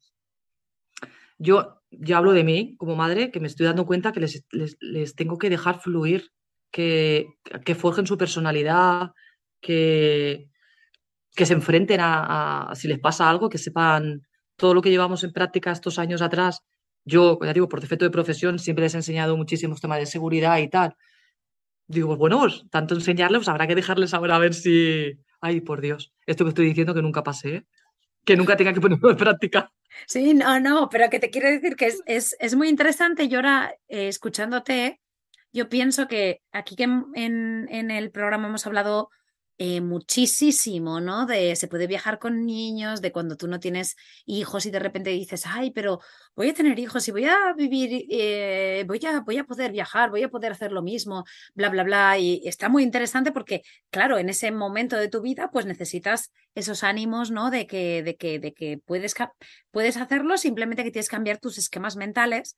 yo, 1.39 1.81
yo 1.89 2.17
hablo 2.17 2.33
de 2.33 2.43
mí 2.43 2.75
como 2.77 2.95
madre, 2.95 3.31
que 3.31 3.39
me 3.39 3.47
estoy 3.47 3.65
dando 3.65 3.87
cuenta 3.87 4.11
que 4.11 4.19
les, 4.19 4.45
les 4.51 5.15
tengo 5.15 5.39
que 5.39 5.49
dejar 5.49 5.81
fluir 5.81 6.31
que, 6.71 7.27
forjen 7.77 8.07
su 8.07 8.17
personalidad, 8.17 9.11
que, 9.59 10.49
que 11.35 11.45
se 11.45 11.53
enfrenten 11.53 11.99
a, 12.01 12.71
si 12.75 12.87
les 12.87 12.99
pasa 12.99 13.29
algo, 13.29 13.49
que 13.49 13.57
sepan 13.57 14.27
todo 14.55 14.73
lo 14.73 14.81
que 14.81 14.89
llevamos 14.89 15.23
en 15.23 15.33
práctica 15.33 15.71
estos 15.71 15.99
años 15.99 16.21
atrás. 16.21 16.63
Yo, 17.03 17.39
ya 17.43 17.53
digo, 17.53 17.67
por 17.67 17.81
defecto 17.81 18.05
de 18.05 18.11
profesión, 18.11 18.59
siempre 18.59 18.83
les 18.83 18.93
he 18.93 18.97
enseñado 18.97 19.37
muchísimos 19.37 19.81
temas 19.81 19.99
de 19.99 20.05
seguridad 20.05 20.57
y 20.59 20.69
tal. 20.69 20.95
digo, 21.87 22.07
pues 22.09 22.19
bueno, 22.19 22.39
pues 22.39 22.63
tanto 22.71 22.95
enseñarles, 22.95 23.47
habrá 23.47 23.67
que 23.67 23.75
dejarles 23.75 24.13
ahora 24.13 24.35
a 24.35 24.39
ver 24.39 24.53
si. 24.53 25.19
Ay, 25.41 25.61
por 25.61 25.81
Dios, 25.81 26.13
esto 26.27 26.45
que 26.45 26.49
estoy 26.49 26.67
diciendo 26.67 26.93
que 26.93 27.01
nunca 27.01 27.23
pase, 27.23 27.55
¿eh? 27.55 27.65
que 28.23 28.37
nunca 28.37 28.55
tenga 28.55 28.73
que 28.73 28.81
ponerlo 28.81 29.09
en 29.09 29.17
práctica. 29.17 29.71
Sí, 30.07 30.33
no, 30.33 30.59
no, 30.59 30.87
pero 30.89 31.09
que 31.09 31.19
te 31.19 31.31
quiero 31.31 31.49
decir 31.49 31.75
que 31.75 31.87
es, 31.87 32.01
es, 32.05 32.35
es 32.39 32.55
muy 32.55 32.69
interesante. 32.69 33.27
Yo 33.27 33.39
ahora, 33.39 33.73
eh, 33.87 34.07
escuchándote, 34.07 35.00
yo 35.51 35.69
pienso 35.69 36.07
que 36.07 36.41
aquí 36.51 36.75
que 36.75 36.83
en, 36.83 37.05
en 37.15 37.91
el 37.91 38.11
programa 38.11 38.47
hemos 38.47 38.65
hablado 38.65 39.09
eh, 39.63 39.79
muchísimo, 39.79 40.99
¿no? 41.01 41.27
De 41.27 41.55
se 41.55 41.67
puede 41.67 41.85
viajar 41.85 42.17
con 42.17 42.47
niños, 42.47 42.99
de 42.99 43.11
cuando 43.11 43.37
tú 43.37 43.47
no 43.47 43.59
tienes 43.59 43.95
hijos 44.25 44.65
y 44.65 44.71
de 44.71 44.79
repente 44.79 45.11
dices, 45.11 45.43
ay, 45.45 45.69
pero 45.69 45.99
voy 46.35 46.49
a 46.49 46.53
tener 46.55 46.79
hijos 46.79 47.07
y 47.07 47.11
voy 47.11 47.25
a 47.25 47.53
vivir, 47.55 48.07
eh, 48.09 48.83
voy, 48.87 48.99
a, 49.05 49.45
poder 49.45 49.71
viajar, 49.71 50.09
voy 50.09 50.23
a 50.23 50.29
poder 50.29 50.53
hacer 50.53 50.71
lo 50.71 50.81
mismo, 50.81 51.25
bla, 51.53 51.69
bla, 51.69 51.83
bla. 51.83 52.17
Y 52.17 52.41
está 52.47 52.69
muy 52.69 52.81
interesante 52.81 53.31
porque, 53.31 53.61
claro, 53.91 54.17
en 54.17 54.29
ese 54.29 54.51
momento 54.51 54.95
de 54.97 55.09
tu 55.09 55.21
vida, 55.21 55.51
pues 55.51 55.67
necesitas 55.67 56.31
esos 56.55 56.83
ánimos, 56.83 57.29
¿no? 57.29 57.51
De 57.51 57.67
que, 57.67 58.01
de 58.01 58.15
que, 58.15 58.39
de 58.39 58.53
que 58.55 58.79
puedes, 58.83 59.13
puedes 59.69 59.95
hacerlo, 59.97 60.39
simplemente 60.39 60.83
que 60.83 60.89
tienes 60.89 61.07
que 61.07 61.15
cambiar 61.17 61.37
tus 61.37 61.59
esquemas 61.59 61.97
mentales. 61.97 62.55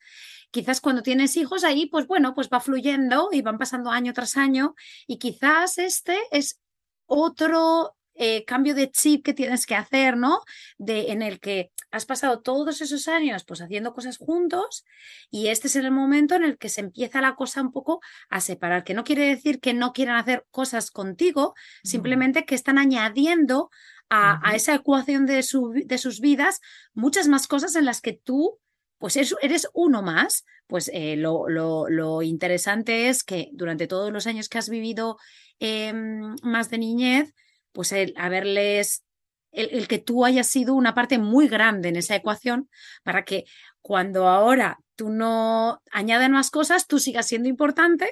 Quizás 0.52 0.80
cuando 0.80 1.02
tienes 1.02 1.36
hijos 1.36 1.66
ahí, 1.66 1.88
pues 1.88 2.08
bueno, 2.08 2.34
pues 2.34 2.48
va 2.48 2.62
fluyendo 2.62 3.28
y 3.34 3.42
van 3.42 3.58
pasando 3.58 3.90
año 3.90 4.14
tras 4.14 4.38
año 4.38 4.74
y 5.06 5.18
quizás 5.18 5.78
este 5.80 6.18
es 6.32 6.63
otro 7.06 7.96
eh, 8.16 8.46
cambio 8.46 8.76
de 8.76 8.92
chip 8.92 9.26
que 9.26 9.34
tienes 9.34 9.66
que 9.66 9.76
hacer, 9.76 10.18
¿no? 10.18 10.42
De, 10.78 11.12
en 11.12 11.22
el 11.22 11.40
que 11.40 11.72
has 11.90 12.06
pasado 12.06 12.42
todos 12.42 12.82
esos 12.82 13.08
años 13.08 13.44
pues 13.44 13.62
haciendo 13.62 13.94
cosas 13.94 14.18
juntos 14.18 14.86
y 15.30 15.48
este 15.48 15.68
es 15.68 15.76
el 15.76 15.92
momento 15.92 16.36
en 16.36 16.44
el 16.44 16.58
que 16.58 16.70
se 16.70 16.82
empieza 16.82 17.22
la 17.22 17.36
cosa 17.36 17.62
un 17.62 17.72
poco 17.72 18.02
a 18.30 18.40
separar, 18.40 18.84
que 18.84 18.94
no 18.94 19.04
quiere 19.04 19.28
decir 19.28 19.60
que 19.60 19.74
no 19.74 19.94
quieran 19.94 20.18
hacer 20.18 20.46
cosas 20.52 20.92
contigo, 20.92 21.54
simplemente 21.84 22.46
que 22.46 22.56
están 22.56 22.78
añadiendo 22.78 23.70
a, 24.10 24.54
esa 24.56 24.76
ecuación 24.76 25.26
de, 25.26 25.42
su, 25.42 25.74
de 25.86 25.98
sus 25.98 26.20
vidas 26.20 26.62
muchas 26.94 27.28
más 27.28 27.48
cosas 27.48 27.76
en 27.76 27.86
las 27.86 28.00
que 28.00 28.14
tú 28.14 28.60
pues 29.00 29.18
eres 29.18 29.68
uno 29.74 30.02
más. 30.02 30.46
Pues 30.66 30.90
eh, 30.94 31.18
lo, 31.18 31.50
lo, 31.50 31.90
lo, 31.90 32.22
interesante 32.22 33.10
es 33.10 33.24
que 33.24 33.50
durante 33.52 33.86
todos 33.86 34.14
los 34.14 34.28
años 34.28 34.48
que 34.48 34.58
has 34.58 34.70
vivido 34.70 35.18
Em, 35.66 36.36
más 36.44 36.70
de 36.70 36.78
niñez, 36.78 37.34
pues 37.72 37.94
el 37.94 38.14
haberles, 38.18 39.06
el, 39.54 39.88
que 39.88 39.98
tú 39.98 40.26
hayas 40.26 40.48
sido 40.48 40.76
una 40.76 40.94
parte 40.94 41.20
muy 41.20 41.48
grande 41.48 41.88
en 41.88 41.96
esa 41.96 42.18
ecuación 42.18 42.70
para 43.02 43.24
que 43.24 43.46
cuando 43.82 44.28
ahora 44.28 44.80
tú 44.98 45.10
no 45.10 45.82
añaden 45.90 46.34
más 46.34 46.52
cosas, 46.52 46.86
tú 46.86 47.00
sigas 47.00 47.28
siendo 47.28 47.48
importante, 47.48 48.10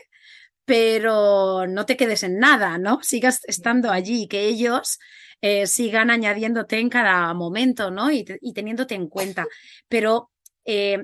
pero 0.63 1.67
no 1.67 1.85
te 1.85 1.97
quedes 1.97 2.23
en 2.23 2.39
nada, 2.39 2.77
¿no? 2.77 2.99
Sigas 3.03 3.41
estando 3.43 3.91
allí, 3.91 4.29
que 4.29 4.45
ellos 4.45 4.97
eh, 5.41 5.67
sigan 5.67 6.09
añadiéndote 6.09 6.79
en 6.79 6.89
cada 6.89 7.33
momento, 7.33 7.91
¿no? 7.91 8.11
Y, 8.11 8.23
teniéndote 8.53 8.95
en 8.95 9.09
cuenta. 9.09 9.45
Pero 9.89 10.31
eh, 10.63 11.03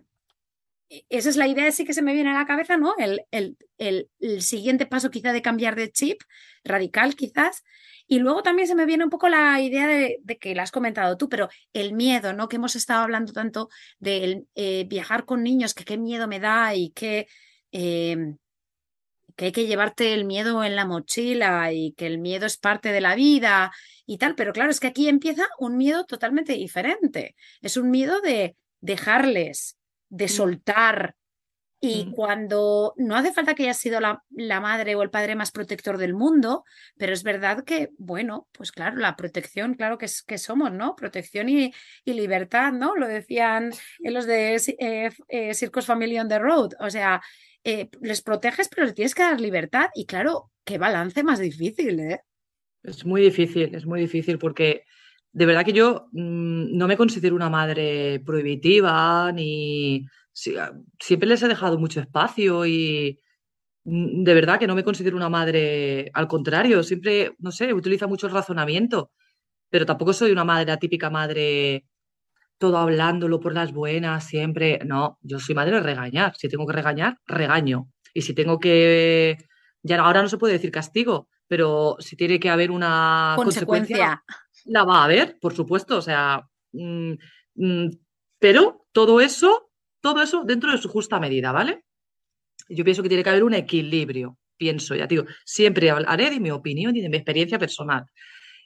esa 1.09 1.29
es 1.29 1.35
la 1.35 1.47
idea, 1.47 1.71
sí 1.71 1.85
que 1.85 1.93
se 1.93 2.01
me 2.01 2.13
viene 2.13 2.29
a 2.31 2.33
la 2.33 2.45
cabeza, 2.45 2.77
¿no? 2.77 2.93
El, 2.97 3.25
el, 3.31 3.57
el, 3.77 4.41
siguiente 4.41 4.85
paso 4.85 5.11
quizá 5.11 5.33
de 5.33 5.41
cambiar 5.41 5.75
de 5.75 5.91
chip, 5.91 6.21
radical 6.63 7.15
quizás. 7.15 7.63
Y 8.07 8.19
luego 8.19 8.41
también 8.41 8.67
se 8.67 8.75
me 8.75 8.85
viene 8.85 9.03
un 9.03 9.09
poco 9.09 9.27
la 9.27 9.59
idea 9.59 9.87
de, 9.87 10.19
que 10.39 10.55
la 10.55 10.63
has 10.63 10.71
comentado 10.71 11.17
tú, 11.17 11.27
pero 11.27 11.49
el 11.73 11.93
miedo, 11.93 12.31
¿no? 12.33 12.47
Que 12.47 12.55
hemos 12.55 12.75
estado 12.77 13.03
hablando 13.03 13.33
tanto 13.33 13.69
de 13.99 14.45
eh, 14.55 14.85
viajar 14.87 15.25
con 15.25 15.43
niños, 15.43 15.73
que 15.73 15.83
qué 15.83 15.97
miedo 15.97 16.27
me 16.27 16.39
da 16.39 16.73
y 16.73 16.91
que, 16.91 17.27
em, 17.71 18.37
que 19.35 19.45
hay 19.45 19.51
que 19.51 19.67
llevarte 19.67 20.13
el 20.13 20.25
miedo 20.25 20.63
en 20.63 20.75
la 20.75 20.85
mochila 20.85 21.71
y 21.73 21.93
que 21.93 22.07
el 22.07 22.17
miedo 22.17 22.45
es 22.45 22.57
parte 22.57 22.91
de 22.91 23.01
la 23.01 23.15
vida 23.15 23.71
y 24.05 24.17
tal. 24.17 24.35
Pero 24.35 24.53
claro, 24.53 24.71
es 24.71 24.79
que 24.79 24.87
aquí 24.87 25.09
empieza 25.09 25.47
un 25.59 25.77
miedo 25.77 26.05
totalmente 26.05 26.53
diferente. 26.53 27.35
Es 27.61 27.77
un 27.77 27.91
miedo 27.91 28.21
de 28.21 28.55
dejarles 28.81 29.77
de 30.09 30.25
mm. 30.25 30.29
soltar. 30.29 31.15
Y 31.79 32.05
mm. 32.05 32.11
cuando 32.11 32.93
no 32.97 33.15
hace 33.15 33.31
falta 33.31 33.53
que 33.53 33.63
hayas 33.63 33.77
sido 33.77 33.99
la, 33.99 34.23
la, 34.31 34.59
madre 34.59 34.95
o 34.95 35.03
el 35.03 35.11
padre 35.11 35.35
más 35.35 35.51
protector 35.51 35.99
del 35.99 36.15
mundo, 36.15 36.63
pero 36.97 37.13
es 37.13 37.21
verdad 37.21 37.63
que, 37.63 37.91
bueno, 37.99 38.47
pues 38.51 38.71
claro, 38.71 38.97
la 38.97 39.15
protección, 39.15 39.75
claro 39.75 39.99
que, 39.99 40.05
es, 40.05 40.23
que 40.23 40.39
somos, 40.39 40.71
¿no? 40.71 40.95
Protección 40.95 41.49
y, 41.49 41.71
y 42.03 42.13
libertad, 42.13 42.73
¿no? 42.73 42.95
Lo 42.95 43.07
decían 43.07 43.71
en 43.99 44.13
los 44.13 44.25
de 44.25 44.55
eh, 44.55 45.11
eh, 45.27 45.53
Circus 45.53 45.85
Family 45.85 46.17
on 46.17 46.29
the 46.29 46.39
Road. 46.39 46.71
O 46.79 46.89
sea, 46.89 47.21
eh, 47.63 47.89
les 48.01 48.21
proteges, 48.21 48.69
pero 48.69 48.85
les 48.85 48.95
tienes 48.95 49.13
que 49.13 49.23
dar 49.23 49.39
libertad. 49.39 49.89
Y 49.93 50.05
claro, 50.05 50.51
qué 50.63 50.77
balance 50.77 51.21
más 51.21 51.39
difícil, 51.39 51.99
¿eh? 51.99 52.21
Es 52.81 53.05
muy 53.05 53.21
difícil, 53.21 53.75
es 53.75 53.85
muy 53.85 53.99
difícil 53.99 54.37
porque 54.39 54.83
de 55.37 55.45
verdad 55.45 55.63
que 55.63 55.73
yo 55.73 56.07
mm, 56.13 56.75
no 56.75 56.87
me 56.87 56.97
considero 56.97 57.35
una 57.35 57.49
madre 57.49 58.19
prohibitiva, 58.25 59.31
ni 59.31 60.03
ah, 60.59 60.71
siempre 60.99 61.29
les 61.29 61.43
he 61.43 61.47
dejado 61.47 61.77
mucho 61.77 61.99
espacio 61.99 62.65
y 62.65 63.19
mm, 63.83 64.23
de 64.23 64.33
verdad 64.33 64.57
que 64.59 64.65
no 64.65 64.73
me 64.73 64.83
considero 64.83 65.15
una 65.15 65.29
madre, 65.29 66.09
al 66.15 66.27
contrario, 66.27 66.81
siempre, 66.81 67.35
no 67.37 67.51
sé, 67.51 67.71
utiliza 67.71 68.07
mucho 68.07 68.25
el 68.25 68.33
razonamiento, 68.33 69.11
pero 69.69 69.85
tampoco 69.85 70.11
soy 70.11 70.31
una 70.31 70.43
madre, 70.43 70.65
la 70.65 70.79
típica 70.79 71.11
madre, 71.11 71.85
todo 72.57 72.79
hablándolo 72.79 73.39
por 73.39 73.53
las 73.53 73.73
buenas, 73.73 74.23
siempre. 74.25 74.79
No, 74.87 75.19
yo 75.21 75.39
soy 75.39 75.53
madre 75.53 75.75
de 75.75 75.81
regañar. 75.81 76.35
Si 76.35 76.49
tengo 76.49 76.65
que 76.65 76.73
regañar, 76.73 77.19
regaño. 77.27 77.89
Y 78.11 78.23
si 78.23 78.33
tengo 78.33 78.57
que, 78.57 79.37
ya 79.83 80.01
ahora 80.01 80.23
no 80.23 80.29
se 80.29 80.39
puede 80.39 80.53
decir 80.53 80.71
castigo, 80.71 81.29
pero 81.47 81.97
si 81.99 82.15
tiene 82.15 82.39
que 82.39 82.49
haber 82.49 82.71
una 82.71 83.33
consecuencia 83.35 84.23
la 84.67 84.83
va 84.83 85.03
a 85.03 85.07
ver, 85.07 85.37
por 85.39 85.53
supuesto, 85.53 85.97
o 85.97 86.01
sea, 86.01 86.47
mm, 86.73 87.13
mm, 87.55 87.89
pero 88.39 88.85
todo 88.91 89.21
eso, 89.21 89.71
todo 90.01 90.21
eso 90.21 90.43
dentro 90.43 90.71
de 90.71 90.77
su 90.77 90.89
justa 90.89 91.19
medida, 91.19 91.51
¿vale? 91.51 91.83
Yo 92.69 92.83
pienso 92.83 93.03
que 93.03 93.09
tiene 93.09 93.23
que 93.23 93.29
haber 93.29 93.43
un 93.43 93.53
equilibrio, 93.53 94.37
pienso, 94.57 94.95
ya 94.95 95.07
digo, 95.07 95.25
siempre 95.45 95.89
hablaré 95.89 96.29
de 96.29 96.39
mi 96.39 96.51
opinión 96.51 96.95
y 96.95 97.01
de 97.01 97.09
mi 97.09 97.17
experiencia 97.17 97.59
personal. 97.59 98.05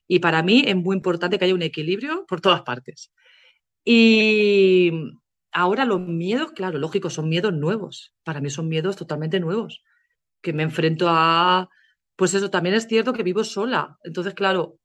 Y 0.08 0.20
para 0.20 0.44
mí 0.44 0.64
es 0.68 0.76
muy 0.76 0.96
importante 0.96 1.40
que 1.40 1.46
haya 1.46 1.56
un 1.56 1.62
equilibrio 1.62 2.26
por 2.28 2.42
todas 2.42 2.64
partes. 2.64 3.14
Y 3.86 4.92
ahora 5.52 5.86
los 5.86 6.02
miedos, 6.02 6.52
claro, 6.54 6.80
lógico, 6.80 7.10
son 7.10 7.30
miedos 7.30 7.54
nuevos. 7.54 8.14
Para 8.24 8.42
mí 8.42 8.50
son 8.50 8.68
miedos 8.68 8.98
totalmente 8.98 9.40
nuevos. 9.40 9.84
Que 10.42 10.54
me 10.54 10.64
enfrento 10.64 11.08
a, 11.10 11.70
pues 12.16 12.34
eso, 12.34 12.50
también 12.50 12.76
es 12.76 12.88
cierto 12.88 13.14
que 13.14 13.24
vivo 13.24 13.44
sola. 13.44 13.98
Entonces, 14.04 14.34
claro, 14.34 14.81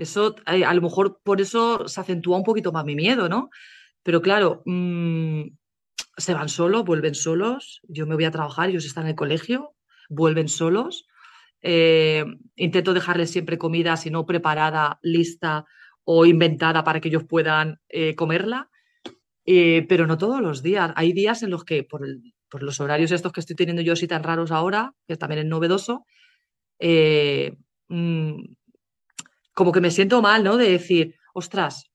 eso, 0.00 0.34
eh, 0.46 0.64
a 0.64 0.74
lo 0.74 0.82
mejor 0.82 1.20
por 1.22 1.40
eso 1.40 1.86
se 1.86 2.00
acentúa 2.00 2.38
un 2.38 2.44
poquito 2.44 2.72
más 2.72 2.84
mi 2.84 2.96
miedo, 2.96 3.28
¿no? 3.28 3.50
Pero 4.02 4.22
claro, 4.22 4.62
mm, 4.64 5.42
se 6.16 6.34
van 6.34 6.48
solos, 6.48 6.84
vuelven 6.84 7.14
solos, 7.14 7.80
yo 7.86 8.06
me 8.06 8.14
voy 8.14 8.24
a 8.24 8.30
trabajar, 8.30 8.70
ellos 8.70 8.86
están 8.86 9.04
en 9.04 9.10
el 9.10 9.16
colegio, 9.16 9.74
vuelven 10.08 10.48
solos. 10.48 11.06
Eh, 11.62 12.24
intento 12.56 12.94
dejarles 12.94 13.30
siempre 13.30 13.58
comida, 13.58 13.96
si 13.98 14.10
no 14.10 14.24
preparada, 14.24 14.98
lista 15.02 15.66
o 16.04 16.24
inventada 16.24 16.82
para 16.82 17.00
que 17.00 17.08
ellos 17.08 17.24
puedan 17.28 17.78
eh, 17.90 18.14
comerla, 18.14 18.70
pero 19.44 20.06
no 20.06 20.16
todos 20.16 20.40
los 20.40 20.62
días. 20.62 20.92
Hay 20.96 21.12
días 21.12 21.42
en 21.42 21.50
los 21.50 21.64
que, 21.64 21.82
por, 21.84 22.02
los 22.62 22.80
horarios 22.80 23.12
estos 23.12 23.32
que 23.32 23.40
estoy 23.40 23.56
teniendo 23.56 23.82
yo 23.82 23.92
así 23.92 24.06
tan 24.06 24.22
raros 24.22 24.50
ahora, 24.50 24.94
que 25.06 25.16
también 25.16 25.40
es 25.40 25.46
novedoso, 25.46 26.06
mm, 27.88 28.36
como 29.60 29.72
que 29.72 29.82
me 29.82 29.90
siento 29.90 30.22
mal, 30.22 30.42
¿no? 30.42 30.56
De 30.56 30.70
decir, 30.70 31.16
ostras, 31.34 31.90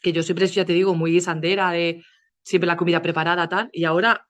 que 0.00 0.14
yo 0.14 0.22
siempre, 0.22 0.46
ya 0.46 0.64
te 0.64 0.72
digo, 0.72 0.94
muy 0.94 1.20
sandera, 1.20 1.70
de 1.70 2.02
siempre 2.42 2.66
la 2.66 2.78
comida 2.78 3.02
preparada, 3.02 3.50
tal, 3.50 3.68
y 3.70 3.84
ahora 3.84 4.26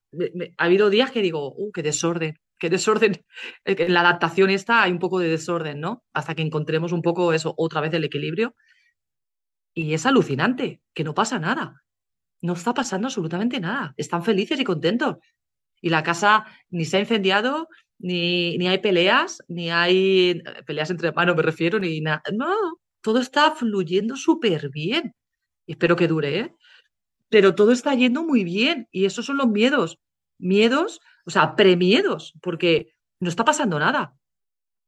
ha 0.59 0.64
habido 0.64 0.91
días 0.91 1.12
que 1.12 1.23
digo, 1.23 1.55
uh, 1.57 1.71
qué 1.71 1.85
desorden, 1.85 2.41
qué 2.59 2.69
desorden. 2.69 3.25
En 3.64 3.95
la 3.95 4.01
adaptación 4.01 4.51
esta 4.51 4.83
hay 4.83 4.91
un 4.91 4.99
poco 4.99 5.21
de 5.21 5.29
desorden, 5.29 5.79
¿no? 5.79 6.03
Hasta 6.12 6.35
que 6.35 6.43
encontremos 6.43 6.91
un 6.91 7.03
poco 7.03 7.33
eso, 7.33 7.55
otra 7.57 7.81
vez 7.81 7.95
el 7.95 8.03
equilibrio. 8.03 8.57
Y 9.73 9.95
es 9.95 10.05
alucinante, 10.05 10.81
que 10.93 11.05
no 11.05 11.14
pasa 11.14 11.39
nada. 11.39 11.85
No 12.43 12.55
está 12.55 12.75
pasando 12.75 13.07
absolutamente 13.07 13.61
nada. 13.61 13.95
Están 13.97 14.25
felices 14.25 14.59
y 14.59 14.64
contentos. 14.64 15.19
Y 15.81 15.91
la 15.91 16.03
casa 16.03 16.47
ni 16.71 16.85
se 16.85 16.97
ha 16.97 17.01
incendiado, 17.01 17.69
ni, 17.99 18.59
ni 18.59 18.68
hay 18.68 18.78
peleas, 18.78 19.42
ni 19.49 19.70
hay 19.70 20.42
eh, 20.44 20.62
peleas 20.66 20.90
entre 20.90 21.09
hermanos, 21.09 21.36
me 21.36 21.42
refiero, 21.42 21.78
ni 21.78 22.01
nada. 22.01 22.22
No, 22.32 22.55
todo 23.01 23.20
está 23.20 23.53
fluyendo 23.53 24.16
súper 24.16 24.70
bien. 24.70 25.14
Espero 25.66 25.97
que 25.97 26.09
dure, 26.09 26.38
¿eh? 26.40 26.55
Pero 27.28 27.55
todo 27.55 27.72
está 27.72 27.94
yendo 27.94 28.24
muy 28.24 28.44
bien. 28.44 28.88
Y 28.92 29.07
esos 29.07 29.26
son 29.26 29.38
los 29.38 29.49
miedos. 29.49 29.99
Miedos, 30.38 31.01
o 31.26 31.30
sea, 31.30 31.57
premiedos, 31.57 32.34
porque 32.42 32.94
no 33.20 33.28
está 33.28 33.44
pasando 33.44 33.78
nada 33.78 34.16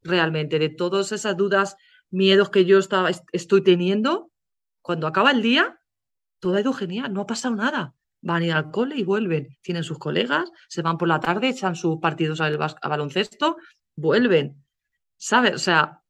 realmente. 0.02 0.58
De 0.58 0.68
todas 0.68 1.12
esas 1.12 1.36
dudas, 1.36 1.76
miedos 2.10 2.50
que 2.50 2.64
yo 2.64 2.78
estaba, 2.78 3.10
estoy 3.32 3.62
teniendo, 3.62 4.30
cuando 4.82 5.06
acaba 5.06 5.30
el 5.30 5.42
día, 5.42 5.80
todo 6.40 6.56
ha 6.56 6.60
ido 6.60 6.72
genial, 6.72 7.12
no 7.12 7.22
ha 7.22 7.26
pasado 7.26 7.56
nada. 7.56 7.94
Van 8.20 8.42
a 8.42 8.46
ir 8.46 8.52
al 8.52 8.70
cole 8.70 8.96
y 8.96 9.04
vuelven. 9.04 9.56
Tienen 9.62 9.84
sus 9.84 9.98
colegas, 9.98 10.50
se 10.68 10.82
van 10.82 10.98
por 10.98 11.08
la 11.08 11.20
tarde, 11.20 11.48
echan 11.48 11.76
sus 11.76 11.98
partidos 11.98 12.40
a 12.40 12.88
baloncesto, 12.88 13.56
vuelven. 13.96 14.64
¿Sabes? 15.16 15.54
O 15.54 15.58
sea, 15.58 16.02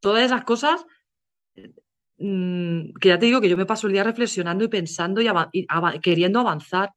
todas 0.00 0.24
esas 0.24 0.44
cosas 0.44 0.84
mm, 2.18 2.92
que 3.00 3.08
ya 3.08 3.18
te 3.18 3.26
digo 3.26 3.40
que 3.40 3.48
yo 3.48 3.56
me 3.56 3.66
paso 3.66 3.86
el 3.86 3.92
día 3.94 4.04
reflexionando 4.04 4.64
y 4.64 4.68
pensando 4.68 5.20
y, 5.20 5.28
queriendo 6.02 6.40
avanzar 6.40 6.90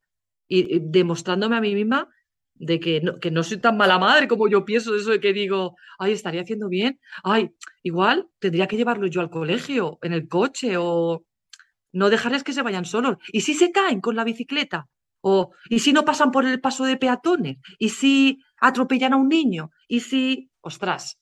y, 0.48 0.80
demostrándome 0.80 1.56
a 1.56 1.62
mí 1.62 1.74
misma 1.74 2.10
de 2.56 2.80
que 2.80 3.02
no, 3.02 3.20
que 3.20 3.32
no 3.32 3.44
soy 3.44 3.58
tan 3.58 3.78
mala 3.78 4.00
madre 4.00 4.28
como 4.28 4.48
yo 4.48 4.64
pienso, 4.64 4.96
eso 4.96 5.12
de 5.12 5.20
que 5.20 5.34
digo, 5.34 5.76
ay, 6.00 6.14
estaría 6.14 6.42
haciendo 6.42 6.70
bien, 6.70 7.00
ay, 7.24 7.52
igual 7.84 8.28
tendría 8.40 8.68
que 8.68 8.78
llevarlo 8.78 9.08
yo 9.08 9.22
al 9.22 9.30
colegio, 9.30 10.00
en 10.02 10.14
el 10.14 10.28
coche, 10.30 10.78
o 10.78 11.26
no 11.96 12.10
dejarles 12.10 12.44
que 12.44 12.54
se 12.54 12.62
vayan 12.62 12.86
solos. 12.86 13.18
¿Y 13.32 13.42
si 13.42 13.54
se 13.54 13.72
caen 13.72 14.02
con 14.02 14.16
la 14.16 14.26
bicicleta? 14.26 14.88
O, 15.22 15.52
¿Y 15.70 15.80
si 15.80 15.94
no 15.94 16.06
pasan 16.06 16.30
por 16.32 16.46
el 16.46 16.60
paso 16.62 16.84
de 16.84 16.98
peatones? 16.98 17.58
¿Y 17.80 17.90
si 17.90 18.44
atropellan 18.60 19.14
a 19.14 19.18
un 19.18 19.30
niño? 19.30 19.72
¿Y 19.88 20.02
si, 20.02 20.52
ostras, 20.62 21.18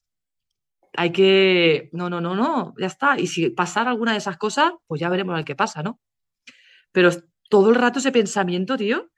hay 0.95 1.11
que, 1.11 1.89
no, 1.93 2.09
no, 2.09 2.19
no, 2.21 2.35
no, 2.35 2.73
ya 2.79 2.87
está. 2.87 3.19
Y 3.19 3.27
si 3.27 3.49
pasara 3.51 3.91
alguna 3.91 4.13
de 4.13 4.17
esas 4.17 4.37
cosas, 4.37 4.73
pues 4.87 4.99
ya 4.99 5.09
veremos 5.09 5.35
al 5.35 5.45
qué 5.45 5.55
pasa, 5.55 5.83
¿no? 5.83 5.99
Pero 6.91 7.11
todo 7.49 7.69
el 7.69 7.75
rato 7.75 7.99
ese 7.99 8.11
pensamiento, 8.11 8.75
tío, 8.75 9.11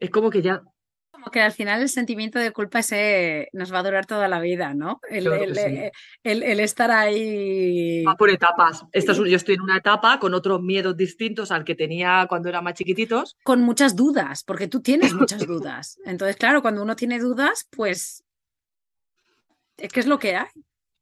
es 0.00 0.10
como 0.10 0.28
que 0.30 0.42
ya 0.42 0.62
como 1.16 1.30
que 1.30 1.40
al 1.40 1.52
final 1.52 1.80
el 1.80 1.88
sentimiento 1.88 2.38
de 2.38 2.52
culpa 2.52 2.80
ese 2.80 3.48
nos 3.54 3.72
va 3.72 3.78
a 3.78 3.82
durar 3.82 4.04
toda 4.04 4.28
la 4.28 4.38
vida, 4.38 4.74
¿no? 4.74 5.00
El, 5.08 5.26
estar 6.60 6.90
ahí. 6.90 8.04
Va 8.04 8.16
por 8.16 8.28
etapas. 8.28 8.84
yo 8.92 9.36
estoy 9.36 9.54
en 9.54 9.62
una 9.62 9.78
etapa 9.78 10.20
con 10.20 10.34
otros 10.34 10.60
miedos 10.62 10.94
distintos 10.94 11.50
al 11.50 11.64
que 11.64 11.74
tenía 11.74 12.26
cuando 12.28 12.50
era 12.50 12.60
más 12.60 12.74
chiquititos. 12.74 13.34
Con 13.44 13.62
muchas 13.62 13.96
dudas, 13.96 14.44
porque 14.44 14.68
tú 14.68 14.82
tienes 14.82 15.14
muchas 15.14 15.46
dudas. 15.46 15.98
Entonces, 16.04 16.36
claro, 16.36 16.60
cuando 16.60 16.82
uno 16.82 16.94
tiene 16.96 17.18
dudas, 17.18 17.66
pues. 17.70 18.22
Es 19.78 19.90
que 19.90 20.00
es 20.00 20.06
lo 20.06 20.18
que 20.18 20.36
hay. 20.36 20.48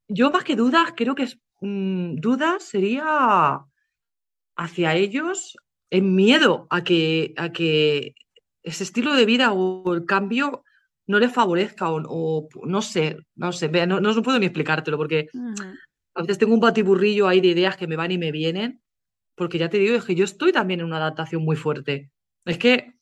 Yo, 0.06 0.30
más 0.30 0.44
que 0.44 0.54
dudas, 0.54 0.94
creo 0.96 1.16
que 1.16 1.24
es. 1.24 1.38
Mm, 1.60 2.16
dudas 2.16 2.62
sería 2.62 3.64
hacia 4.54 4.94
ellos 4.94 5.56
en 5.90 6.14
miedo 6.14 6.68
a 6.70 6.84
que, 6.84 7.34
a 7.36 7.50
que 7.50 8.14
ese 8.64 8.82
estilo 8.82 9.14
de 9.14 9.26
vida 9.26 9.52
o 9.52 9.94
el 9.94 10.04
cambio 10.06 10.64
no 11.06 11.18
les 11.18 11.32
favorezca 11.32 11.90
o, 11.92 12.48
no 12.64 12.82
sé, 12.82 13.18
no 13.36 13.52
sé, 13.52 13.68
no, 13.86 14.00
no, 14.00 14.22
puedo 14.22 14.38
ni 14.38 14.46
explicártelo 14.46 14.96
porque 14.96 15.28
a 16.14 16.22
veces 16.22 16.38
tengo 16.38 16.54
un 16.54 16.60
batiburrillo 16.60 17.28
ahí 17.28 17.40
de 17.40 17.48
ideas 17.48 17.76
que 17.76 17.86
me 17.86 17.96
van 17.96 18.10
y 18.10 18.18
me 18.18 18.32
vienen, 18.32 18.80
porque 19.34 19.58
ya 19.58 19.68
te 19.68 19.78
digo, 19.78 19.94
es 19.94 20.04
que 20.04 20.14
yo 20.14 20.24
estoy 20.24 20.50
también 20.52 20.80
en 20.80 20.86
una 20.86 20.96
adaptación 20.96 21.44
muy 21.44 21.56
fuerte. 21.56 22.10
Es 22.46 22.56
que 22.56 22.94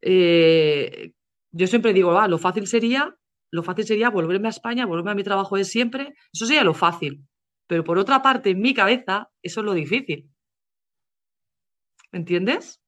eh, 0.00 1.12
yo 1.52 1.66
siempre 1.68 1.92
digo, 1.92 2.18
ah, 2.18 2.26
lo 2.26 2.38
fácil 2.38 2.66
sería, 2.66 3.16
lo 3.52 3.62
fácil 3.62 3.84
sería 3.84 4.10
volverme 4.10 4.48
a 4.48 4.50
España, 4.50 4.86
volverme 4.86 5.12
a 5.12 5.14
mi 5.14 5.22
trabajo 5.22 5.56
de 5.56 5.64
siempre, 5.64 6.14
eso 6.32 6.46
sería 6.46 6.64
lo 6.64 6.74
fácil. 6.74 7.24
Pero 7.68 7.84
por 7.84 7.98
otra 7.98 8.20
parte, 8.20 8.50
en 8.50 8.60
mi 8.60 8.74
cabeza, 8.74 9.30
eso 9.42 9.60
es 9.60 9.64
lo 9.64 9.74
difícil. 9.74 10.28
¿Me 12.10 12.18
entiendes? 12.18 12.80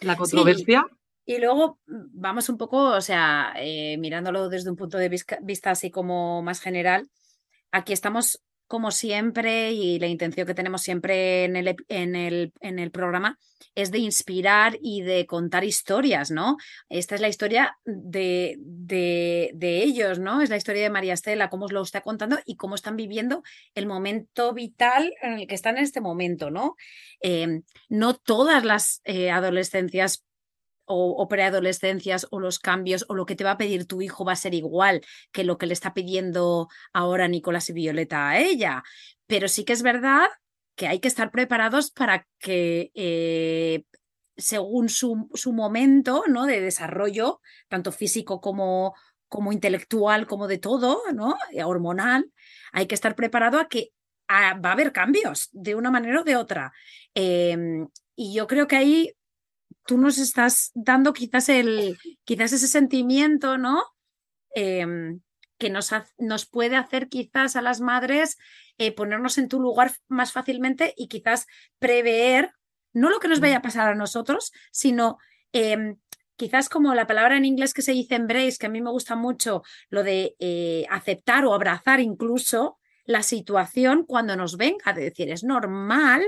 La 0.00 0.16
controversia. 0.16 0.86
Y 1.26 1.38
luego 1.38 1.78
mm, 1.86 2.04
vamos 2.12 2.48
un 2.48 2.58
poco, 2.58 2.78
o 2.90 3.00
sea, 3.00 3.54
eh, 3.56 3.96
mirándolo 3.98 4.48
desde 4.48 4.70
un 4.70 4.76
punto 4.76 4.98
de 4.98 5.08
vista 5.08 5.70
así 5.70 5.90
como 5.90 6.42
más 6.42 6.60
general, 6.60 7.08
aquí 7.70 7.92
estamos 7.92 8.42
como 8.66 8.90
siempre 8.90 9.72
y 9.72 9.98
la 9.98 10.06
intención 10.06 10.46
que 10.46 10.54
tenemos 10.54 10.82
siempre 10.82 11.44
en 11.44 11.56
el, 11.56 11.76
en 11.88 12.16
el, 12.16 12.52
en 12.60 12.78
el 12.78 12.90
programa 12.90 13.38
es 13.74 13.90
de 13.90 13.98
inspirar 13.98 14.78
y 14.80 15.02
de 15.02 15.26
contar 15.26 15.64
historias, 15.64 16.30
¿no? 16.30 16.56
Esta 16.88 17.14
es 17.14 17.20
la 17.20 17.28
historia 17.28 17.76
de, 17.84 18.56
de, 18.58 19.82
ellos, 19.82 20.18
¿no? 20.18 20.40
Es 20.40 20.50
la 20.50 20.56
historia 20.56 20.82
de 20.82 20.90
María 20.90 21.14
Estela, 21.14 21.50
cómo 21.50 21.66
os 21.66 21.72
lo 21.72 21.82
está 21.82 22.00
contando 22.00 22.38
y 22.46 22.56
cómo 22.56 22.74
están 22.74 22.96
viviendo 22.96 23.42
el 23.74 23.86
momento 23.86 24.52
vital 24.54 25.12
en 25.22 25.34
el 25.34 25.46
que 25.46 25.54
están 25.54 25.76
en 25.76 25.84
este 25.84 26.00
momento, 26.00 26.50
¿no? 26.50 26.76
Eh, 27.20 27.62
no 27.88 28.14
todas 28.14 28.64
las 28.64 29.02
eh, 29.04 29.30
adolescencias 29.30 30.24
o, 30.86 31.26
preadolescencias 31.28 32.26
o 32.30 32.40
los 32.40 32.58
cambios 32.58 33.04
o 33.08 33.14
lo 33.14 33.26
que 33.26 33.36
te 33.36 33.44
va 33.44 33.52
a 33.52 33.58
pedir 33.58 33.86
tu 33.86 34.02
hijo 34.02 34.24
va 34.24 34.32
a 34.32 34.36
ser 34.36 34.54
igual 34.54 35.02
que 35.32 35.44
lo 35.44 35.58
que 35.58 35.66
le 35.66 35.72
está 35.72 35.94
pidiendo 35.94 36.68
ahora 36.92 37.28
Nicolás 37.28 37.68
y 37.70 37.72
Violeta 37.72 38.30
a 38.30 38.38
ella. 38.38 38.82
Pero 39.26 39.48
sí 39.48 39.64
que 39.64 39.72
es 39.72 39.82
verdad 39.82 40.28
que 40.76 40.86
hay 40.86 41.00
que 41.00 41.08
estar 41.08 41.30
preparados 41.30 41.90
para 41.90 42.26
que 42.38 42.90
eh, 42.94 43.84
según 44.36 44.88
su, 44.88 45.30
su, 45.34 45.52
momento 45.52 46.24
¿no? 46.28 46.46
de 46.46 46.60
desarrollo, 46.60 47.40
tanto 47.68 47.92
físico 47.92 48.40
como, 48.40 48.94
como 49.28 49.52
intelectual, 49.52 50.26
como 50.26 50.48
de 50.48 50.58
todo, 50.58 51.00
¿no? 51.12 51.36
hormonal, 51.64 52.30
hay 52.72 52.86
que 52.86 52.94
estar 52.94 53.14
preparado 53.14 53.58
a 53.58 53.68
que 53.68 53.92
va 54.30 54.70
a 54.70 54.72
haber 54.72 54.92
cambios 54.92 55.48
de 55.52 55.74
una 55.74 55.90
manera 55.90 56.20
o 56.20 56.24
de 56.24 56.36
otra. 56.36 56.72
Em, 57.14 57.88
y 58.16 58.34
yo 58.34 58.46
creo 58.46 58.66
que 58.66 58.76
ahí 58.76 59.12
tú 59.86 59.98
nos 59.98 60.18
estás 60.18 60.70
dando 60.74 61.12
quizás, 61.12 61.48
el, 61.48 61.98
quizás 62.24 62.52
ese 62.52 62.68
sentimiento, 62.68 63.58
¿no? 63.58 63.84
Em, 64.54 65.20
que 65.58 65.70
nos, 65.70 65.90
nos, 66.18 66.46
puede 66.46 66.76
hacer 66.76 67.08
quizás 67.08 67.56
a 67.56 67.62
las 67.62 67.80
madres 67.80 68.38
eh, 68.78 68.92
ponernos 68.92 69.38
en 69.38 69.48
tu 69.48 69.60
lugar 69.60 69.92
más 70.08 70.32
fácilmente 70.32 70.94
y 70.96 71.08
quizás 71.08 71.46
prever, 71.78 72.52
no 72.92 73.10
lo 73.10 73.20
que 73.20 73.28
nos 73.28 73.40
vaya 73.40 73.58
a 73.58 73.62
pasar 73.62 73.88
a 73.88 73.94
nosotros, 73.94 74.52
sino 74.72 75.18
em, 75.52 75.96
quizás 76.36 76.68
como 76.68 76.94
la 76.94 77.06
palabra 77.06 77.36
en 77.36 77.44
inglés 77.44 77.74
que 77.74 77.82
se 77.82 77.92
dice 77.92 78.16
embrace, 78.16 78.58
que 78.58 78.66
a 78.66 78.70
mí 78.70 78.80
me 78.80 78.90
gusta 78.90 79.16
mucho, 79.16 79.62
lo 79.90 80.02
de 80.02 80.34
eh, 80.38 80.86
aceptar 80.90 81.44
o 81.44 81.54
abrazar 81.54 82.00
incluso 82.00 82.78
la 83.04 83.22
situación 83.22 84.04
cuando 84.06 84.36
nos 84.36 84.56
venga, 84.56 84.92
de 84.92 85.02
decir, 85.02 85.30
es 85.30 85.44
normal 85.44 86.26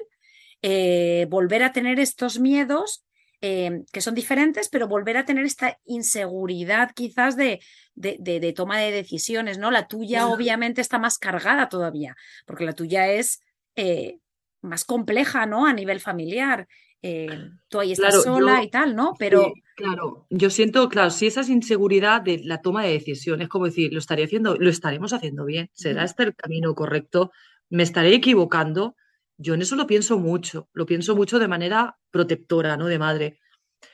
eh, 0.63 1.27
volver 1.29 1.63
a 1.63 1.73
tener 1.73 1.99
estos 2.01 2.39
miedos 2.39 3.06
Em, 3.43 3.85
que 3.93 4.01
son 4.01 4.15
diferentes, 4.15 4.71
pero 4.71 4.89
volver 4.89 5.19
a 5.19 5.27
tener 5.27 5.45
esta 5.45 5.79
inseguridad 5.85 6.93
quizás 6.95 7.37
de, 7.37 7.61
de, 7.95 8.53
toma 8.55 8.79
de 8.79 8.91
decisiones, 8.91 9.59
¿no? 9.59 9.71
La 9.71 9.89
tuya 9.89 10.27
obviamente 10.29 10.81
está 10.81 10.99
más 10.99 11.19
cargada 11.19 11.69
todavía, 11.69 12.17
porque 12.47 12.65
la 12.65 12.73
tuya 12.73 13.09
es 13.09 13.43
eh, 13.77 14.21
más 14.63 14.87
compleja, 14.87 15.45
¿no? 15.45 15.67
A 15.67 15.75
nivel 15.75 16.01
familiar. 16.01 16.67
Eh, 17.03 17.51
tú 17.69 17.79
ahí 17.79 17.93
estás 17.93 18.23
sola 18.23 18.63
y 18.63 18.71
tal, 18.71 18.97
¿no? 18.97 19.13
Pero... 19.19 19.53
claro, 19.77 20.27
yo 20.31 20.49
siento, 20.49 20.89
claro, 20.89 21.11
si 21.11 21.27
esa 21.27 21.43
es 21.43 21.51
inseguridad 21.51 22.23
de 22.23 22.41
la 22.43 22.63
toma 22.63 22.85
de 22.85 22.93
decisiones, 22.93 23.49
como 23.49 23.67
decir, 23.67 23.93
lo 23.93 23.99
estaré 23.99 24.25
haciendo, 24.25 24.57
lo 24.57 24.71
estaremos 24.71 25.13
haciendo 25.13 25.45
bien, 25.45 25.69
será 25.75 26.05
este 26.05 26.23
el 26.23 26.35
camino 26.35 26.75
correcto, 26.75 27.33
me 27.69 27.83
estaré 27.83 28.15
equivocando, 28.15 28.97
yo 29.39 29.55
en 29.55 29.63
eso 29.63 29.77
lo 29.77 29.87
pienso 29.87 30.19
mucho, 30.19 30.69
lo 30.73 30.87
pienso 30.87 31.15
mucho 31.17 31.39
de 31.39 31.49
manera 31.49 31.97
protectora, 32.11 32.77
¿no? 32.77 32.87
De 32.87 32.99
madre. 32.99 33.39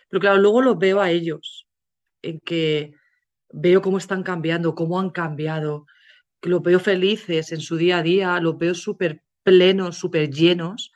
Pero 0.08 0.20
claro, 0.20 0.38
luego 0.38 0.62
los 0.62 0.78
veo 0.78 1.00
a 1.00 1.10
ellos, 1.10 1.66
en 2.22 2.40
que 2.40 2.94
veo 3.52 3.82
cómo 3.82 3.98
están 3.98 4.22
cambiando, 4.22 4.74
cómo 4.74 5.00
han 5.00 5.10
cambiado, 5.10 5.86
que 6.40 6.50
los 6.50 6.62
veo 6.62 6.80
felices 6.80 7.52
en 7.52 7.60
su 7.60 7.76
día 7.76 7.98
a 7.98 8.02
día, 8.02 8.40
los 8.40 8.58
veo 8.58 8.74
súper 8.74 9.22
plenos, 9.42 9.96
súper 9.96 10.30
llenos. 10.30 10.92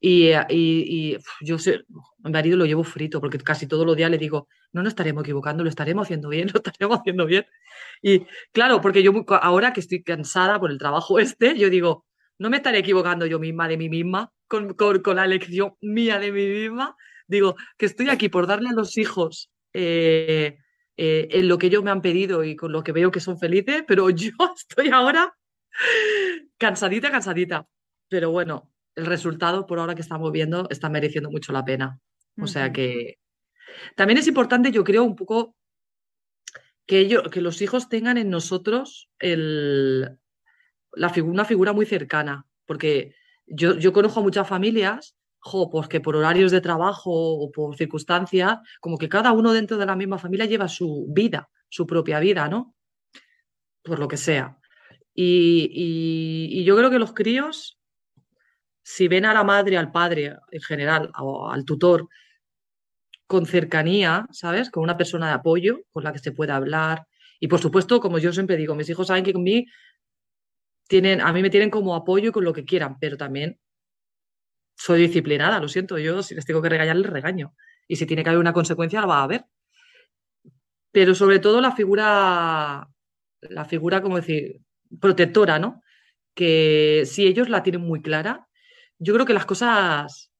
Y, 0.00 0.30
y, 0.48 1.18
yo 1.42 1.58
sé, 1.58 1.82
mi 2.18 2.30
marido 2.30 2.56
lo 2.56 2.64
llevo 2.64 2.84
frito, 2.84 3.20
porque 3.20 3.38
casi 3.38 3.66
todos 3.66 3.84
los 3.86 3.96
días 3.96 4.10
le 4.10 4.18
digo, 4.18 4.48
no 4.72 4.82
nos 4.82 4.92
estaremos 4.92 5.24
equivocando, 5.24 5.62
lo 5.62 5.68
estaremos 5.68 6.06
haciendo 6.06 6.28
bien, 6.28 6.48
lo 6.54 6.58
estaremos 6.58 6.98
haciendo 7.00 7.26
bien. 7.26 7.46
Y 8.02 8.26
claro, 8.52 8.80
porque 8.80 9.02
yo 9.02 9.12
ahora 9.42 9.72
que 9.72 9.80
estoy 9.80 10.02
cansada 10.02 10.58
por 10.58 10.70
el 10.70 10.78
trabajo 10.78 11.18
este, 11.20 11.58
yo 11.58 11.70
digo, 11.70 12.06
no 12.40 12.48
me 12.48 12.56
estaré 12.56 12.78
equivocando 12.78 13.26
yo 13.26 13.38
misma 13.38 13.68
de 13.68 13.76
mí 13.76 13.90
misma, 13.90 14.32
con, 14.48 14.72
con, 14.72 15.16
la 15.16 15.26
elección 15.26 15.74
mía 15.82 16.18
de 16.18 16.32
mí 16.32 16.46
misma. 16.46 16.96
Digo, 17.28 17.54
que 17.76 17.84
estoy 17.84 18.08
aquí 18.08 18.30
por 18.30 18.46
darle 18.46 18.70
a 18.70 18.72
los 18.72 18.96
hijos 18.96 19.52
eh, 19.74 20.56
eh, 20.96 21.28
en 21.30 21.48
lo 21.48 21.58
que 21.58 21.66
ellos 21.66 21.84
me 21.84 21.90
han 21.90 22.00
pedido 22.00 22.42
y 22.42 22.56
con 22.56 22.72
lo 22.72 22.82
que 22.82 22.92
veo 22.92 23.10
que 23.10 23.20
son 23.20 23.38
felices, 23.38 23.84
pero 23.86 24.08
yo 24.10 24.32
estoy 24.56 24.88
ahora 24.88 25.36
cansadita, 26.56 27.10
cansadita. 27.10 27.68
Pero 28.08 28.30
bueno, 28.30 28.72
el 28.94 29.04
resultado 29.04 29.66
por 29.66 29.78
ahora 29.78 29.94
que 29.94 30.02
estamos 30.02 30.32
viendo 30.32 30.66
está 30.70 30.88
mereciendo 30.88 31.30
mucho 31.30 31.52
la 31.52 31.64
pena. 31.64 32.00
O 32.40 32.46
sea 32.46 32.72
que 32.72 33.18
también 33.96 34.16
es 34.16 34.26
importante, 34.26 34.72
yo 34.72 34.82
creo, 34.82 35.04
un 35.04 35.14
poco 35.14 35.54
que, 36.86 37.00
ellos, 37.00 37.24
que 37.30 37.42
los 37.42 37.60
hijos 37.60 37.90
tengan 37.90 38.16
en 38.16 38.30
nosotros 38.30 39.10
el, 39.18 40.18
la 40.92 41.12
una 41.22 41.44
figura 41.44 41.72
muy 41.72 41.86
cercana, 41.86 42.46
porque 42.66 43.14
yo, 43.46 43.92
conozco 43.92 44.20
a 44.20 44.22
muchas 44.22 44.48
familias, 44.48 45.16
jo, 45.40 45.70
pues 45.70 45.88
por 46.00 46.16
horarios 46.16 46.52
de 46.52 46.60
trabajo 46.60 47.10
o 47.10 47.50
por 47.50 47.76
circunstancias, 47.76 48.58
como 48.80 48.98
que 48.98 49.08
cada 49.08 49.32
uno 49.32 49.52
dentro 49.52 49.76
de 49.76 49.86
la 49.86 49.96
misma 49.96 50.18
familia 50.18 50.46
lleva 50.46 50.68
su 50.68 51.06
vida, 51.10 51.48
su 51.68 51.86
propia 51.86 52.20
vida, 52.20 52.48
¿no? 52.48 52.74
Por 53.82 53.98
lo 53.98 54.08
que 54.08 54.16
sea. 54.16 54.58
Y, 55.14 56.62
yo 56.64 56.76
creo 56.76 56.90
que 56.90 56.98
los 56.98 57.12
críos, 57.12 57.78
si 58.82 59.08
ven 59.08 59.24
a 59.24 59.34
la 59.34 59.44
madre, 59.44 59.76
al 59.76 59.90
padre 59.90 60.36
en 60.50 60.60
general, 60.60 61.10
o 61.18 61.50
al 61.50 61.64
tutor, 61.64 62.08
con 63.26 63.46
cercanía, 63.46 64.26
¿sabes? 64.32 64.70
Con 64.70 64.82
una 64.82 64.96
persona 64.96 65.28
de 65.28 65.34
apoyo 65.34 65.80
con 65.90 66.04
la 66.04 66.12
que 66.12 66.18
se 66.18 66.32
pueda 66.32 66.56
hablar. 66.56 67.06
Y 67.38 67.48
por 67.48 67.60
supuesto, 67.60 68.00
como 68.00 68.18
yo 68.18 68.32
siempre 68.32 68.56
digo, 68.56 68.74
mis 68.74 68.88
hijos 68.90 69.06
saben 69.06 69.24
que 69.24 69.32
conmigo 69.32 69.70
tienen, 70.90 71.20
a 71.20 71.32
mí 71.32 71.40
me 71.40 71.50
tienen 71.50 71.70
como 71.70 71.94
apoyo 71.94 72.32
con 72.32 72.42
lo 72.42 72.52
que 72.52 72.64
quieran, 72.64 72.98
pero 72.98 73.16
también 73.16 73.60
soy 74.76 75.02
disciplinada, 75.02 75.60
lo 75.60 75.68
siento, 75.68 75.98
yo 75.98 76.20
si 76.24 76.34
les 76.34 76.44
tengo 76.44 76.60
que 76.60 76.68
regañar, 76.68 76.96
les 76.96 77.08
regaño. 77.08 77.54
Y 77.86 77.94
si 77.94 78.06
tiene 78.06 78.24
que 78.24 78.30
haber 78.30 78.40
una 78.40 78.52
consecuencia, 78.52 79.00
la 79.00 79.06
va 79.06 79.20
a 79.20 79.22
haber. 79.22 79.44
Pero 80.90 81.14
sobre 81.14 81.38
todo 81.38 81.60
la 81.60 81.70
figura, 81.76 82.88
la 83.42 83.64
figura, 83.66 84.02
como 84.02 84.16
decir, 84.16 84.62
protectora, 85.00 85.60
¿no? 85.60 85.80
Que 86.34 87.04
si 87.06 87.24
ellos 87.24 87.48
la 87.48 87.62
tienen 87.62 87.82
muy 87.82 88.02
clara, 88.02 88.48
yo 88.98 89.14
creo 89.14 89.26
que 89.26 89.34
las 89.34 89.46
cosas 89.46 90.32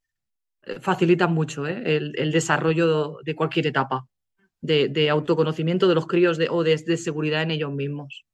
facilitan 0.80 1.32
mucho 1.32 1.66
¿eh? 1.68 1.96
el, 1.96 2.32
desarrollo 2.32 3.18
de 3.24 3.34
cualquier 3.36 3.68
etapa 3.68 4.08
de, 4.60 5.10
autoconocimiento 5.10 5.86
de 5.86 5.94
los 5.94 6.08
críos 6.08 6.38
o 6.50 6.64
de, 6.64 6.96
seguridad 6.96 7.42
en 7.42 7.52
ellos 7.52 7.72
mismos. 7.72 8.26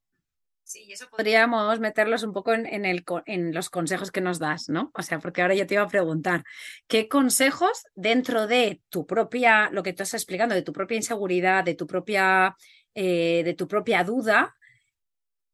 Sí, 0.67 0.83
y 0.89 0.95
eso 0.95 1.07
podríamos 1.09 1.79
meterlos 1.79 2.25
un 2.25 2.33
poco 2.33 2.53
en, 2.53 2.85
el, 2.85 3.05
en, 3.27 3.55
los 3.55 3.71
consejos 3.71 4.11
que 4.11 4.21
nos 4.21 4.41
das, 4.41 4.69
¿no? 4.69 4.91
O 4.95 5.03
sea, 5.03 5.21
porque 5.21 5.41
ahora 5.41 5.55
yo 5.55 5.65
te 5.65 5.75
iba 5.75 5.85
a 5.85 5.89
preguntar, 5.89 6.43
¿qué 6.89 7.07
consejos 7.07 7.85
dentro 7.95 8.49
de 8.49 8.83
tu 8.89 9.07
propia, 9.07 9.71
lo 9.71 9.85
que 9.85 9.93
tú 9.93 10.03
estás 10.03 10.21
explicando, 10.21 10.57
de 10.57 10.63
tu 10.63 10.73
propia 10.73 10.97
inseguridad, 10.97 11.63
de 11.63 11.77
tu 11.77 11.87
propia, 11.87 12.57
eh, 12.95 13.43
de 13.45 13.55
tu 13.55 13.69
propia 13.69 14.03
duda, 14.03 14.57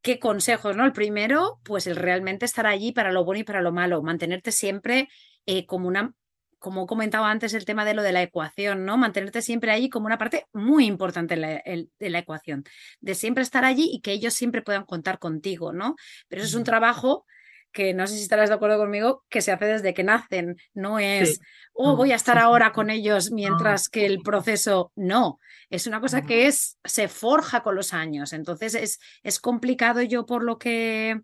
qué 0.01 0.19
consejos, 0.19 0.79
¿no? 0.79 0.87
El 0.87 0.93
primero, 0.93 1.61
pues 1.63 1.87
el 1.87 1.97
realmente 1.97 2.47
estar 2.47 2.67
allí 2.67 2.93
para 2.93 3.13
lo 3.13 3.23
bueno 3.23 3.41
y 3.41 3.45
para 3.45 3.61
lo 3.61 3.71
malo, 3.71 4.03
mantenerte 4.03 4.51
siempre 4.51 5.11
eh, 5.45 5.67
como 5.67 5.89
una, 5.89 6.15
como 6.63 6.87
comentaba 6.87 7.31
antes 7.31 7.53
el 7.53 7.67
tema 7.67 7.85
de 7.85 7.93
lo 7.93 8.03
de 8.03 8.13
la 8.13 8.23
ecuación, 8.23 8.87
¿no? 8.87 8.97
Mantenerte 8.97 9.43
siempre 9.43 9.73
allí 9.73 9.91
como 9.91 10.07
una 10.07 10.17
parte 10.17 10.47
muy 10.53 10.87
importante 10.87 11.35
de 11.37 12.11
la 12.11 12.19
ecuación, 12.19 12.65
de 13.01 13.15
siempre 13.15 13.43
estar 13.43 13.65
allí 13.65 13.91
y 13.93 14.01
que 14.01 14.13
ellos 14.13 14.33
siempre 14.33 14.63
puedan 14.63 14.85
contar 14.85 15.19
contigo, 15.19 15.73
¿no? 15.73 15.97
Pero 16.29 16.43
eso 16.43 16.51
es 16.51 16.55
un 16.55 16.65
trabajo 16.65 17.27
que 17.73 17.95
no 17.95 18.07
sé 18.07 18.17
si 18.17 18.23
estarás 18.23 18.49
de 18.49 18.55
acuerdo 18.55 18.79
conmigo, 18.79 19.25
que 19.29 19.41
se 19.41 19.51
hace 19.51 19.65
desde 19.65 19.95
que 19.95 20.05
nacen, 20.05 20.57
no 20.75 20.99
es, 20.99 21.41
oh, 21.73 21.97
voy 21.97 22.13
a 22.13 22.17
estar 22.17 22.39
ahora 22.39 22.73
con 22.73 22.91
ellos 22.91 23.33
mientras 23.33 23.89
que 23.89 24.07
el 24.07 24.21
proceso, 24.23 24.93
no, 24.95 25.41
es 25.71 25.87
una 25.87 26.01
cosa 26.01 26.23
que 26.23 26.47
es, 26.47 26.79
se 26.85 27.09
forja 27.09 27.63
con 27.63 27.75
los 27.75 27.93
años, 27.93 28.33
entonces 28.35 28.75
es, 28.75 29.01
es 29.23 29.41
complicado 29.41 30.03
yo 30.03 30.27
por 30.27 30.45
lo 30.45 30.59
que 30.59 31.23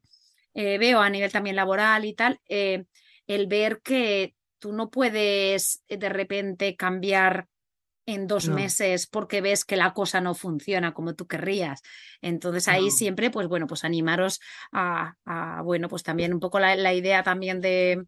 eh, 0.54 0.78
veo 0.78 1.00
a 1.00 1.10
nivel 1.10 1.30
también 1.30 1.54
laboral 1.54 2.04
y 2.06 2.14
tal, 2.14 2.40
eh, 2.48 2.84
el 3.26 3.46
ver 3.46 3.80
que 3.84 4.34
tú 4.58 4.72
no 4.72 4.90
puedes 4.90 5.82
de 5.88 6.08
repente 6.08 6.76
cambiar 6.76 7.48
en 8.08 8.26
dos 8.26 8.48
meses 8.48 9.06
porque 9.06 9.42
ves 9.42 9.66
que 9.66 9.76
la 9.76 9.92
cosa 9.92 10.22
no 10.22 10.34
funciona 10.34 10.94
como 10.94 11.14
tú 11.14 11.26
querrías. 11.26 11.82
Entonces 12.22 12.66
ahí 12.66 12.90
siempre, 12.90 13.28
pues 13.28 13.48
bueno, 13.48 13.66
pues 13.66 13.84
animaros 13.84 14.40
a, 14.72 15.14
bueno, 15.62 15.90
pues 15.90 16.04
también 16.04 16.32
un 16.32 16.40
poco 16.40 16.58
la, 16.58 16.94
idea 16.94 17.22
también 17.22 17.60
de 17.60 18.06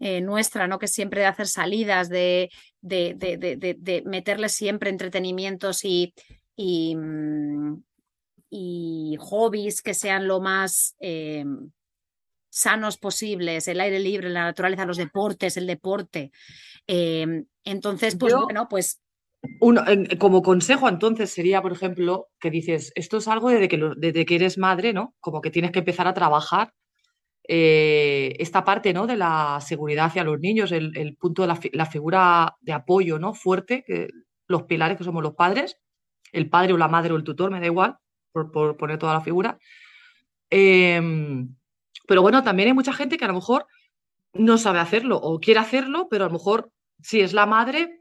eh, 0.00 0.20
nuestra, 0.20 0.66
¿no? 0.66 0.80
Que 0.80 0.88
siempre 0.88 1.20
de 1.20 1.28
hacer 1.28 1.46
salidas, 1.46 2.08
de, 2.08 2.50
de, 2.80 3.14
de, 3.14 3.76
de 3.78 4.02
meterle 4.04 4.48
siempre 4.48 4.90
entretenimientos 4.90 5.84
y, 5.84 6.12
y, 6.56 6.96
mm, 6.96 7.84
y, 8.50 9.16
hobbies 9.20 9.80
que 9.80 9.94
sean 9.94 10.26
lo 10.26 10.40
más... 10.40 10.96
Eh, 10.98 11.44
sanos 12.56 12.96
posibles, 12.96 13.68
el 13.68 13.80
aire 13.80 13.98
libre, 14.00 14.30
la 14.30 14.44
naturaleza, 14.44 14.86
los 14.86 14.96
deportes, 14.96 15.58
el 15.58 15.66
deporte. 15.66 16.32
Eh, 16.86 17.44
entonces, 17.64 18.16
pues 18.16 18.34
bueno, 18.34 18.66
pues 18.68 19.02
como 20.18 20.42
consejo, 20.42 20.88
entonces, 20.88 21.30
sería, 21.30 21.60
por 21.60 21.72
ejemplo, 21.72 22.28
que 22.40 22.50
dices, 22.50 22.92
esto 22.94 23.18
es 23.18 23.28
algo 23.28 23.50
desde 23.50 23.68
que, 23.68 23.78
desde 23.98 24.24
que 24.24 24.36
eres 24.36 24.56
madre, 24.56 24.94
¿no? 24.94 25.14
Como 25.20 25.42
que 25.42 25.50
tienes 25.50 25.70
que 25.70 25.80
empezar 25.80 26.06
a 26.06 26.14
trabajar 26.14 26.72
eh, 27.46 28.34
esta 28.38 28.64
parte, 28.64 28.94
¿no? 28.94 29.06
De 29.06 29.16
la 29.16 29.58
seguridad 29.60 30.06
hacia 30.06 30.24
los 30.24 30.40
niños, 30.40 30.72
el, 30.72 31.16
punto 31.20 31.42
de 31.42 31.70
la, 31.72 31.86
figura 31.86 32.56
de 32.60 32.72
apoyo, 32.72 33.18
¿no? 33.18 33.34
Fuerte, 33.34 33.84
que, 33.86 34.08
los 34.48 34.62
pilares 34.62 34.96
que 34.96 35.04
somos 35.04 35.22
los 35.22 35.34
padres, 35.34 35.76
el 36.32 36.48
padre 36.48 36.72
o 36.72 36.78
la 36.78 36.88
madre 36.88 37.12
o 37.12 37.16
el 37.16 37.24
tutor, 37.24 37.50
me 37.50 37.60
da 37.60 37.66
igual, 37.66 37.96
por, 38.32 38.50
poner 38.78 38.98
toda 38.98 39.12
la 39.12 39.20
figura. 39.20 39.58
Em, 40.48 41.54
pero 42.06 42.22
bueno, 42.22 42.42
también 42.42 42.68
hay 42.68 42.74
mucha 42.74 42.92
gente 42.92 43.16
que 43.16 43.24
a 43.24 43.28
lo 43.28 43.34
mejor 43.34 43.66
no 44.32 44.58
sabe 44.58 44.78
hacerlo 44.78 45.16
o 45.16 45.40
quiere 45.40 45.60
hacerlo, 45.60 46.08
pero 46.08 46.24
a 46.24 46.28
lo 46.28 46.34
mejor 46.34 46.70
si 47.00 47.20
es 47.20 47.32
la 47.32 47.46
madre, 47.46 48.00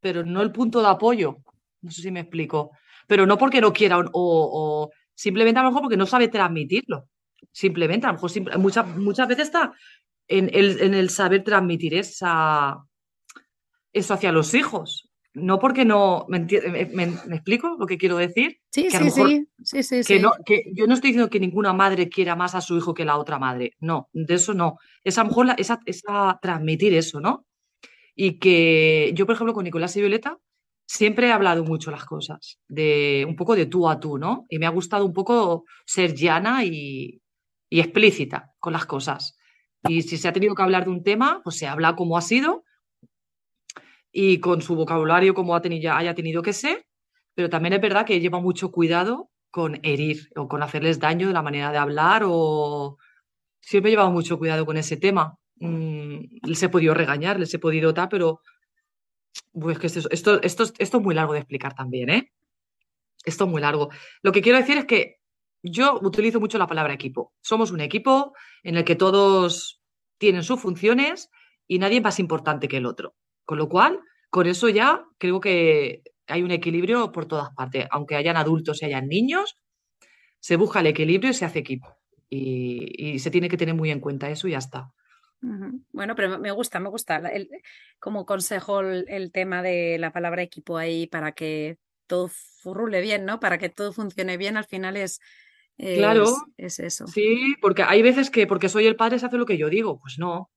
pero 0.00 0.24
no 0.24 0.42
el 0.42 0.52
punto 0.52 0.80
de 0.80 0.88
apoyo. 0.88 1.38
No 1.80 1.90
sé 1.90 2.02
si 2.02 2.10
me 2.10 2.20
explico. 2.20 2.72
Pero 3.06 3.26
no 3.26 3.36
porque 3.36 3.60
no 3.60 3.72
quiera 3.72 3.98
o, 4.12 4.90
simplemente 5.14 5.60
a 5.60 5.62
lo 5.62 5.70
mejor 5.70 5.82
porque 5.82 5.96
no 5.96 6.06
sabe 6.06 6.28
transmitirlo. 6.28 7.08
Simplemente, 7.52 8.06
a 8.06 8.12
lo 8.12 8.14
mejor 8.14 8.58
muchas, 8.58 8.86
muchas 8.96 9.28
veces 9.28 9.46
está 9.46 9.72
en 10.28 10.50
el, 10.52 10.80
en 10.80 10.94
el 10.94 11.10
saber 11.10 11.44
transmitir 11.44 11.94
esa, 11.94 12.78
eso 13.92 14.14
hacia 14.14 14.32
los 14.32 14.54
hijos. 14.54 15.13
No 15.34 15.58
porque 15.58 15.84
no. 15.84 16.26
¿Me, 16.28 16.40
me, 16.92 17.04
explico 17.34 17.76
lo 17.78 17.86
que 17.86 17.98
quiero 17.98 18.16
decir? 18.16 18.60
Sí, 18.70 18.88
sí, 18.90 19.10
sí, 19.10 19.46
sí, 19.62 19.82
sí, 19.82 20.02
que, 20.04 20.20
No, 20.20 20.32
que 20.46 20.70
yo 20.72 20.86
no 20.86 20.94
estoy 20.94 21.10
diciendo 21.10 21.30
que 21.30 21.40
ninguna 21.40 21.72
madre 21.72 22.08
quiera 22.08 22.36
más 22.36 22.54
a 22.54 22.60
su 22.60 22.76
hijo 22.76 22.94
que 22.94 23.04
la 23.04 23.18
otra 23.18 23.38
madre. 23.38 23.72
No, 23.80 24.08
de 24.12 24.34
eso 24.34 24.54
no. 24.54 24.78
Es 25.02 25.18
a 25.18 25.22
lo 25.22 25.28
mejor 25.28 25.48
esa, 25.58 25.80
esa, 25.86 26.38
transmitir 26.40 26.94
eso, 26.94 27.20
¿no? 27.20 27.46
y 28.14 28.38
que 28.38 29.12
yo, 29.14 29.26
por 29.26 29.34
ejemplo, 29.34 29.54
con 29.54 29.64
Nicolás 29.64 29.96
y 29.96 30.00
Violeta 30.00 30.38
siempre 30.86 31.28
he 31.28 31.32
hablado 31.32 31.64
mucho 31.64 31.90
las 31.90 32.04
cosas, 32.04 32.58
de 32.68 33.24
un 33.26 33.36
poco 33.36 33.56
de 33.56 33.66
tú 33.66 33.88
a 33.88 33.98
tú, 33.98 34.18
¿no? 34.18 34.46
Y 34.48 34.58
me 34.58 34.66
ha 34.66 34.70
gustado 34.70 35.04
un 35.04 35.12
poco 35.12 35.64
ser 35.86 36.14
llana 36.14 36.64
y, 36.64 37.20
explícita 37.70 38.52
con 38.60 38.72
las 38.72 38.86
cosas. 38.86 39.36
Y 39.88 40.02
si 40.02 40.16
se 40.16 40.28
ha 40.28 40.32
tenido 40.32 40.54
que 40.54 40.62
hablar 40.62 40.84
de 40.84 40.90
un 40.90 41.02
tema, 41.02 41.40
pues 41.42 41.56
se 41.56 41.66
habla 41.66 41.96
como 41.96 42.16
ha 42.16 42.20
sido 42.20 42.62
y 44.16 44.38
con 44.38 44.62
su 44.62 44.76
vocabulario 44.76 45.34
como 45.34 45.56
ha 45.56 45.60
tenido, 45.60 45.92
haya 45.92 46.14
tenido 46.14 46.40
que 46.40 46.52
ser, 46.52 46.86
pero 47.34 47.50
también 47.50 47.72
es 47.72 47.80
verdad 47.80 48.06
que 48.06 48.20
lleva 48.20 48.40
mucho 48.40 48.70
cuidado 48.70 49.28
con 49.50 49.80
herir 49.82 50.30
o 50.36 50.46
con 50.46 50.62
hacerles 50.62 51.00
daño 51.00 51.26
de 51.26 51.34
la 51.34 51.42
manera 51.42 51.72
de 51.72 51.78
hablar 51.78 52.22
o 52.24 52.96
siempre 53.60 53.90
he 53.90 53.92
llevado 53.92 54.12
mucho 54.12 54.38
cuidado 54.38 54.64
con 54.64 54.76
ese 54.76 54.96
tema. 54.96 55.36
Mm, 55.56 56.26
les 56.42 56.62
he 56.62 56.68
podido 56.68 56.94
regañar, 56.94 57.40
les 57.40 57.52
he 57.54 57.58
podido 57.58 57.92
tal, 57.92 58.08
pero 58.08 58.40
pues 59.52 59.80
que 59.80 59.88
esto, 59.88 60.08
esto, 60.10 60.40
esto, 60.42 60.72
es 60.78 60.94
muy 60.94 61.14
largo 61.14 61.32
de 61.32 61.40
explicar 61.40 61.74
también, 61.74 62.08
¿eh? 62.08 62.32
Esto 63.24 63.44
es 63.44 63.50
muy 63.50 63.60
largo. 63.60 63.90
Lo 64.22 64.30
que 64.30 64.42
quiero 64.42 64.58
decir 64.58 64.78
es 64.78 64.84
que 64.84 65.16
yo 65.60 65.98
utilizo 66.02 66.38
mucho 66.38 66.58
la 66.58 66.68
palabra 66.68 66.94
equipo. 66.94 67.32
Somos 67.40 67.72
un 67.72 67.80
equipo 67.80 68.32
en 68.62 68.76
el 68.76 68.84
que 68.84 68.94
todos 68.94 69.80
tienen 70.18 70.44
sus 70.44 70.60
funciones 70.60 71.30
y 71.66 71.80
nadie 71.80 71.96
es 71.96 72.04
más 72.04 72.20
importante 72.20 72.68
que 72.68 72.76
el 72.76 72.86
otro. 72.86 73.16
Con 73.44 73.58
lo 73.58 73.68
cual, 73.68 74.00
con 74.30 74.46
eso 74.46 74.68
ya 74.68 75.04
creo 75.18 75.40
que 75.40 76.02
hay 76.26 76.42
un 76.42 76.50
equilibrio 76.50 77.12
por 77.12 77.26
todas 77.26 77.50
partes. 77.54 77.86
Aunque 77.90 78.16
hayan 78.16 78.36
adultos 78.36 78.82
y 78.82 78.86
hayan 78.86 79.08
niños, 79.08 79.58
se 80.40 80.56
busca 80.56 80.80
el 80.80 80.86
equilibrio 80.86 81.30
y 81.30 81.34
se 81.34 81.44
hace 81.44 81.58
equipo. 81.60 81.96
Y, 82.28 83.14
y 83.14 83.18
se 83.18 83.30
tiene 83.30 83.48
que 83.48 83.56
tener 83.56 83.74
muy 83.74 83.90
en 83.90 84.00
cuenta 84.00 84.30
eso 84.30 84.48
y 84.48 84.52
ya 84.52 84.58
está. 84.58 84.92
Bueno, 85.92 86.14
pero 86.14 86.38
me 86.38 86.50
gusta, 86.52 86.80
me 86.80 86.88
gusta 86.88 87.22
como 87.98 88.24
consejo 88.24 88.80
el, 88.80 89.30
tema 89.32 89.62
de 89.62 89.98
la 89.98 90.12
palabra 90.12 90.42
equipo 90.42 90.78
ahí 90.78 91.06
para 91.06 91.32
que 91.32 91.78
todo 92.06 92.28
furrule 92.28 93.00
bien, 93.00 93.24
¿no? 93.24 93.40
Para 93.40 93.58
que 93.58 93.68
todo 93.68 93.92
funcione 93.92 94.36
bien, 94.36 94.56
al 94.56 94.64
final 94.64 94.96
es, 94.96 95.20
claro, 95.76 96.26
es 96.56 96.78
eso. 96.78 97.06
Sí, 97.06 97.54
porque 97.60 97.82
hay 97.82 98.02
veces 98.02 98.30
que 98.30 98.46
porque 98.46 98.68
soy 98.68 98.86
el 98.86 98.96
padre 98.96 99.18
se 99.18 99.26
hace 99.26 99.36
lo 99.36 99.46
que 99.46 99.58
yo 99.58 99.68
digo. 99.68 99.98
Pues 100.00 100.18
no. 100.18 100.50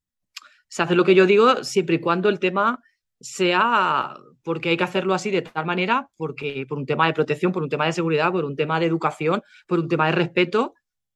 Se 0.67 0.83
hace 0.83 0.95
lo 0.95 1.03
que 1.03 1.15
yo 1.15 1.25
digo 1.25 1.63
siempre 1.63 1.95
y 1.95 1.99
cuando 1.99 2.29
el 2.29 2.39
tema 2.39 2.79
sea 3.19 4.15
porque 4.43 4.69
hay 4.69 4.77
que 4.77 4.83
hacerlo 4.83 5.13
así 5.13 5.29
de 5.29 5.41
tal 5.41 5.65
manera, 5.65 6.09
porque 6.15 6.65
por 6.67 6.77
un 6.77 6.85
tema 6.85 7.05
de 7.07 7.13
protección, 7.13 7.51
por 7.51 7.63
un 7.63 7.69
tema 7.69 7.85
de 7.85 7.91
seguridad, 7.91 8.31
por 8.31 8.45
un 8.45 8.55
tema 8.55 8.79
de 8.79 8.85
educación, 8.85 9.41
por 9.67 9.79
un 9.79 9.89
tema 9.89 10.05
de 10.05 10.13
respeto, 10.13 10.73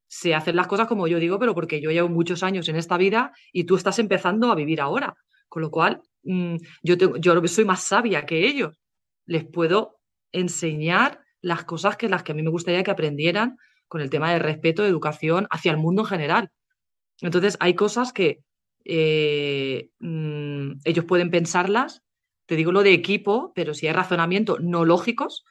se 0.09 0.35
hacen 0.35 0.57
las 0.57 0.67
cosas 0.67 0.87
como 0.87 1.07
yo 1.07 1.19
digo, 1.19 1.39
pero 1.39 1.55
porque 1.55 1.79
yo 1.79 1.91
llevo 1.91 2.09
muchos 2.09 2.43
años 2.43 2.67
en 2.67 2.75
esta 2.75 2.97
vida 2.97 3.31
y 3.53 3.63
tú 3.63 3.77
estás 3.77 3.99
empezando 3.99 4.51
a 4.51 4.55
vivir 4.55 4.81
ahora. 4.81 5.15
Con 5.47 5.61
lo 5.61 5.71
cual, 5.71 6.01
mm, 6.23 6.57
yo, 6.83 6.97
tengo, 6.97 7.15
yo 7.15 7.47
soy 7.47 7.63
más 7.63 7.83
sabia 7.83 8.25
que 8.25 8.45
ellos. 8.45 8.77
Les 9.25 9.45
puedo 9.45 10.01
enseñar 10.33 11.21
las 11.41 11.63
cosas 11.63 11.95
que 11.95 12.09
las 12.09 12.23
que 12.23 12.33
a 12.33 12.35
mí 12.35 12.43
me 12.43 12.49
gustaría 12.49 12.83
que 12.83 12.91
aprendieran 12.91 13.55
con 13.87 14.01
el 14.01 14.09
tema 14.09 14.33
de 14.33 14.39
respeto, 14.39 14.83
de 14.83 14.89
educación 14.89 15.47
hacia 15.49 15.71
el 15.71 15.77
mundo 15.77 16.01
en 16.01 16.07
general. 16.07 16.49
Entonces, 17.21 17.55
hay 17.61 17.75
cosas 17.75 18.11
que 18.11 18.43
eh, 18.85 19.89
mm, 19.99 20.81
ellos 20.83 21.05
pueden 21.05 21.31
pensarlas, 21.31 22.03
te 22.45 22.55
digo 22.55 22.71
lo 22.71 22.83
de 22.83 22.93
equipo, 22.93 23.51
pero 23.55 23.73
si 23.73 23.87
hay 23.87 23.93
razonamiento 23.93 24.59
no 24.59 24.85
lógicos, 24.85 25.45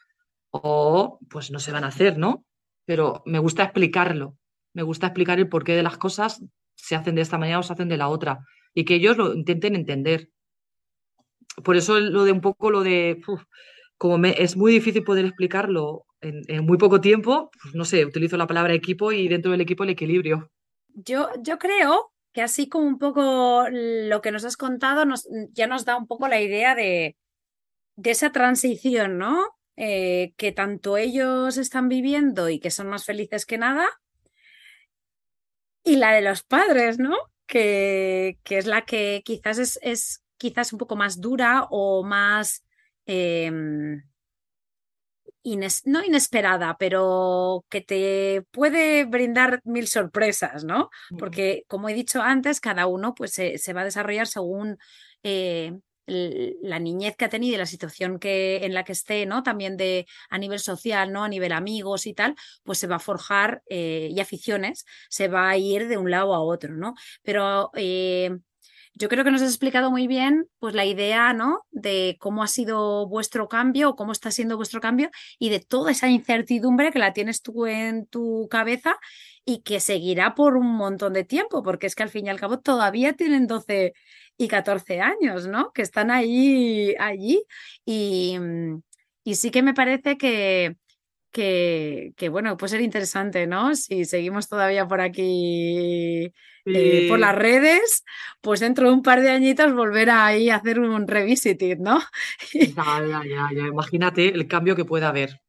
o 0.50 1.18
pues 1.30 1.50
no 1.50 1.60
se 1.60 1.72
van 1.72 1.84
a 1.84 1.88
hacer, 1.88 2.18
¿no? 2.18 2.44
Pero 2.84 3.22
me 3.26 3.38
gusta 3.38 3.62
explicarlo 3.64 4.36
me 4.72 4.82
gusta 4.82 5.08
explicar 5.08 5.38
el 5.38 5.48
porqué 5.48 5.74
de 5.74 5.82
las 5.82 5.98
cosas, 5.98 6.42
se 6.74 6.96
hacen 6.96 7.14
de 7.14 7.22
esta 7.22 7.38
manera 7.38 7.58
o 7.58 7.62
se 7.62 7.72
hacen 7.72 7.88
de 7.88 7.96
la 7.96 8.08
otra, 8.08 8.44
y 8.74 8.84
que 8.84 8.94
ellos 8.94 9.16
lo 9.16 9.34
intenten 9.34 9.74
entender. 9.74 10.30
por 11.64 11.76
eso 11.76 11.98
lo 12.00 12.24
de 12.24 12.32
un 12.32 12.40
poco 12.40 12.70
lo 12.70 12.82
de, 12.82 13.20
como 13.98 14.24
es 14.26 14.56
muy 14.56 14.72
difícil 14.72 15.02
poder 15.04 15.26
explicarlo 15.26 16.06
en, 16.20 16.64
muy 16.64 16.78
poco 16.78 17.00
tiempo, 17.00 17.50
pues 17.62 17.74
no 17.74 17.84
sé, 17.84 18.04
utilizo 18.04 18.36
la 18.36 18.46
palabra 18.46 18.74
equipo 18.74 19.12
y 19.12 19.28
dentro 19.28 19.50
del 19.50 19.60
equipo 19.60 19.84
el 19.84 19.90
equilibrio. 19.90 20.50
Yo, 20.94 21.28
yo 21.42 21.58
creo 21.58 22.09
que 22.32 22.42
así 22.42 22.68
como 22.68 22.86
un 22.86 22.98
poco 22.98 23.66
lo 23.70 24.20
que 24.20 24.32
nos 24.32 24.44
has 24.44 24.56
contado 24.56 25.04
nos, 25.04 25.28
ya 25.52 25.66
nos 25.66 25.84
da 25.84 25.96
un 25.96 26.06
poco 26.06 26.28
la 26.28 26.40
idea 26.40 26.74
de, 26.74 27.16
de 27.96 28.10
esa 28.10 28.32
transición, 28.32 29.18
¿no? 29.18 29.44
Eh, 29.76 30.34
que 30.36 30.52
tanto 30.52 30.96
ellos 30.96 31.56
están 31.56 31.88
viviendo 31.88 32.48
y 32.48 32.60
que 32.60 32.70
son 32.70 32.88
más 32.88 33.04
felices 33.04 33.46
que 33.46 33.58
nada, 33.58 33.88
y 35.82 35.96
la 35.96 36.12
de 36.12 36.20
los 36.20 36.42
padres, 36.42 36.98
¿no? 36.98 37.16
Que, 37.46 38.38
que 38.44 38.58
es 38.58 38.66
la 38.66 38.84
que 38.84 39.22
quizás 39.24 39.58
es, 39.58 39.78
es, 39.82 40.22
quizás 40.36 40.72
un 40.72 40.78
poco 40.78 40.96
más 40.96 41.20
dura 41.20 41.66
o 41.70 42.04
más... 42.04 42.64
No 45.42 46.04
inesperada, 46.04 46.76
pero 46.78 47.64
que 47.68 47.80
te 47.80 48.42
puede 48.50 49.04
brindar 49.04 49.60
mil 49.64 49.86
sorpresas, 49.88 50.64
¿no? 50.64 50.90
Porque, 51.18 51.64
como 51.66 51.88
he 51.88 51.94
dicho 51.94 52.20
antes, 52.20 52.60
cada 52.60 52.86
uno 52.86 53.14
pues, 53.14 53.32
se, 53.32 53.72
va 53.72 53.82
a 53.82 53.84
desarrollar 53.84 54.26
según 54.26 54.78
eh, 55.22 55.72
la 56.06 56.78
niñez 56.78 57.16
que 57.16 57.24
ha 57.24 57.28
tenido 57.28 57.54
y 57.54 57.58
la 57.58 57.66
situación 57.66 58.18
que, 58.18 58.64
en 58.64 58.74
la 58.74 58.84
que 58.84 58.92
esté, 58.92 59.26
¿no? 59.26 59.42
También 59.42 59.76
de, 59.76 60.06
a 60.28 60.38
nivel 60.38 60.58
social, 60.58 61.12
¿no? 61.12 61.24
A 61.24 61.28
nivel 61.28 61.52
amigos 61.52 62.06
y 62.06 62.14
tal, 62.14 62.34
pues 62.64 62.78
se 62.78 62.86
va 62.86 62.96
a 62.96 63.00
forjar 63.00 63.62
eh, 63.68 64.08
y 64.10 64.20
aficiones, 64.20 64.84
se 65.08 65.28
va 65.28 65.48
a 65.48 65.56
ir 65.56 65.88
de 65.88 65.98
un 65.98 66.10
lado 66.10 66.34
a 66.34 66.40
otro, 66.40 66.74
¿no? 66.74 66.94
Pero 67.22 67.70
eh, 67.74 68.38
yo 69.00 69.08
creo 69.08 69.24
que 69.24 69.30
nos 69.30 69.40
has 69.40 69.48
explicado 69.48 69.90
muy 69.90 70.06
bien 70.06 70.46
pues 70.58 70.74
la 70.74 70.84
idea, 70.84 71.32
¿no? 71.32 71.64
De 71.70 72.18
cómo 72.20 72.42
ha 72.42 72.46
sido 72.46 73.08
vuestro 73.08 73.48
cambio 73.48 73.88
o 73.88 73.96
cómo 73.96 74.12
está 74.12 74.30
siendo 74.30 74.58
vuestro 74.58 74.82
cambio 74.82 75.10
y 75.38 75.48
de 75.48 75.60
toda 75.60 75.90
esa 75.90 76.08
incertidumbre 76.08 76.92
que 76.92 76.98
la 76.98 77.14
tienes 77.14 77.40
tú 77.40 77.66
en 77.66 78.06
tu 78.06 78.46
cabeza 78.50 78.98
y 79.46 79.62
que 79.62 79.80
seguirá 79.80 80.34
por 80.34 80.58
un 80.58 80.66
montón 80.76 81.14
de 81.14 81.24
tiempo, 81.24 81.62
porque 81.62 81.86
es 81.86 81.94
que 81.94 82.02
al 82.02 82.10
fin 82.10 82.26
y 82.26 82.28
al 82.28 82.38
cabo 82.38 82.58
todavía 82.60 83.14
tienen 83.14 83.46
12 83.46 83.94
y 84.36 84.48
14 84.48 85.00
años, 85.00 85.46
¿no? 85.46 85.72
Que 85.72 85.80
están 85.80 86.10
ahí, 86.10 86.94
allí 86.98 87.42
y, 87.86 88.38
y 89.24 89.34
sí 89.36 89.50
que 89.50 89.62
me 89.62 89.72
parece 89.72 90.18
que, 90.18 90.76
que, 91.30 92.12
que, 92.16 92.28
bueno, 92.28 92.56
puede 92.56 92.70
ser 92.70 92.80
interesante, 92.80 93.46
¿no? 93.46 93.74
Si 93.74 94.04
seguimos 94.04 94.48
todavía 94.48 94.86
por 94.86 95.00
aquí 95.00 96.32
eh, 96.64 97.06
por 97.08 97.18
las 97.18 97.34
redes, 97.34 98.04
pues 98.40 98.60
dentro 98.60 98.88
de 98.88 98.94
un 98.94 99.02
par 99.02 99.20
de 99.22 99.30
añitos 99.30 99.74
volver 99.74 100.10
ahí 100.10 100.50
a 100.50 100.56
hacer 100.56 100.78
un 100.78 101.06
revisiting, 101.06 101.82
¿no? 101.82 102.00
ya, 102.52 103.22
ya, 103.24 103.50
ya, 103.54 103.66
imagínate 103.66 104.28
el 104.28 104.46
cambio 104.46 104.76
que 104.76 104.84
puede 104.84 105.06
haber. 105.06 105.40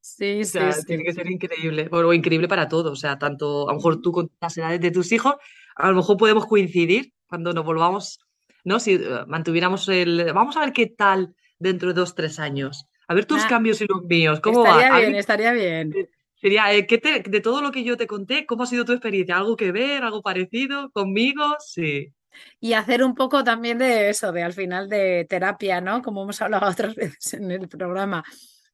Sí, 0.00 0.44
sí, 0.44 0.58
Tiene 0.86 1.04
que 1.04 1.12
ser 1.12 1.30
increíble, 1.30 1.88
o 1.90 2.12
increíble 2.12 2.48
para 2.48 2.68
todos, 2.68 2.92
o 2.92 2.96
sea, 2.96 3.18
tanto 3.18 3.68
a 3.68 3.72
lo 3.72 3.76
mejor 3.76 4.00
tú 4.00 4.12
con 4.12 4.30
las 4.40 4.56
edades 4.56 4.80
de 4.80 4.90
tus 4.90 5.12
hijos, 5.12 5.34
a 5.76 5.90
lo 5.90 5.96
mejor 5.96 6.16
podemos 6.16 6.46
coincidir 6.46 7.12
cuando 7.26 7.52
nos 7.52 7.64
volvamos, 7.64 8.18
¿no? 8.64 8.80
Si 8.80 8.94
eh, 8.94 9.24
mantuviéramos 9.26 9.88
el, 9.88 10.32
vamos 10.32 10.56
a 10.56 10.60
ver 10.60 10.72
qué 10.72 10.86
tal 10.86 11.34
dentro 11.58 11.88
de 11.88 11.94
dos, 11.94 12.14
tres 12.14 12.38
años. 12.38 12.86
A 13.10 13.14
ver 13.14 13.24
tus 13.24 13.44
cambios 13.46 13.80
y 13.80 13.86
los 13.88 14.04
míos, 14.04 14.38
¿cómo 14.38 14.64
estaría 14.64 14.96
bien, 15.00 15.16
estaría 15.16 15.52
bien. 15.52 15.92
Sería, 16.40 16.72
eh, 16.72 16.86
de 17.26 17.40
todo 17.40 17.60
lo 17.60 17.72
que 17.72 17.82
yo 17.82 17.96
te 17.96 18.06
conté, 18.06 18.46
¿cómo 18.46 18.62
ha 18.62 18.66
sido 18.66 18.84
tu 18.84 18.92
experiencia? 18.92 19.36
¿Algo 19.36 19.56
que 19.56 19.72
ver, 19.72 20.04
algo 20.04 20.22
parecido 20.22 20.92
conmigo? 20.92 21.42
Sí. 21.58 22.14
Y 22.60 22.74
hacer 22.74 23.02
un 23.02 23.16
poco 23.16 23.42
también 23.42 23.78
de 23.78 24.10
eso, 24.10 24.30
de 24.30 24.44
al 24.44 24.52
final 24.52 24.88
de 24.88 25.26
terapia, 25.28 25.80
¿no? 25.80 26.02
Como 26.02 26.22
hemos 26.22 26.40
hablado 26.40 26.66
otras 26.70 26.94
veces 26.94 27.34
en 27.34 27.50
el 27.50 27.68
programa, 27.68 28.22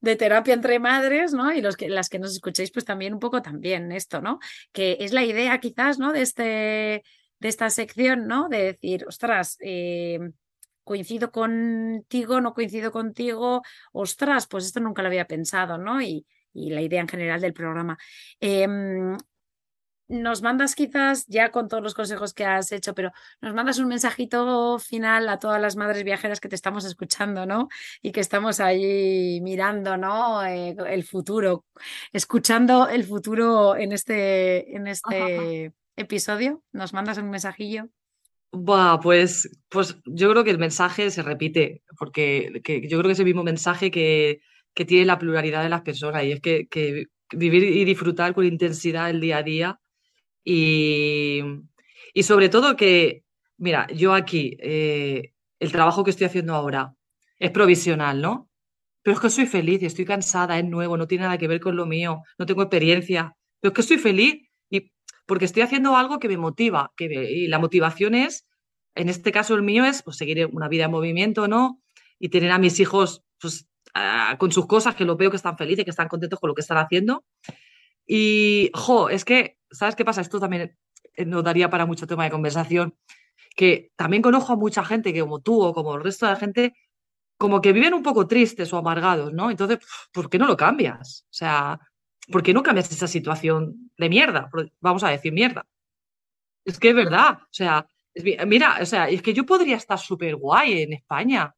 de 0.03 0.17
terapia 0.17 0.53
entre 0.53 0.81
madres, 0.81 1.33
¿no? 1.33 1.51
Y 1.51 1.63
los 1.63 1.75
que, 1.75 1.89
las 1.89 2.11
que 2.11 2.19
nos 2.19 2.33
escuchéis, 2.33 2.71
pues 2.71 2.85
también 2.85 3.15
un 3.15 3.21
poco 3.21 3.41
también 3.41 3.91
esto, 3.91 4.21
¿no? 4.21 4.39
Que 4.71 4.99
es 5.01 5.15
la 5.15 5.25
idea 5.25 5.59
quizás, 5.61 5.99
¿no? 5.99 6.13
De, 6.13 6.21
este, 6.21 6.43
de 6.43 7.49
esta 7.49 7.71
sección, 7.71 8.27
¿no? 8.27 8.51
De 8.51 8.65
decir, 8.65 9.07
ostras, 9.09 9.57
eh, 9.63 10.19
coincido 10.87 11.33
contigo, 11.33 12.41
no 12.41 12.55
coincido 12.55 12.93
contigo, 12.93 13.63
ostras, 13.93 14.47
pues 14.47 14.65
esto 14.67 14.81
nunca 14.81 15.03
lo 15.03 15.09
había 15.09 15.27
pensado, 15.27 15.79
¿no? 15.79 16.01
Y, 16.01 16.25
y 16.55 16.71
la 16.71 16.81
idea 16.81 17.01
en 17.01 17.09
general 17.09 17.41
del 17.41 17.53
programa. 17.53 17.99
Em, 18.39 19.17
nos 20.09 20.43
mandas 20.43 20.77
quizás, 20.77 21.27
ya 21.27 21.51
con 21.51 21.67
todos 21.67 21.83
los 21.83 21.95
consejos 21.95 22.33
que 22.33 22.45
has 22.45 22.71
hecho, 22.71 22.95
pero 22.95 23.11
nos 23.41 23.53
mandas 23.53 23.81
un 23.81 23.89
mensajito 23.89 24.79
final 24.79 25.29
a 25.29 25.41
todas 25.41 25.61
las 25.61 25.75
madres 25.75 26.05
viajeras 26.05 26.39
que 26.39 26.49
te 26.49 26.55
estamos 26.55 26.85
escuchando, 26.85 27.47
¿no? 27.47 27.69
Y 28.01 28.13
que 28.13 28.21
estamos 28.21 28.61
ahí 28.61 29.41
mirando, 29.43 29.97
¿no? 29.97 30.45
Eh, 30.45 30.77
el 30.89 31.03
futuro, 31.03 31.65
escuchando 32.13 32.89
el 32.89 33.03
futuro 33.03 33.77
en 33.77 33.91
este, 33.91 34.77
en 34.77 34.87
este 34.87 35.73
episodio. 35.97 36.63
¿Nos 36.71 36.93
mandas 36.93 37.19
un 37.19 37.31
mensajillo? 37.31 37.89
Buah, 38.53 39.01
pues, 39.01 39.49
pues 39.69 39.99
yo 40.07 40.31
creo 40.31 40.45
que 40.45 40.51
el 40.51 40.59
mensaje 40.59 41.11
se 41.11 41.23
repite, 41.23 41.83
porque 41.99 42.51
yo 42.89 42.99
creo 42.99 43.03
que 43.09 43.13
es 43.13 43.19
el 43.19 43.25
mismo 43.27 43.43
mensaje 43.45 43.91
que, 43.91 44.41
que 44.75 44.85
tiene 44.85 45.05
la 45.05 45.19
pluralidad 45.19 45.63
de 45.63 45.69
las 45.69 45.83
personas 45.83 46.25
y 46.25 46.33
es 46.33 46.41
que, 46.41 46.67
vivir 47.33 47.65
y 47.65 47.85
disfrutar 47.85 48.35
con 48.35 48.45
intensidad 48.47 49.11
el 49.11 49.21
día 49.21 49.39
a 49.39 49.43
día 49.43 49.81
y, 50.45 51.43
y 52.15 52.23
sobre 52.25 52.49
todo 52.51 52.77
que, 52.77 53.25
mira, 53.59 53.87
yo 53.95 54.15
aquí, 54.15 54.57
eh, 54.61 55.33
el 55.61 55.73
trabajo 55.73 56.05
que 56.05 56.11
estoy 56.11 56.27
haciendo 56.27 56.55
ahora 56.55 56.95
es 57.39 57.51
provisional, 57.51 58.21
¿no? 58.23 58.51
Pero 59.03 59.17
es 59.17 59.21
que 59.23 59.31
soy 59.31 59.47
feliz 59.47 59.83
estoy 59.83 60.05
cansada, 60.07 60.59
es 60.59 60.65
nuevo, 60.67 60.97
no 60.97 61.07
tiene 61.09 61.25
nada 61.25 61.39
que 61.39 61.49
ver 61.49 61.61
con 61.61 61.77
lo 61.77 61.87
mío, 61.87 62.23
no 62.39 62.47
tengo 62.47 62.63
experiencia, 62.63 63.35
pero 63.61 63.71
es 63.73 63.75
que 63.77 63.81
estoy 63.83 63.99
feliz 63.99 64.46
porque 65.27 65.45
estoy 65.45 65.63
haciendo 65.63 65.97
algo 65.97 66.19
que 66.19 66.29
me 66.29 66.37
motiva, 66.37 66.93
que 66.97 67.07
y 67.07 67.49
la 67.49 67.59
motivación 67.59 68.15
es, 68.15 68.47
en 68.95 69.09
este 69.09 69.33
caso 69.33 69.55
el 69.55 69.63
mío 69.63 69.85
es 69.85 70.03
pues, 70.03 70.17
seguir 70.17 70.47
una 70.53 70.69
vida 70.69 70.85
en 70.85 70.91
movimiento, 70.91 71.49
¿no? 71.49 71.81
Y 72.19 72.31
tener 72.31 72.51
a 72.51 72.59
mis 72.59 72.81
hijos 72.81 73.23
pues, 73.41 73.69
con 74.39 74.53
sus 74.53 74.67
cosas, 74.67 74.95
que 74.95 75.05
lo 75.05 75.17
veo 75.17 75.31
que 75.31 75.37
están 75.37 75.57
felices, 75.57 75.85
que 75.85 75.91
están 75.91 76.09
contentos 76.09 76.41
con 76.41 76.49
lo 76.49 76.55
que 76.55 76.63
están 76.63 76.79
haciendo. 76.79 77.25
Y, 78.07 78.71
jo, 78.75 79.09
es 79.11 79.25
que, 79.25 79.59
¿sabes 79.71 79.97
qué 79.97 80.05
pasa? 80.05 80.21
Esto 80.21 80.39
también 80.39 80.77
eh, 81.15 81.25
nos 81.25 81.43
daría 81.43 81.69
para 81.71 81.87
mucho 81.87 82.07
tema 82.07 82.25
de 82.25 82.31
conversación, 82.31 82.95
que 83.57 83.91
también 83.97 84.23
conozco 84.23 84.53
a 84.53 84.57
mucha 84.57 84.85
gente 84.85 85.13
que 85.13 85.21
como 85.21 85.41
tú 85.41 85.61
o 85.63 85.75
como 85.75 85.95
el 85.95 86.03
resto 86.03 86.27
de 86.27 86.33
la 86.33 86.39
gente, 86.39 86.75
como 87.39 87.61
que 87.61 87.73
viven 87.73 87.95
un 87.95 88.03
poco 88.03 88.27
tristes 88.27 88.73
o 88.73 88.79
amargados, 88.79 89.33
¿no? 89.33 89.51
Entonces, 89.51 89.79
¿por 90.13 90.31
qué 90.31 90.39
no 90.39 90.47
lo 90.47 90.57
cambias? 90.57 91.27
O 91.27 91.35
sea, 91.35 91.81
¿por 92.31 92.43
qué 92.43 92.53
no 92.53 92.63
cambias 92.63 92.91
esa 92.91 93.07
situación 93.07 93.91
de 93.97 94.09
mierda? 94.09 94.51
Vamos 94.81 95.05
a 95.05 95.11
decir 95.11 95.33
mierda. 95.33 95.67
Es 96.65 96.79
que 96.79 96.91
es 96.91 96.95
verdad, 96.95 97.39
o 97.43 97.53
sea, 97.53 97.87
mira, 98.47 98.79
o 98.81 98.87
sea, 98.87 99.09
es 99.09 99.23
que 99.23 99.33
yo 99.33 99.47
podría 99.47 99.77
estar 99.77 99.99
súper 99.99 100.37
guay 100.37 100.83
en 100.83 100.95
España, 100.95 101.55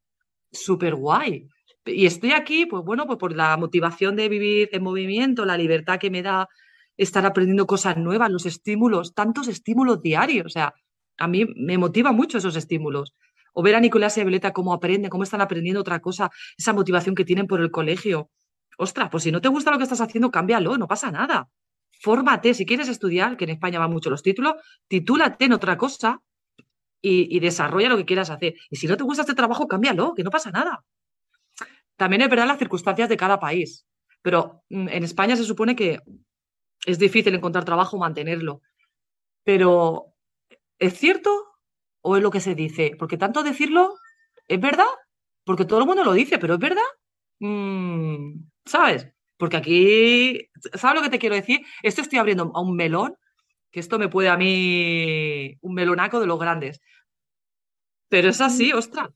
súper 0.53 0.95
guay, 0.95 1.49
y 1.89 2.07
estoy 2.07 2.33
aquí, 2.33 2.67
pues 2.67 2.85
bueno, 2.85 3.07
pues 3.07 3.19
por 3.19 3.35
la 3.35 3.57
motivación 3.57 4.17
de 4.17 4.29
vivir 4.29 4.69
en 4.73 4.83
movimiento, 4.83 5.45
la 5.45 5.57
libertad 5.57 5.99
que 5.99 6.11
me 6.11 6.23
da 6.23 6.49
estar 6.97 7.25
aprendiendo 7.25 7.67
cosas 7.67 7.97
nuevas, 7.97 8.31
los 8.31 8.47
estímulos, 8.47 9.15
tantos 9.15 9.49
estímulos 9.49 10.03
diarios. 10.03 10.47
O 10.47 10.51
sea, 10.51 10.75
a 11.17 11.29
mí 11.29 11.47
me 11.57 11.79
motiva 11.79 12.13
mucho 12.13 12.39
esos 12.39 12.57
estímulos. 12.57 13.15
O 13.55 13.63
ver 13.63 13.75
a 13.75 13.81
Nicolás 13.81 14.17
y 14.17 14.21
a 14.21 14.25
Violeta 14.25 14.53
cómo 14.53 14.73
aprenden, 14.73 15.11
cómo 15.11 15.23
están 15.23 15.41
aprendiendo 15.41 15.81
otra 15.81 16.01
cosa, 16.01 16.31
esa 16.57 16.73
motivación 16.73 17.15
que 17.15 17.25
tienen 17.25 17.47
por 17.47 17.61
el 17.61 17.71
colegio. 17.71 18.31
Ostras, 18.81 19.11
pues 19.11 19.25
si 19.25 19.33
no 19.33 19.41
te 19.41 19.49
gusta 19.49 19.73
lo 19.73 19.77
que 19.77 19.83
estás 19.83 20.01
haciendo, 20.01 20.31
cámbialo, 20.31 20.79
no 20.79 20.87
pasa 20.87 21.11
nada. 21.11 21.49
Fórmate, 22.01 22.55
si 22.55 22.65
quieres 22.65 22.89
estudiar, 22.89 23.37
que 23.37 23.43
en 23.43 23.51
España 23.51 23.81
van 23.81 23.91
mucho 23.91 24.09
los 24.09 24.23
títulos, 24.23 24.55
titúlate 24.87 25.47
en 25.47 25.53
otra 25.53 25.77
cosa 25.77 26.23
y, 27.03 27.41
desarrolla 27.41 27.89
lo 27.89 27.97
que 27.97 28.05
quieras 28.05 28.31
hacer. 28.31 28.55
Y 28.71 28.77
si 28.77 28.87
no 28.87 28.97
te 28.97 29.03
gusta 29.03 29.23
este 29.23 29.35
trabajo, 29.35 29.67
cámbialo, 29.67 30.15
que 30.15 30.23
no 30.23 30.31
pasa 30.31 30.53
nada. 30.53 30.85
También 31.97 32.23
es 32.23 32.31
verdad 32.31 32.47
las 32.47 32.59
circunstancias 32.59 33.09
de 33.09 33.17
cada 33.17 33.41
país, 33.41 33.85
pero 34.23 34.63
mm, 34.69 34.89
en 34.89 35.03
España 35.03 35.35
se 35.35 35.43
supone 35.43 35.75
que 35.75 35.99
es 36.87 37.01
difícil 37.01 37.35
encontrar 37.35 37.65
trabajo 37.65 37.97
o 37.97 38.01
mantenerlo. 38.01 38.63
Pero, 39.43 40.15
¿es 40.79 40.97
cierto 40.97 41.31
o 42.03 42.17
es 42.17 42.23
lo 42.23 42.31
que 42.31 42.41
se 42.41 42.55
dice? 42.55 42.95
Porque 42.97 43.19
tanto 43.19 43.43
decirlo, 43.43 43.97
¿es 44.47 44.61
verdad? 44.61 44.87
Porque 45.43 45.65
todo 45.65 45.81
el 45.81 45.87
mundo 45.87 46.05
lo 46.05 46.13
dice, 46.13 46.39
pero 46.39 46.55
¿es 46.55 46.61
verdad? 46.61 46.89
Mm, 47.41 48.35
¿Sabes? 48.69 49.09
Porque 49.39 49.57
aquí, 49.57 50.51
¿sabes 50.75 50.97
lo 50.97 51.03
que 51.03 51.11
te 51.11 51.19
quiero 51.19 51.35
decir? 51.35 51.61
Esto 51.83 52.03
estoy 52.03 52.19
abriendo 52.19 52.53
a 52.55 52.61
un 52.61 52.77
melón, 52.77 53.17
que 53.71 53.81
esto 53.81 53.99
me 53.99 54.09
puede 54.09 54.29
a 54.29 54.37
mí 54.37 55.57
un 55.61 55.75
melonaco 55.75 56.21
de 56.21 56.27
los 56.27 56.39
grandes. 56.39 56.81
Pero 58.09 58.29
es 58.29 58.41
así, 58.41 58.73
ostras. 58.73 59.09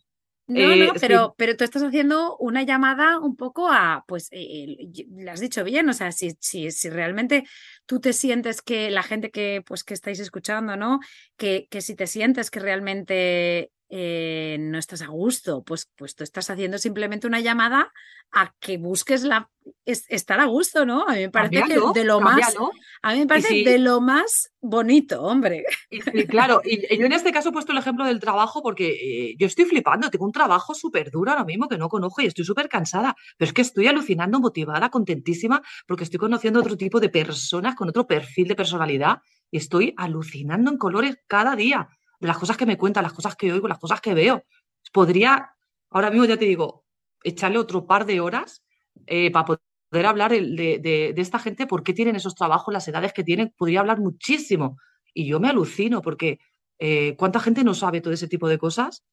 No, 0.46 0.76
no, 0.76 0.84
eh, 0.84 0.92
pero, 1.00 1.34
pero 1.38 1.56
tú 1.56 1.64
estás 1.64 1.82
haciendo 1.82 2.36
una 2.38 2.62
llamada 2.62 3.18
un 3.18 3.36
poco 3.36 3.68
a, 3.70 4.04
pues, 4.08 4.28
eh, 4.32 4.76
le 5.10 5.30
has 5.30 5.40
dicho 5.40 5.64
bien, 5.64 5.88
o 5.88 5.92
sea, 5.92 6.12
si, 6.12 6.36
si, 6.40 6.70
si, 6.70 6.90
realmente 6.90 7.44
tú 7.86 8.00
te 8.00 8.12
sientes 8.12 8.60
que 8.60 8.90
la 8.90 9.02
gente 9.02 9.30
que, 9.30 9.62
pues, 9.66 9.84
que 9.84 9.94
estáis 9.94 10.18
escuchando, 10.18 10.76
¿no? 10.76 11.00
Que, 11.36 11.68
que 11.70 11.80
si 11.80 11.94
te 11.94 12.06
sientes 12.06 12.50
que 12.50 12.60
realmente 12.60 13.71
eh, 13.94 14.56
no 14.58 14.78
estás 14.78 15.02
a 15.02 15.08
gusto, 15.08 15.62
pues, 15.64 15.86
pues 15.98 16.14
tú 16.14 16.24
estás 16.24 16.48
haciendo 16.48 16.78
simplemente 16.78 17.26
una 17.26 17.40
llamada 17.40 17.92
a 18.32 18.54
que 18.58 18.78
busques 18.78 19.22
la 19.22 19.50
estar 19.84 20.40
a 20.40 20.46
gusto, 20.46 20.86
¿no? 20.86 21.06
A 21.06 21.12
mí 21.12 21.20
me 21.20 21.28
parece 21.28 21.62
que 21.62 21.78
de 21.92 22.04
lo 22.04 22.18
más 22.18 22.56
a 23.02 23.12
mí 23.12 23.18
me 23.18 23.26
parece 23.26 23.62
de 23.62 23.78
lo 23.78 24.00
más 24.00 24.50
bonito, 24.62 25.22
hombre. 25.22 25.64
Y, 25.90 26.26
claro, 26.26 26.62
y, 26.64 26.96
yo 26.96 27.04
en 27.04 27.12
este 27.12 27.32
caso 27.32 27.50
he 27.50 27.52
puesto 27.52 27.72
el 27.72 27.78
ejemplo 27.78 28.06
del 28.06 28.18
trabajo 28.18 28.62
porque 28.62 28.88
eh, 28.88 29.36
yo 29.38 29.46
estoy 29.46 29.66
flipando, 29.66 30.08
tengo 30.08 30.24
un 30.24 30.32
trabajo 30.32 30.74
súper 30.74 31.10
duro 31.10 31.30
ahora 31.30 31.44
mismo 31.44 31.68
que 31.68 31.76
no 31.76 31.90
conozco 31.90 32.22
y 32.22 32.26
estoy 32.26 32.46
súper 32.46 32.70
cansada, 32.70 33.14
pero 33.36 33.48
es 33.48 33.52
que 33.52 33.60
estoy 33.60 33.88
alucinando, 33.88 34.40
motivada, 34.40 34.88
contentísima 34.88 35.60
porque 35.86 36.04
estoy 36.04 36.18
conociendo 36.18 36.60
otro 36.60 36.78
tipo 36.78 36.98
de 36.98 37.10
personas 37.10 37.74
con 37.74 37.90
otro 37.90 38.06
perfil 38.06 38.48
de 38.48 38.54
personalidad 38.54 39.18
y 39.50 39.58
estoy 39.58 39.92
alucinando 39.98 40.70
en 40.70 40.78
colores 40.78 41.18
cada 41.26 41.56
día 41.56 41.90
las 42.28 42.38
cosas 42.38 42.56
que 42.56 42.66
me 42.66 42.78
cuentan, 42.78 43.02
las 43.02 43.12
cosas 43.12 43.36
que 43.36 43.52
oigo, 43.52 43.68
las 43.68 43.78
cosas 43.78 44.00
que 44.00 44.14
veo. 44.14 44.44
Podría, 44.92 45.54
ahora 45.90 46.10
mismo 46.10 46.24
ya 46.24 46.36
te 46.36 46.44
digo, 46.44 46.84
echarle 47.22 47.58
otro 47.58 47.86
par 47.86 48.06
de 48.06 48.20
horas 48.20 48.62
eh, 49.06 49.30
para 49.30 49.44
poder 49.44 50.06
hablar 50.06 50.30
de, 50.30 51.14
esta 51.16 51.38
gente, 51.38 51.66
por 51.66 51.82
qué 51.82 51.92
tienen 51.92 52.16
esos 52.16 52.34
trabajos, 52.34 52.72
las 52.72 52.86
edades 52.88 53.12
que 53.12 53.24
tienen, 53.24 53.52
podría 53.56 53.80
hablar 53.80 54.00
muchísimo. 54.00 54.78
Y 55.14 55.26
yo 55.26 55.40
me 55.40 55.48
alucino 55.48 56.02
porque 56.02 56.38
eh, 56.78 57.14
cuánta 57.16 57.40
gente 57.40 57.64
no 57.64 57.74
sabe 57.74 58.00
todo 58.00 58.14
ese 58.14 58.28
tipo 58.28 58.48
de 58.48 58.58
cosas 58.58 59.04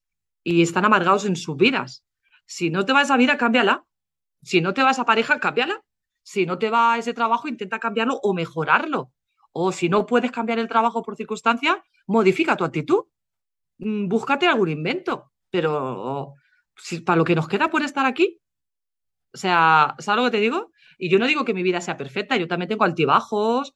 y 0.44 0.62
están 0.62 0.86
amargados 0.86 1.26
en 1.26 1.36
sus 1.36 1.58
vidas. 1.58 2.04
Si 2.46 2.70
no 2.70 2.86
te 2.86 2.94
va 2.94 3.02
esa 3.02 3.18
vida, 3.18 3.38
cámbiala. 3.38 3.86
Si 4.42 4.62
no 4.62 4.74
te 4.74 4.84
va 4.84 4.92
esa 4.92 5.06
pareja, 5.06 5.40
cámbiala. 5.40 5.82
Si 6.24 6.46
no 6.46 6.58
te 6.58 6.70
va 6.70 6.98
ese 6.98 7.14
trabajo, 7.14 7.48
intenta 7.48 7.80
cambiarlo 7.80 8.20
o 8.24 8.34
mejorarlo. 8.34 9.12
O 9.52 9.72
si 9.72 9.90
no 9.90 10.06
puedes 10.06 10.32
cambiar 10.32 10.60
el 10.60 10.68
trabajo 10.68 11.02
por 11.02 11.16
circunstancias, 11.16 11.78
modifica 12.08 12.56
tu 12.56 12.64
actitud. 12.64 13.06
Mm, 13.80 14.08
búscate 14.08 14.48
algún 14.48 14.70
invento. 14.70 15.32
Pero 15.50 16.34
si, 16.78 17.02
para 17.02 17.18
lo 17.18 17.26
que 17.26 17.36
nos 17.36 17.48
queda 17.48 17.70
por 17.70 17.82
estar 17.82 18.06
aquí, 18.06 18.40
o 19.34 19.38
sea, 19.38 19.96
¿sabes 20.00 20.24
lo 20.24 20.30
que 20.30 20.38
te 20.38 20.42
digo? 20.42 20.72
Y 20.98 21.10
yo 21.10 21.20
no 21.20 21.28
digo 21.28 21.46
que 21.46 21.54
mi 21.54 21.64
vida 21.64 21.82
sea 21.82 21.98
perfecta, 21.98 22.36
yo 22.38 22.48
también 22.48 22.70
tengo 22.70 22.84
altibajos 22.84 23.74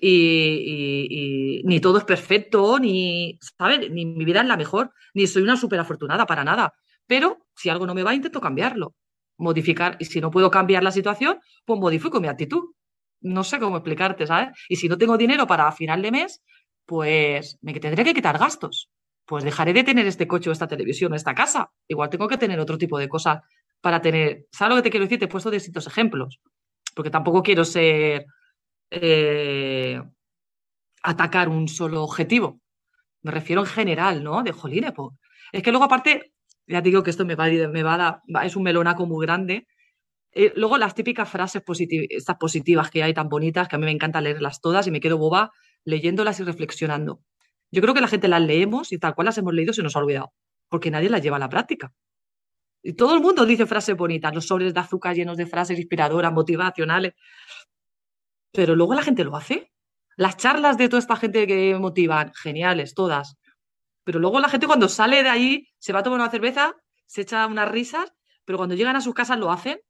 y, 0.00 1.62
ni 1.64 1.80
todo 1.80 1.98
es 1.98 2.04
perfecto, 2.04 2.78
ni, 2.78 3.38
¿sabes? 3.58 3.90
Ni 3.90 4.06
mi 4.06 4.24
vida 4.24 4.40
es 4.40 4.46
la 4.46 4.56
mejor, 4.56 4.92
ni 5.14 5.26
soy 5.26 5.42
una 5.42 5.56
súper 5.56 5.80
afortunada 5.80 6.26
para 6.26 6.44
nada. 6.44 6.74
Pero 7.06 7.46
si 7.56 7.68
algo 7.68 7.86
no 7.86 7.94
me 7.94 8.02
va, 8.02 8.14
intento 8.14 8.40
cambiarlo, 8.40 8.94
modificar. 9.38 9.96
Y 9.98 10.06
si 10.06 10.20
no 10.20 10.30
puedo 10.30 10.50
cambiar 10.50 10.82
la 10.82 10.92
situación, 10.92 11.40
pues 11.64 11.80
modifico 11.80 12.20
mi 12.20 12.28
actitud 12.28 12.64
no 13.22 13.44
sé 13.44 13.58
cómo 13.58 13.76
explicarte, 13.76 14.26
¿sabes? 14.26 14.50
Y 14.68 14.76
si 14.76 14.88
no 14.88 14.98
tengo 14.98 15.16
dinero 15.16 15.46
para 15.46 15.70
final 15.72 16.02
de 16.02 16.10
mes, 16.10 16.42
pues 16.86 17.58
me 17.62 17.72
tendré 17.74 18.04
que 18.04 18.14
quitar 18.14 18.38
gastos. 18.38 18.90
Pues 19.24 19.44
dejaré 19.44 19.72
de 19.72 19.84
tener 19.84 20.06
este 20.06 20.26
coche 20.26 20.50
o 20.50 20.52
esta 20.52 20.66
televisión 20.68 21.12
o 21.12 21.16
esta 21.16 21.34
casa. 21.34 21.70
Igual 21.88 22.10
tengo 22.10 22.28
que 22.28 22.38
tener 22.38 22.58
otro 22.60 22.76
tipo 22.78 22.98
de 22.98 23.08
cosas 23.08 23.40
para 23.80 24.00
tener. 24.00 24.46
¿Sabes 24.52 24.70
lo 24.70 24.76
que 24.76 24.82
te 24.82 24.90
quiero 24.90 25.06
decir? 25.06 25.18
Te 25.18 25.26
he 25.26 25.28
puesto 25.28 25.50
distintos 25.50 25.86
ejemplos. 25.86 26.40
Porque 26.94 27.10
tampoco 27.10 27.42
quiero 27.42 27.64
ser. 27.64 28.26
Eh, 28.90 30.00
atacar 31.02 31.48
un 31.48 31.68
solo 31.68 32.02
objetivo. 32.02 32.60
Me 33.22 33.30
refiero 33.30 33.62
en 33.62 33.68
general, 33.68 34.22
¿no? 34.22 34.42
De 34.42 34.52
jolines, 34.52 34.92
pues. 34.92 35.10
Es 35.52 35.62
que 35.62 35.70
luego, 35.70 35.84
aparte, 35.84 36.32
ya 36.66 36.80
digo 36.80 37.02
que 37.02 37.10
esto 37.10 37.24
me 37.24 37.34
va, 37.34 37.46
me 37.46 37.82
va 37.82 37.94
a 37.94 37.98
dar, 37.98 38.46
es 38.46 38.56
un 38.56 38.62
melonaco 38.62 39.06
muy 39.06 39.26
grande, 39.26 39.66
eh, 40.34 40.52
luego 40.56 40.78
las 40.78 40.94
típicas 40.94 41.28
frases 41.28 41.62
estas 42.08 42.36
positivas 42.36 42.90
que 42.90 43.02
hay 43.02 43.12
tan 43.12 43.28
bonitas, 43.28 43.68
que 43.68 43.76
a 43.76 43.78
mí 43.78 43.84
me 43.84 43.90
encanta 43.90 44.20
leerlas 44.20 44.60
todas 44.60 44.86
y 44.86 44.90
me 44.90 45.00
quedo 45.00 45.18
boba 45.18 45.52
leyéndolas 45.84 46.40
y 46.40 46.44
reflexionando. 46.44 47.20
Yo 47.70 47.82
creo 47.82 47.94
que 47.94 48.00
la 48.00 48.08
gente 48.08 48.28
las 48.28 48.40
leemos 48.40 48.92
y 48.92 48.98
tal 48.98 49.14
cual 49.14 49.26
las 49.26 49.38
hemos 49.38 49.52
leído 49.52 49.72
se 49.72 49.82
nos 49.82 49.96
ha 49.96 49.98
olvidado, 49.98 50.32
porque 50.68 50.90
nadie 50.90 51.10
las 51.10 51.22
lleva 51.22 51.36
a 51.36 51.40
la 51.40 51.48
práctica. 51.48 51.92
Y 52.82 52.94
todo 52.94 53.14
el 53.14 53.20
mundo 53.20 53.44
dice 53.46 53.66
frases 53.66 53.96
bonitas, 53.96 54.34
los 54.34 54.46
sobres 54.46 54.74
de 54.74 54.80
azúcar 54.80 55.14
llenos 55.14 55.36
de 55.36 55.46
frases 55.46 55.78
inspiradoras, 55.78 56.32
motivacionales. 56.32 57.14
Pero 58.52 58.74
luego 58.74 58.94
la 58.94 59.02
gente 59.02 59.24
lo 59.24 59.36
hace. 59.36 59.70
Las 60.16 60.36
charlas 60.36 60.76
de 60.76 60.88
toda 60.88 61.00
esta 61.00 61.16
gente 61.16 61.46
que 61.46 61.76
motivan, 61.78 62.32
geniales, 62.34 62.94
todas. 62.94 63.36
Pero 64.04 64.18
luego 64.18 64.40
la 64.40 64.48
gente 64.48 64.66
cuando 64.66 64.88
sale 64.88 65.22
de 65.22 65.28
ahí 65.28 65.68
se 65.78 65.92
va 65.92 66.00
a 66.00 66.02
tomar 66.02 66.20
una 66.20 66.30
cerveza, 66.30 66.74
se 67.06 67.22
echa 67.22 67.46
unas 67.46 67.70
risas, 67.70 68.12
pero 68.44 68.58
cuando 68.58 68.74
llegan 68.74 68.96
a 68.96 69.00
sus 69.00 69.14
casas 69.14 69.38
lo 69.38 69.50
hacen 69.50 69.80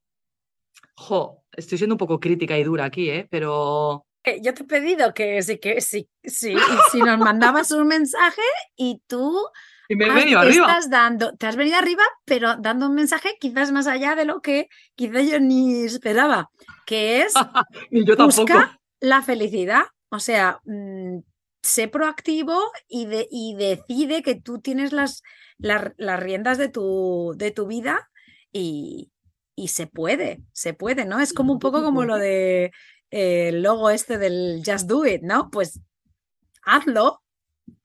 Jo, 0.94 1.44
estoy 1.52 1.78
siendo 1.78 1.94
un 1.94 1.98
poco 1.98 2.20
crítica 2.20 2.58
y 2.58 2.64
dura 2.64 2.84
aquí, 2.84 3.10
¿eh? 3.10 3.26
Pero. 3.30 4.06
Eh, 4.24 4.40
yo 4.42 4.54
te 4.54 4.62
he 4.62 4.66
pedido 4.66 5.12
que 5.14 5.42
sí, 5.42 5.58
que 5.58 5.80
sí, 5.80 6.08
sí, 6.22 6.54
si 6.92 6.98
nos 7.00 7.18
mandabas 7.18 7.72
un 7.72 7.88
mensaje 7.88 8.42
y 8.76 9.02
tú. 9.06 9.46
Y 9.88 9.96
me 9.96 10.06
he 10.06 10.12
venido 10.12 10.38
arriba. 10.38 10.66
Estás 10.66 10.90
dando, 10.90 11.36
te 11.36 11.46
has 11.46 11.56
venido 11.56 11.76
arriba, 11.76 12.04
pero 12.24 12.56
dando 12.56 12.86
un 12.86 12.94
mensaje 12.94 13.36
quizás 13.40 13.72
más 13.72 13.86
allá 13.86 14.14
de 14.14 14.24
lo 14.24 14.40
que 14.40 14.68
quizás 14.94 15.28
yo 15.28 15.40
ni 15.40 15.84
esperaba, 15.84 16.50
que 16.86 17.22
es. 17.22 17.34
y 17.90 18.04
yo 18.04 18.16
busca 18.16 18.80
la 19.00 19.22
felicidad. 19.22 19.82
O 20.08 20.20
sea, 20.20 20.60
mm, 20.64 21.18
sé 21.62 21.88
proactivo 21.88 22.70
y, 22.88 23.06
de, 23.06 23.26
y 23.30 23.54
decide 23.56 24.22
que 24.22 24.34
tú 24.34 24.60
tienes 24.60 24.92
las, 24.92 25.22
las, 25.58 25.92
las 25.96 26.20
riendas 26.20 26.58
de 26.58 26.68
tu, 26.68 27.34
de 27.36 27.50
tu 27.50 27.66
vida 27.66 28.10
y, 28.52 29.11
y 29.54 29.68
se 29.68 29.86
puede, 29.86 30.42
se 30.52 30.74
puede, 30.74 31.04
¿no? 31.04 31.20
Es 31.20 31.32
como 31.32 31.52
un 31.52 31.58
poco 31.58 31.82
como 31.82 32.04
lo 32.04 32.16
de 32.16 32.72
eh, 33.10 33.48
el 33.48 33.62
logo 33.62 33.90
este 33.90 34.18
del 34.18 34.62
Just 34.64 34.88
Do 34.88 35.06
It, 35.06 35.22
¿no? 35.22 35.50
Pues 35.50 35.80
hazlo. 36.64 37.22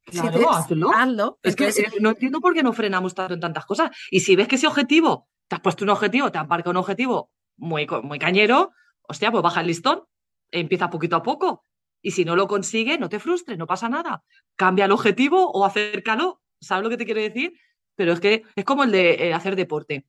Claro, 0.06 0.50
hazlo. 0.52 0.92
hazlo. 0.94 1.40
Es 1.44 1.56
que 1.56 1.70
no 2.00 2.12
entiendo 2.12 2.40
por 2.40 2.54
qué 2.54 2.64
no 2.64 2.72
frenamos 2.72 3.14
tanto 3.14 3.34
en 3.34 3.42
tantas 3.42 3.66
cosas. 3.66 3.92
Y 4.10 4.22
si 4.22 4.36
ves 4.36 4.48
que 4.48 4.56
ese 4.56 4.68
objetivo, 4.68 5.28
te 5.48 5.56
has 5.56 5.62
puesto 5.62 5.84
un 5.84 5.90
objetivo, 5.90 6.32
te 6.32 6.42
marcado 6.44 6.72
un 6.72 6.78
objetivo 6.78 7.30
muy, 7.58 7.86
muy 8.04 8.20
cañero, 8.20 8.72
hostia, 9.02 9.32
pues 9.32 9.44
baja 9.44 9.62
el 9.62 9.68
listón, 9.68 10.04
empieza 10.52 10.90
poquito 10.90 11.18
a 11.18 11.24
poco. 11.24 11.66
Y 12.02 12.12
si 12.12 12.24
no 12.24 12.36
lo 12.36 12.48
consigue, 12.48 12.98
no 12.98 13.10
te 13.10 13.20
frustres, 13.20 13.58
no 13.58 13.68
pasa 13.68 13.90
nada. 13.90 14.24
Cambia 14.56 14.86
el 14.86 14.92
objetivo 14.92 15.52
o 15.52 15.66
acércalo. 15.66 16.42
¿Sabes 16.62 16.84
lo 16.84 16.90
que 16.90 16.98
te 16.98 17.06
quiero 17.06 17.22
decir? 17.22 17.54
Pero 17.96 18.14
es 18.14 18.20
que 18.20 18.44
es 18.56 18.64
como 18.64 18.84
el 18.84 18.92
de 18.92 19.28
eh, 19.28 19.34
hacer 19.34 19.56
deporte 19.56 20.06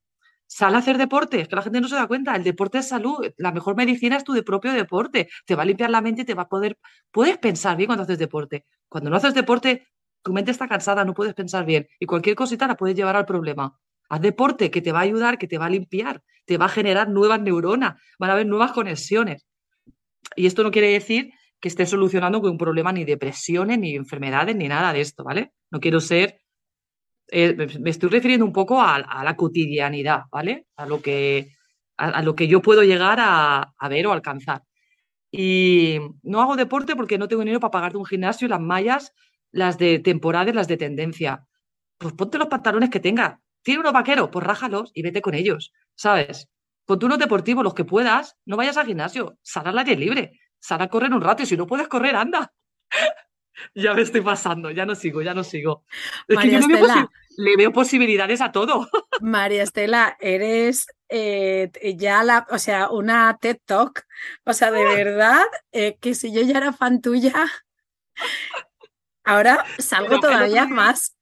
Sal 0.50 0.74
a 0.74 0.78
hacer 0.78 0.96
deporte, 0.96 1.42
es 1.42 1.48
que 1.48 1.56
la 1.56 1.62
gente 1.62 1.78
no 1.78 1.88
se 1.88 1.94
da 1.94 2.06
cuenta, 2.06 2.34
el 2.34 2.42
deporte 2.42 2.78
es 2.78 2.88
salud, 2.88 3.18
la 3.36 3.52
mejor 3.52 3.76
medicina 3.76 4.16
es 4.16 4.24
tu 4.24 4.32
propio 4.42 4.72
deporte, 4.72 5.28
te 5.44 5.54
va 5.54 5.62
a 5.62 5.66
limpiar 5.66 5.90
la 5.90 6.00
mente 6.00 6.22
y 6.22 6.24
te 6.24 6.32
va 6.32 6.44
a 6.44 6.48
poder, 6.48 6.78
puedes 7.10 7.36
pensar 7.36 7.76
bien 7.76 7.88
cuando 7.88 8.04
haces 8.04 8.18
deporte. 8.18 8.64
Cuando 8.88 9.10
no 9.10 9.16
haces 9.16 9.34
deporte, 9.34 9.86
tu 10.22 10.32
mente 10.32 10.50
está 10.50 10.66
cansada, 10.66 11.04
no 11.04 11.12
puedes 11.12 11.34
pensar 11.34 11.66
bien 11.66 11.86
y 12.00 12.06
cualquier 12.06 12.34
cosita 12.34 12.66
la 12.66 12.76
puedes 12.76 12.96
llevar 12.96 13.14
al 13.14 13.26
problema. 13.26 13.78
Haz 14.08 14.22
deporte 14.22 14.70
que 14.70 14.80
te 14.80 14.90
va 14.90 15.00
a 15.00 15.02
ayudar, 15.02 15.36
que 15.36 15.46
te 15.46 15.58
va 15.58 15.66
a 15.66 15.70
limpiar, 15.70 16.22
te 16.46 16.56
va 16.56 16.64
a 16.64 16.70
generar 16.70 17.10
nuevas 17.10 17.42
neuronas, 17.42 18.00
van 18.18 18.30
a 18.30 18.32
haber 18.32 18.46
nuevas 18.46 18.72
conexiones. 18.72 19.46
Y 20.34 20.46
esto 20.46 20.62
no 20.62 20.70
quiere 20.70 20.90
decir 20.90 21.30
que 21.60 21.68
esté 21.68 21.84
solucionando 21.84 22.40
un 22.40 22.56
problema 22.56 22.90
ni 22.90 23.04
depresiones, 23.04 23.78
ni 23.78 23.94
enfermedades, 23.96 24.56
ni 24.56 24.66
nada 24.66 24.94
de 24.94 25.02
esto, 25.02 25.24
¿vale? 25.24 25.52
No 25.70 25.78
quiero 25.78 26.00
ser 26.00 26.40
eh, 27.30 27.54
me 27.78 27.90
estoy 27.90 28.08
refiriendo 28.10 28.46
un 28.46 28.52
poco 28.52 28.80
a, 28.80 29.22
la 29.22 29.36
cotidianidad, 29.36 30.22
¿vale? 30.30 30.66
A 30.76 30.86
lo 30.86 31.02
que, 31.02 31.50
a, 31.96 32.22
lo 32.22 32.34
que 32.34 32.48
yo 32.48 32.62
puedo 32.62 32.82
llegar 32.82 33.18
a, 33.20 33.74
ver 33.88 34.06
o 34.06 34.12
alcanzar. 34.12 34.62
Y 35.30 35.98
no 36.22 36.40
hago 36.40 36.56
deporte 36.56 36.96
porque 36.96 37.18
no 37.18 37.28
tengo 37.28 37.42
dinero 37.42 37.60
para 37.60 37.70
pagarte 37.70 37.98
un 37.98 38.06
gimnasio 38.06 38.46
y 38.46 38.48
las 38.48 38.60
mallas, 38.60 39.12
las 39.50 39.76
de 39.78 39.98
temporada 39.98 40.52
las 40.52 40.68
de 40.68 40.78
tendencia. 40.78 41.46
Pues 41.98 42.14
ponte 42.14 42.38
los 42.38 42.48
pantalones 42.48 42.90
que 42.90 43.00
tengas. 43.00 43.38
Tiene 43.62 43.80
unos 43.80 43.92
vaqueros, 43.92 44.30
pues 44.30 44.46
rájalos 44.46 44.90
y 44.94 45.02
vete 45.02 45.20
con 45.20 45.34
ellos, 45.34 45.72
¿sabes? 45.94 46.48
Ponte 46.86 47.04
unos 47.04 47.18
deportivos, 47.18 47.62
los 47.62 47.74
que 47.74 47.84
puedas, 47.84 48.36
no 48.46 48.56
vayas 48.56 48.78
al 48.78 48.86
gimnasio, 48.86 49.38
sal 49.42 49.66
al 49.66 49.78
aire 49.78 49.96
libre, 49.96 50.40
sal 50.58 50.80
a 50.80 50.88
correr 50.88 51.12
un 51.12 51.20
rato 51.20 51.42
y 51.42 51.46
si 51.46 51.56
no 51.56 51.66
puedes 51.66 51.88
correr, 51.88 52.16
anda. 52.16 52.52
ya 53.74 53.94
me 53.94 54.02
estoy 54.02 54.20
pasando, 54.20 54.70
ya 54.70 54.86
no 54.86 54.94
sigo, 54.94 55.22
ya 55.22 55.34
no 55.34 55.44
sigo. 55.44 55.84
Es 56.26 56.38
que 56.38 56.50
yo 56.50 56.60
le 57.36 57.56
veo 57.56 57.72
posibilidades 57.72 58.40
a 58.40 58.50
todo. 58.50 58.88
María 59.20 59.62
Estela, 59.62 60.16
eres 60.20 60.86
eh, 61.08 61.70
ya 61.96 62.24
la, 62.24 62.46
o 62.50 62.58
sea, 62.58 62.90
una 62.90 63.38
TED 63.40 63.58
Talk. 63.64 64.04
O 64.44 64.52
sea, 64.52 64.70
de 64.70 64.84
verdad, 64.84 65.44
eh, 65.72 65.96
que 66.00 66.14
si 66.14 66.32
yo 66.32 66.42
ya 66.42 66.58
era 66.58 66.72
fan 66.72 67.00
tuya, 67.00 67.46
ahora 69.24 69.64
salgo 69.78 70.18
todavía 70.18 70.66
más. 70.66 71.16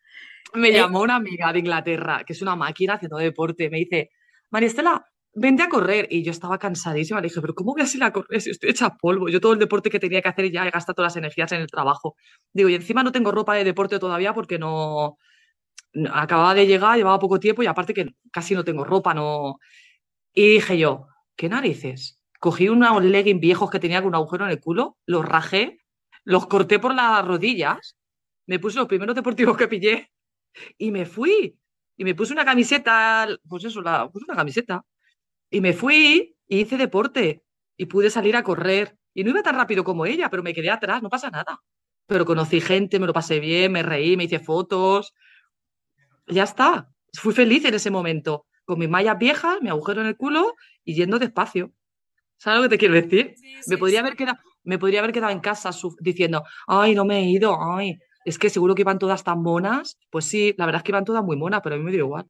Me 0.55 0.69
eh, 0.71 0.73
llamó 0.73 1.03
una 1.03 1.17
amiga 1.17 1.53
de 1.53 1.59
Inglaterra, 1.59 2.25
que 2.27 2.33
es 2.33 2.41
una 2.41 2.57
máquina 2.57 2.95
haciendo 2.95 3.19
deporte, 3.19 3.69
me 3.69 3.79
dice, 3.79 4.11
María 4.51 4.69
Estela, 4.69 5.07
vente 5.37 5.63
a 5.63 5.69
correr. 5.69 6.09
Y 6.11 6.23
yo 6.25 6.33
estaba 6.33 6.59
cansadísima. 6.59 7.21
Le 7.21 7.29
dije, 7.29 7.41
pero 7.41 7.55
¿cómo 7.55 7.73
voy 7.75 7.83
a 7.83 7.87
ir 7.93 8.05
a 8.05 8.13
correr 8.13 8.41
si 8.41 8.51
estoy 8.51 8.71
hecha 8.71 8.91
polvo? 8.97 9.29
Yo 9.29 9.41
todo 9.41 9.53
el 9.53 9.59
deporte 9.59 9.91
que 9.91 10.01
tenía 10.01 10.23
que 10.23 10.29
hacer 10.29 10.51
ya 10.51 10.67
he 10.67 10.71
gastado 10.71 10.95
todas 10.97 11.13
las 11.13 11.17
energías 11.17 11.53
en 11.53 11.61
el 11.61 11.69
trabajo. 11.69 12.17
Digo, 12.53 12.69
y 12.69 12.75
encima 12.75 13.03
no 13.03 13.13
tengo 13.13 13.33
ropa 13.33 13.55
de 13.55 13.65
deporte 13.65 13.99
todavía 13.99 14.35
porque 14.35 14.59
no... 14.59 15.19
Acababa 16.13 16.55
de 16.55 16.67
llegar, 16.67 16.97
llevaba 16.99 17.19
poco 17.19 17.41
tiempo 17.41 17.63
y 17.63 17.67
aparte 17.67 17.95
que 17.95 18.15
casi 18.33 18.55
no 18.55 18.65
tengo 18.65 18.85
ropa, 18.85 19.15
no... 19.15 19.59
Y 20.35 20.49
dije 20.49 20.79
yo, 20.79 21.09
¿qué 21.37 21.49
narices? 21.49 22.21
Cogí 22.41 22.69
unos 22.69 23.03
leggings 23.03 23.41
viejos 23.41 23.71
que 23.71 23.79
tenía 23.81 24.01
con 24.01 24.09
un 24.09 24.17
agujero 24.17 24.45
en 24.45 24.51
el 24.51 24.61
culo, 24.61 24.99
los 25.07 25.25
rajé, 25.25 25.81
los 26.25 26.47
corté 26.47 26.79
por 26.79 26.95
las 26.95 27.25
rodillas, 27.27 27.97
me 28.47 28.59
puse 28.59 28.79
los 28.79 28.89
primeros 28.89 29.15
deportivos 29.15 29.57
que 29.57 29.69
pillé 29.69 30.11
Y 30.79 30.91
me 30.91 31.07
fui. 31.07 31.59
Y 31.97 32.05
me 32.05 32.15
puse 32.15 32.33
una 32.33 32.45
camiseta, 32.45 33.27
pues 33.49 33.65
eso, 33.65 33.81
la, 33.81 34.09
puse 34.11 34.27
una 34.29 34.37
camiseta. 34.37 34.85
Y 35.51 35.61
me 35.61 35.73
fui 35.73 36.37
y 36.49 36.61
hice 36.61 36.77
deporte. 36.77 37.43
Y 37.77 37.87
pude 37.87 38.11
salir 38.11 38.37
a 38.37 38.43
correr. 38.43 38.97
Y 39.15 39.25
no 39.25 39.31
iba 39.31 39.43
tan 39.43 39.57
rápido 39.57 39.85
como 39.85 40.07
ella, 40.07 40.29
pero 40.31 40.43
me 40.43 40.55
quedé 40.55 40.71
atrás, 40.71 41.03
no 41.03 41.09
pasa 41.09 41.31
nada. 41.31 41.61
Pero 42.07 42.25
conocí 42.25 42.61
gente, 42.61 42.99
me 43.01 43.07
lo 43.07 43.13
pasé 43.13 43.41
bien, 43.41 43.73
me 43.73 43.83
reí, 43.83 44.17
me 44.17 44.25
hice 44.25 44.39
fotos. 44.39 45.15
Ya 46.27 46.45
está. 46.45 46.89
Fui 47.15 47.33
feliz 47.33 47.65
en 47.65 47.75
ese 47.75 47.91
momento. 47.91 48.47
Con 48.65 48.79
mis 48.79 48.89
mallas 48.89 49.19
viejas, 49.19 49.59
mi 49.63 49.69
agujero 49.69 50.01
en 50.01 50.09
el 50.09 50.17
culo 50.17 50.55
y 50.85 50.95
yendo 50.95 51.19
despacio. 51.19 51.73
¿Sabes 52.39 52.59
lo 52.59 52.63
que 52.65 52.69
te 52.71 52.79
quiero 52.79 52.95
decir? 52.95 53.35
me, 53.67 53.79
podría 53.79 54.01
haber 54.01 54.17
quedado, 54.17 54.39
me 54.65 54.79
podría 54.79 55.01
haber 55.01 55.13
quedado 55.13 55.33
en 55.33 55.41
casa 55.41 55.71
diciendo, 56.01 56.45
ay, 56.67 56.95
no 56.95 57.05
me 57.05 57.21
he 57.21 57.31
ido, 57.31 57.57
ay, 57.59 57.99
es 58.27 58.39
que 58.39 58.51
seguro 58.51 58.75
que 58.75 58.83
iban 58.83 58.99
todas 58.99 59.25
tan 59.25 59.41
monas. 59.41 59.99
Pues 60.11 60.27
sí, 60.27 60.55
la 60.59 60.67
verdad 60.67 60.81
es 60.81 60.83
que 60.83 60.91
iban 60.91 61.05
todas 61.05 61.25
muy 61.25 61.37
monas, 61.37 61.61
pero 61.63 61.77
a 61.77 61.79
mí 61.79 61.85
me 61.85 61.93
dio 61.93 62.01
igual. 62.01 62.27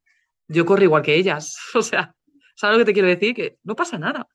Yo 0.46 0.64
corro 0.66 0.84
igual 0.84 1.02
que 1.02 1.14
ellas. 1.14 1.56
O 1.74 1.82
sea, 1.82 2.14
¿sabes 2.56 2.78
lo 2.78 2.84
que 2.84 2.86
te 2.86 2.92
quiero 2.92 3.08
decir? 3.08 3.34
Que 3.34 3.58
no 3.62 3.76
pasa 3.76 3.98
nada. 3.98 4.26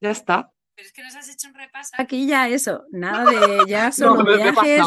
Ya 0.00 0.10
está. 0.10 0.50
Pero 0.74 0.86
es 0.86 0.92
que 0.92 1.02
nos 1.02 1.14
has 1.14 1.28
hecho 1.28 1.48
un 1.48 1.54
repaso. 1.54 1.90
Aquí 1.98 2.26
ya 2.26 2.48
eso, 2.48 2.84
nada 2.90 3.30
de 3.30 3.64
ya 3.68 3.92
solo 3.92 4.22
no, 4.24 4.36
viajes. 4.36 4.82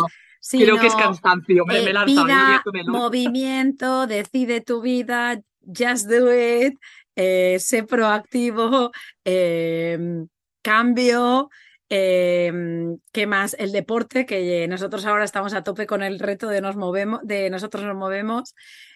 Creo 0.51 0.78
que 0.78 0.88
es 0.88 0.95
cansancio, 0.95 1.65
me, 1.65 1.82
me 1.84 1.93
lanzado, 1.93 2.26
vida, 2.26 2.63
movimiento, 2.88 4.07
decide 4.07 4.59
tu 4.59 4.82
vida, 4.82 5.41
just 5.61 6.09
do 6.09 6.34
it, 6.34 6.78
eh, 7.15 7.57
sé 7.59 7.84
proactivo, 7.84 8.91
em, 9.24 10.28
cambio, 10.61 11.49
em, 11.88 12.97
¿Qué 13.13 13.26
más? 13.26 13.55
El 13.57 13.71
deporte, 13.71 14.26
que 14.26 14.67
nosotros 14.67 15.05
ahora 15.05 15.24
estamos 15.24 15.53
a 15.53 15.63
tope 15.63 15.88
con 15.88 16.03
el 16.03 16.19
reto 16.19 16.49
de 16.49 16.59
nos 16.59 16.76
movemos, 16.76 17.21
de 17.24 17.49
nosotros 17.49 17.86
nos 17.86 17.95
movemos 17.95 18.53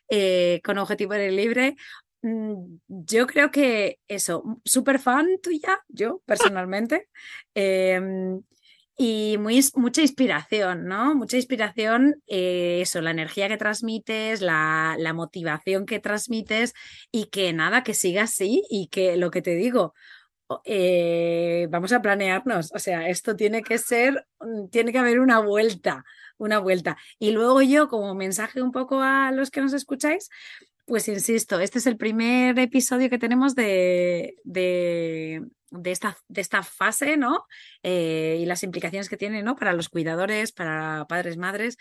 eh, 0.10 0.62
con 0.64 0.78
objetivo 0.78 1.14
aire 1.14 1.32
libre. 1.32 1.76
Mm, 2.28 2.80
yo 2.88 3.26
creo 3.28 3.52
que 3.52 4.00
eso, 4.08 4.44
súper 4.66 5.00
fan 5.00 5.28
tuya, 5.42 5.80
yo 5.88 6.22
personalmente. 6.26 7.08
Em, 7.56 8.42
y 8.98 9.38
muy, 9.40 9.64
mucha 9.76 10.02
inspiración, 10.02 10.86
¿no? 10.86 11.16
Mucha 11.16 11.38
inspiración, 11.38 12.22
eh, 12.28 12.80
eso, 12.82 13.02
la 13.02 13.12
energía 13.12 13.48
que 13.48 13.58
transmites, 13.58 14.42
la, 14.42 14.96
la, 15.00 15.14
motivación 15.14 15.86
que 15.86 16.00
transmites 16.00 16.74
y 17.12 17.26
que 17.28 17.54
nada, 17.54 17.84
que 17.84 17.94
siga 17.94 18.24
así 18.24 18.64
y 18.70 18.88
que 18.88 19.18
lo 19.18 19.32
que 19.32 19.42
te 19.42 19.56
digo, 19.56 19.94
eh, 20.66 21.68
vamos 21.70 21.92
a 21.92 22.02
planearnos, 22.02 22.72
o 22.74 22.80
sea, 22.80 23.10
esto 23.10 23.36
tiene 23.36 23.62
que 23.64 23.78
ser, 23.78 24.26
mm, 24.40 24.70
tiene 24.70 24.92
que 24.92 25.00
haber 25.00 25.20
una 25.20 25.40
vuelta, 25.40 26.06
una 26.38 26.60
vuelta. 26.60 26.98
Y 27.20 27.32
luego 27.32 27.62
yo, 27.62 27.90
como 27.90 28.16
mensaje 28.16 28.62
un 28.62 28.72
poco 28.72 29.02
a 29.02 29.32
los 29.32 29.52
que 29.52 29.62
nos 29.62 29.74
escucháis, 29.74 30.30
pues 30.88 31.10
insisto, 31.10 31.60
este 31.60 31.80
es 31.80 31.86
el 31.86 31.98
primer 31.98 32.58
episodio 32.58 33.10
que 33.10 33.20
tenemos 33.20 33.56
de, 33.56 34.38
de, 34.46 35.42
esta, 35.84 36.18
de 36.30 36.40
esta, 36.40 36.64
fase, 36.64 37.18
¿no? 37.18 37.46
Eh, 37.84 38.38
y 38.40 38.46
las 38.46 38.64
implicaciones 38.64 39.10
que 39.10 39.18
tiene, 39.18 39.44
¿no? 39.44 39.58
Para 39.58 39.74
los 39.74 39.90
cuidadores, 39.90 40.54
para 40.54 41.06
padres, 41.10 41.36
madres. 41.36 41.78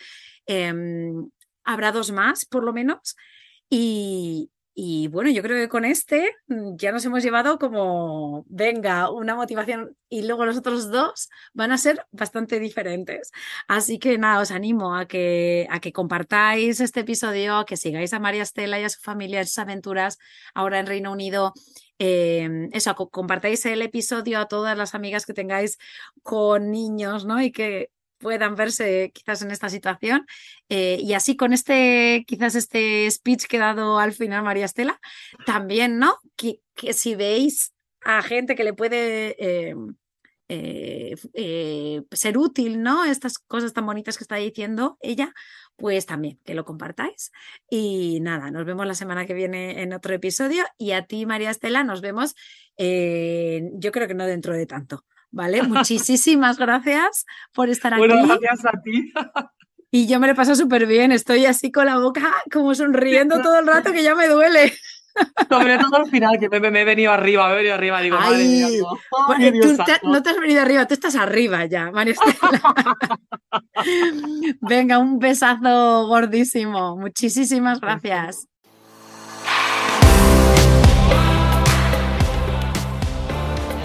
Em, 0.47 1.31
habrá 1.63 1.93
dos 1.93 2.11
más, 2.11 2.47
por 2.47 2.65
lo 2.65 2.73
menos. 2.73 3.17
Y, 3.71 4.51
y 4.79 5.09
bueno, 5.09 5.31
yo 5.31 5.43
creo 5.43 5.57
que 5.57 5.71
con 5.71 5.87
este 5.87 6.35
mm, 6.49 6.77
ya 6.77 6.93
nos 6.93 7.03
hemos 7.07 7.23
llevado 7.23 7.59
como, 7.59 8.45
venga, 8.47 9.11
una 9.11 9.35
motivación 9.35 9.97
y 10.11 10.27
luego 10.27 10.45
los 10.45 10.59
otros 10.59 10.91
dos 10.91 11.31
van 11.55 11.73
a 11.73 11.79
ser 11.79 12.07
bastante 12.13 12.61
diferentes. 12.61 13.33
Así 13.69 13.99
que 13.99 14.19
nada, 14.19 14.39
os 14.43 14.51
animo 14.51 14.95
a 14.95 15.07
que, 15.07 15.67
a 15.71 15.81
que 15.81 15.93
compartáis 15.93 16.81
este 16.81 17.01
episodio, 17.01 17.57
a 17.57 17.65
que 17.65 17.79
sigáis 17.79 18.13
a 18.13 18.19
María 18.21 18.43
Estela 18.43 18.79
y 18.79 18.85
a 18.85 18.91
su 18.91 19.01
familia 19.01 19.41
en 19.41 19.47
sus 19.47 19.59
aventuras 19.59 20.19
ahora 20.55 20.79
en 20.79 20.87
Reino 20.87 21.11
Unido. 21.11 21.55
Eh, 21.99 22.69
eso, 22.73 22.95
compartáis 23.11 23.65
el 23.65 23.81
episodio 23.81 24.39
a 24.41 24.47
todas 24.47 24.77
las 24.77 24.95
amigas 24.95 25.25
que 25.25 25.33
tengáis 25.33 25.79
con 26.23 26.71
niños, 26.71 27.25
¿no? 27.25 27.41
Y 27.41 27.51
que 27.51 27.91
puedan 28.19 28.55
verse 28.55 29.11
quizás 29.15 29.43
en 29.43 29.51
esta 29.51 29.69
situación. 29.69 30.27
Eh, 30.69 30.99
y 31.01 31.13
así 31.15 31.37
con 31.37 31.53
este, 31.53 32.25
quizás 32.27 32.55
este 32.55 33.11
speech 33.11 33.47
que 33.47 33.59
ha 33.59 33.75
dado 33.75 33.99
al 33.99 34.13
final 34.13 34.43
María 34.43 34.65
Estela, 34.65 35.01
también, 35.45 35.99
¿no? 35.99 36.19
Que, 36.37 36.61
que 36.75 36.93
si 36.93 37.15
veis 37.15 37.73
a 38.03 38.23
gente 38.23 38.55
que 38.55 38.65
le 38.65 38.73
puede 38.73 39.37
eh, 39.39 39.75
eh, 40.49 42.03
ser 42.13 42.39
útil, 42.39 42.83
¿no? 42.83 43.05
Estas 43.05 43.39
cosas 43.39 43.73
tan 43.73 43.87
bonitas 43.87 44.17
que 44.17 44.25
está 44.25 44.37
diciendo 44.37 44.97
ella, 45.01 45.33
pues 45.77 46.07
también 46.07 46.39
que 46.45 46.55
lo 46.55 46.65
compartáis. 46.65 47.33
Y 47.69 48.21
nada, 48.21 48.51
nos 48.51 48.65
vemos 48.65 48.87
la 48.87 48.95
semana 48.95 49.27
que 49.27 49.35
viene 49.35 49.83
en 49.83 49.93
otro 49.93 50.15
episodio. 50.15 50.65
Y 50.79 50.93
a 50.93 51.07
ti, 51.07 51.27
María 51.27 51.51
Estela, 51.51 51.85
nos 51.85 52.01
vemos, 52.01 52.35
yo 52.79 53.93
creo 53.93 54.09
que 54.09 54.15
no 54.15 54.27
dentro 54.27 54.55
de 54.55 54.67
tanto. 54.67 55.05
¿Vale? 55.31 55.63
Muchísimas 55.63 56.59
gracias 56.59 57.25
por 57.53 57.69
estar 57.69 57.95
aquí. 57.95 58.07
Bueno, 58.07 58.27
gracias 58.27 58.67
a 58.67 58.73
ti. 58.83 59.13
Y 59.91 60.07
yo 60.07 60.21
me 60.21 60.29
lo 60.29 60.35
paso 60.35 60.55
súper 60.55 60.87
bien, 60.87 61.13
estoy 61.13 61.47
así 61.47 61.71
con 61.71 61.87
la 61.87 61.99
boca 61.99 62.35
como 62.53 62.75
sonriendo 62.75 63.41
todo 63.41 63.61
el 63.61 63.67
rato 63.67 63.93
que 63.93 64.03
ya 64.03 64.15
me 64.15 64.29
duele. 64.29 64.75
Sobre 65.49 65.79
todo 65.79 65.97
al 65.97 66.11
final, 66.11 66.39
que 66.39 66.49
me, 66.49 66.81
he 66.81 66.85
venido 66.85 67.13
arriba, 67.13 67.49
me 67.49 67.55
he 67.55 67.57
venido 67.57 67.75
arriba, 67.75 68.01
digo, 68.01 68.19
Ay, 68.21 68.83
madre 69.29 69.53
mía, 69.53 69.61
no. 69.63 69.85
tú 70.01 70.09
no 70.09 70.23
te 70.23 70.31
has 70.31 70.39
venido 70.39 70.61
arriba, 70.61 70.87
tú 70.87 70.95
estás 70.95 71.17
arriba 71.17 71.65
ya, 71.65 71.91
María 71.91 72.15
Venga, 74.61 74.99
un 74.99 75.19
besazo 75.19 76.07
gordísimo. 76.07 76.97
Muchísimas 76.97 77.81
gracias. 77.81 78.49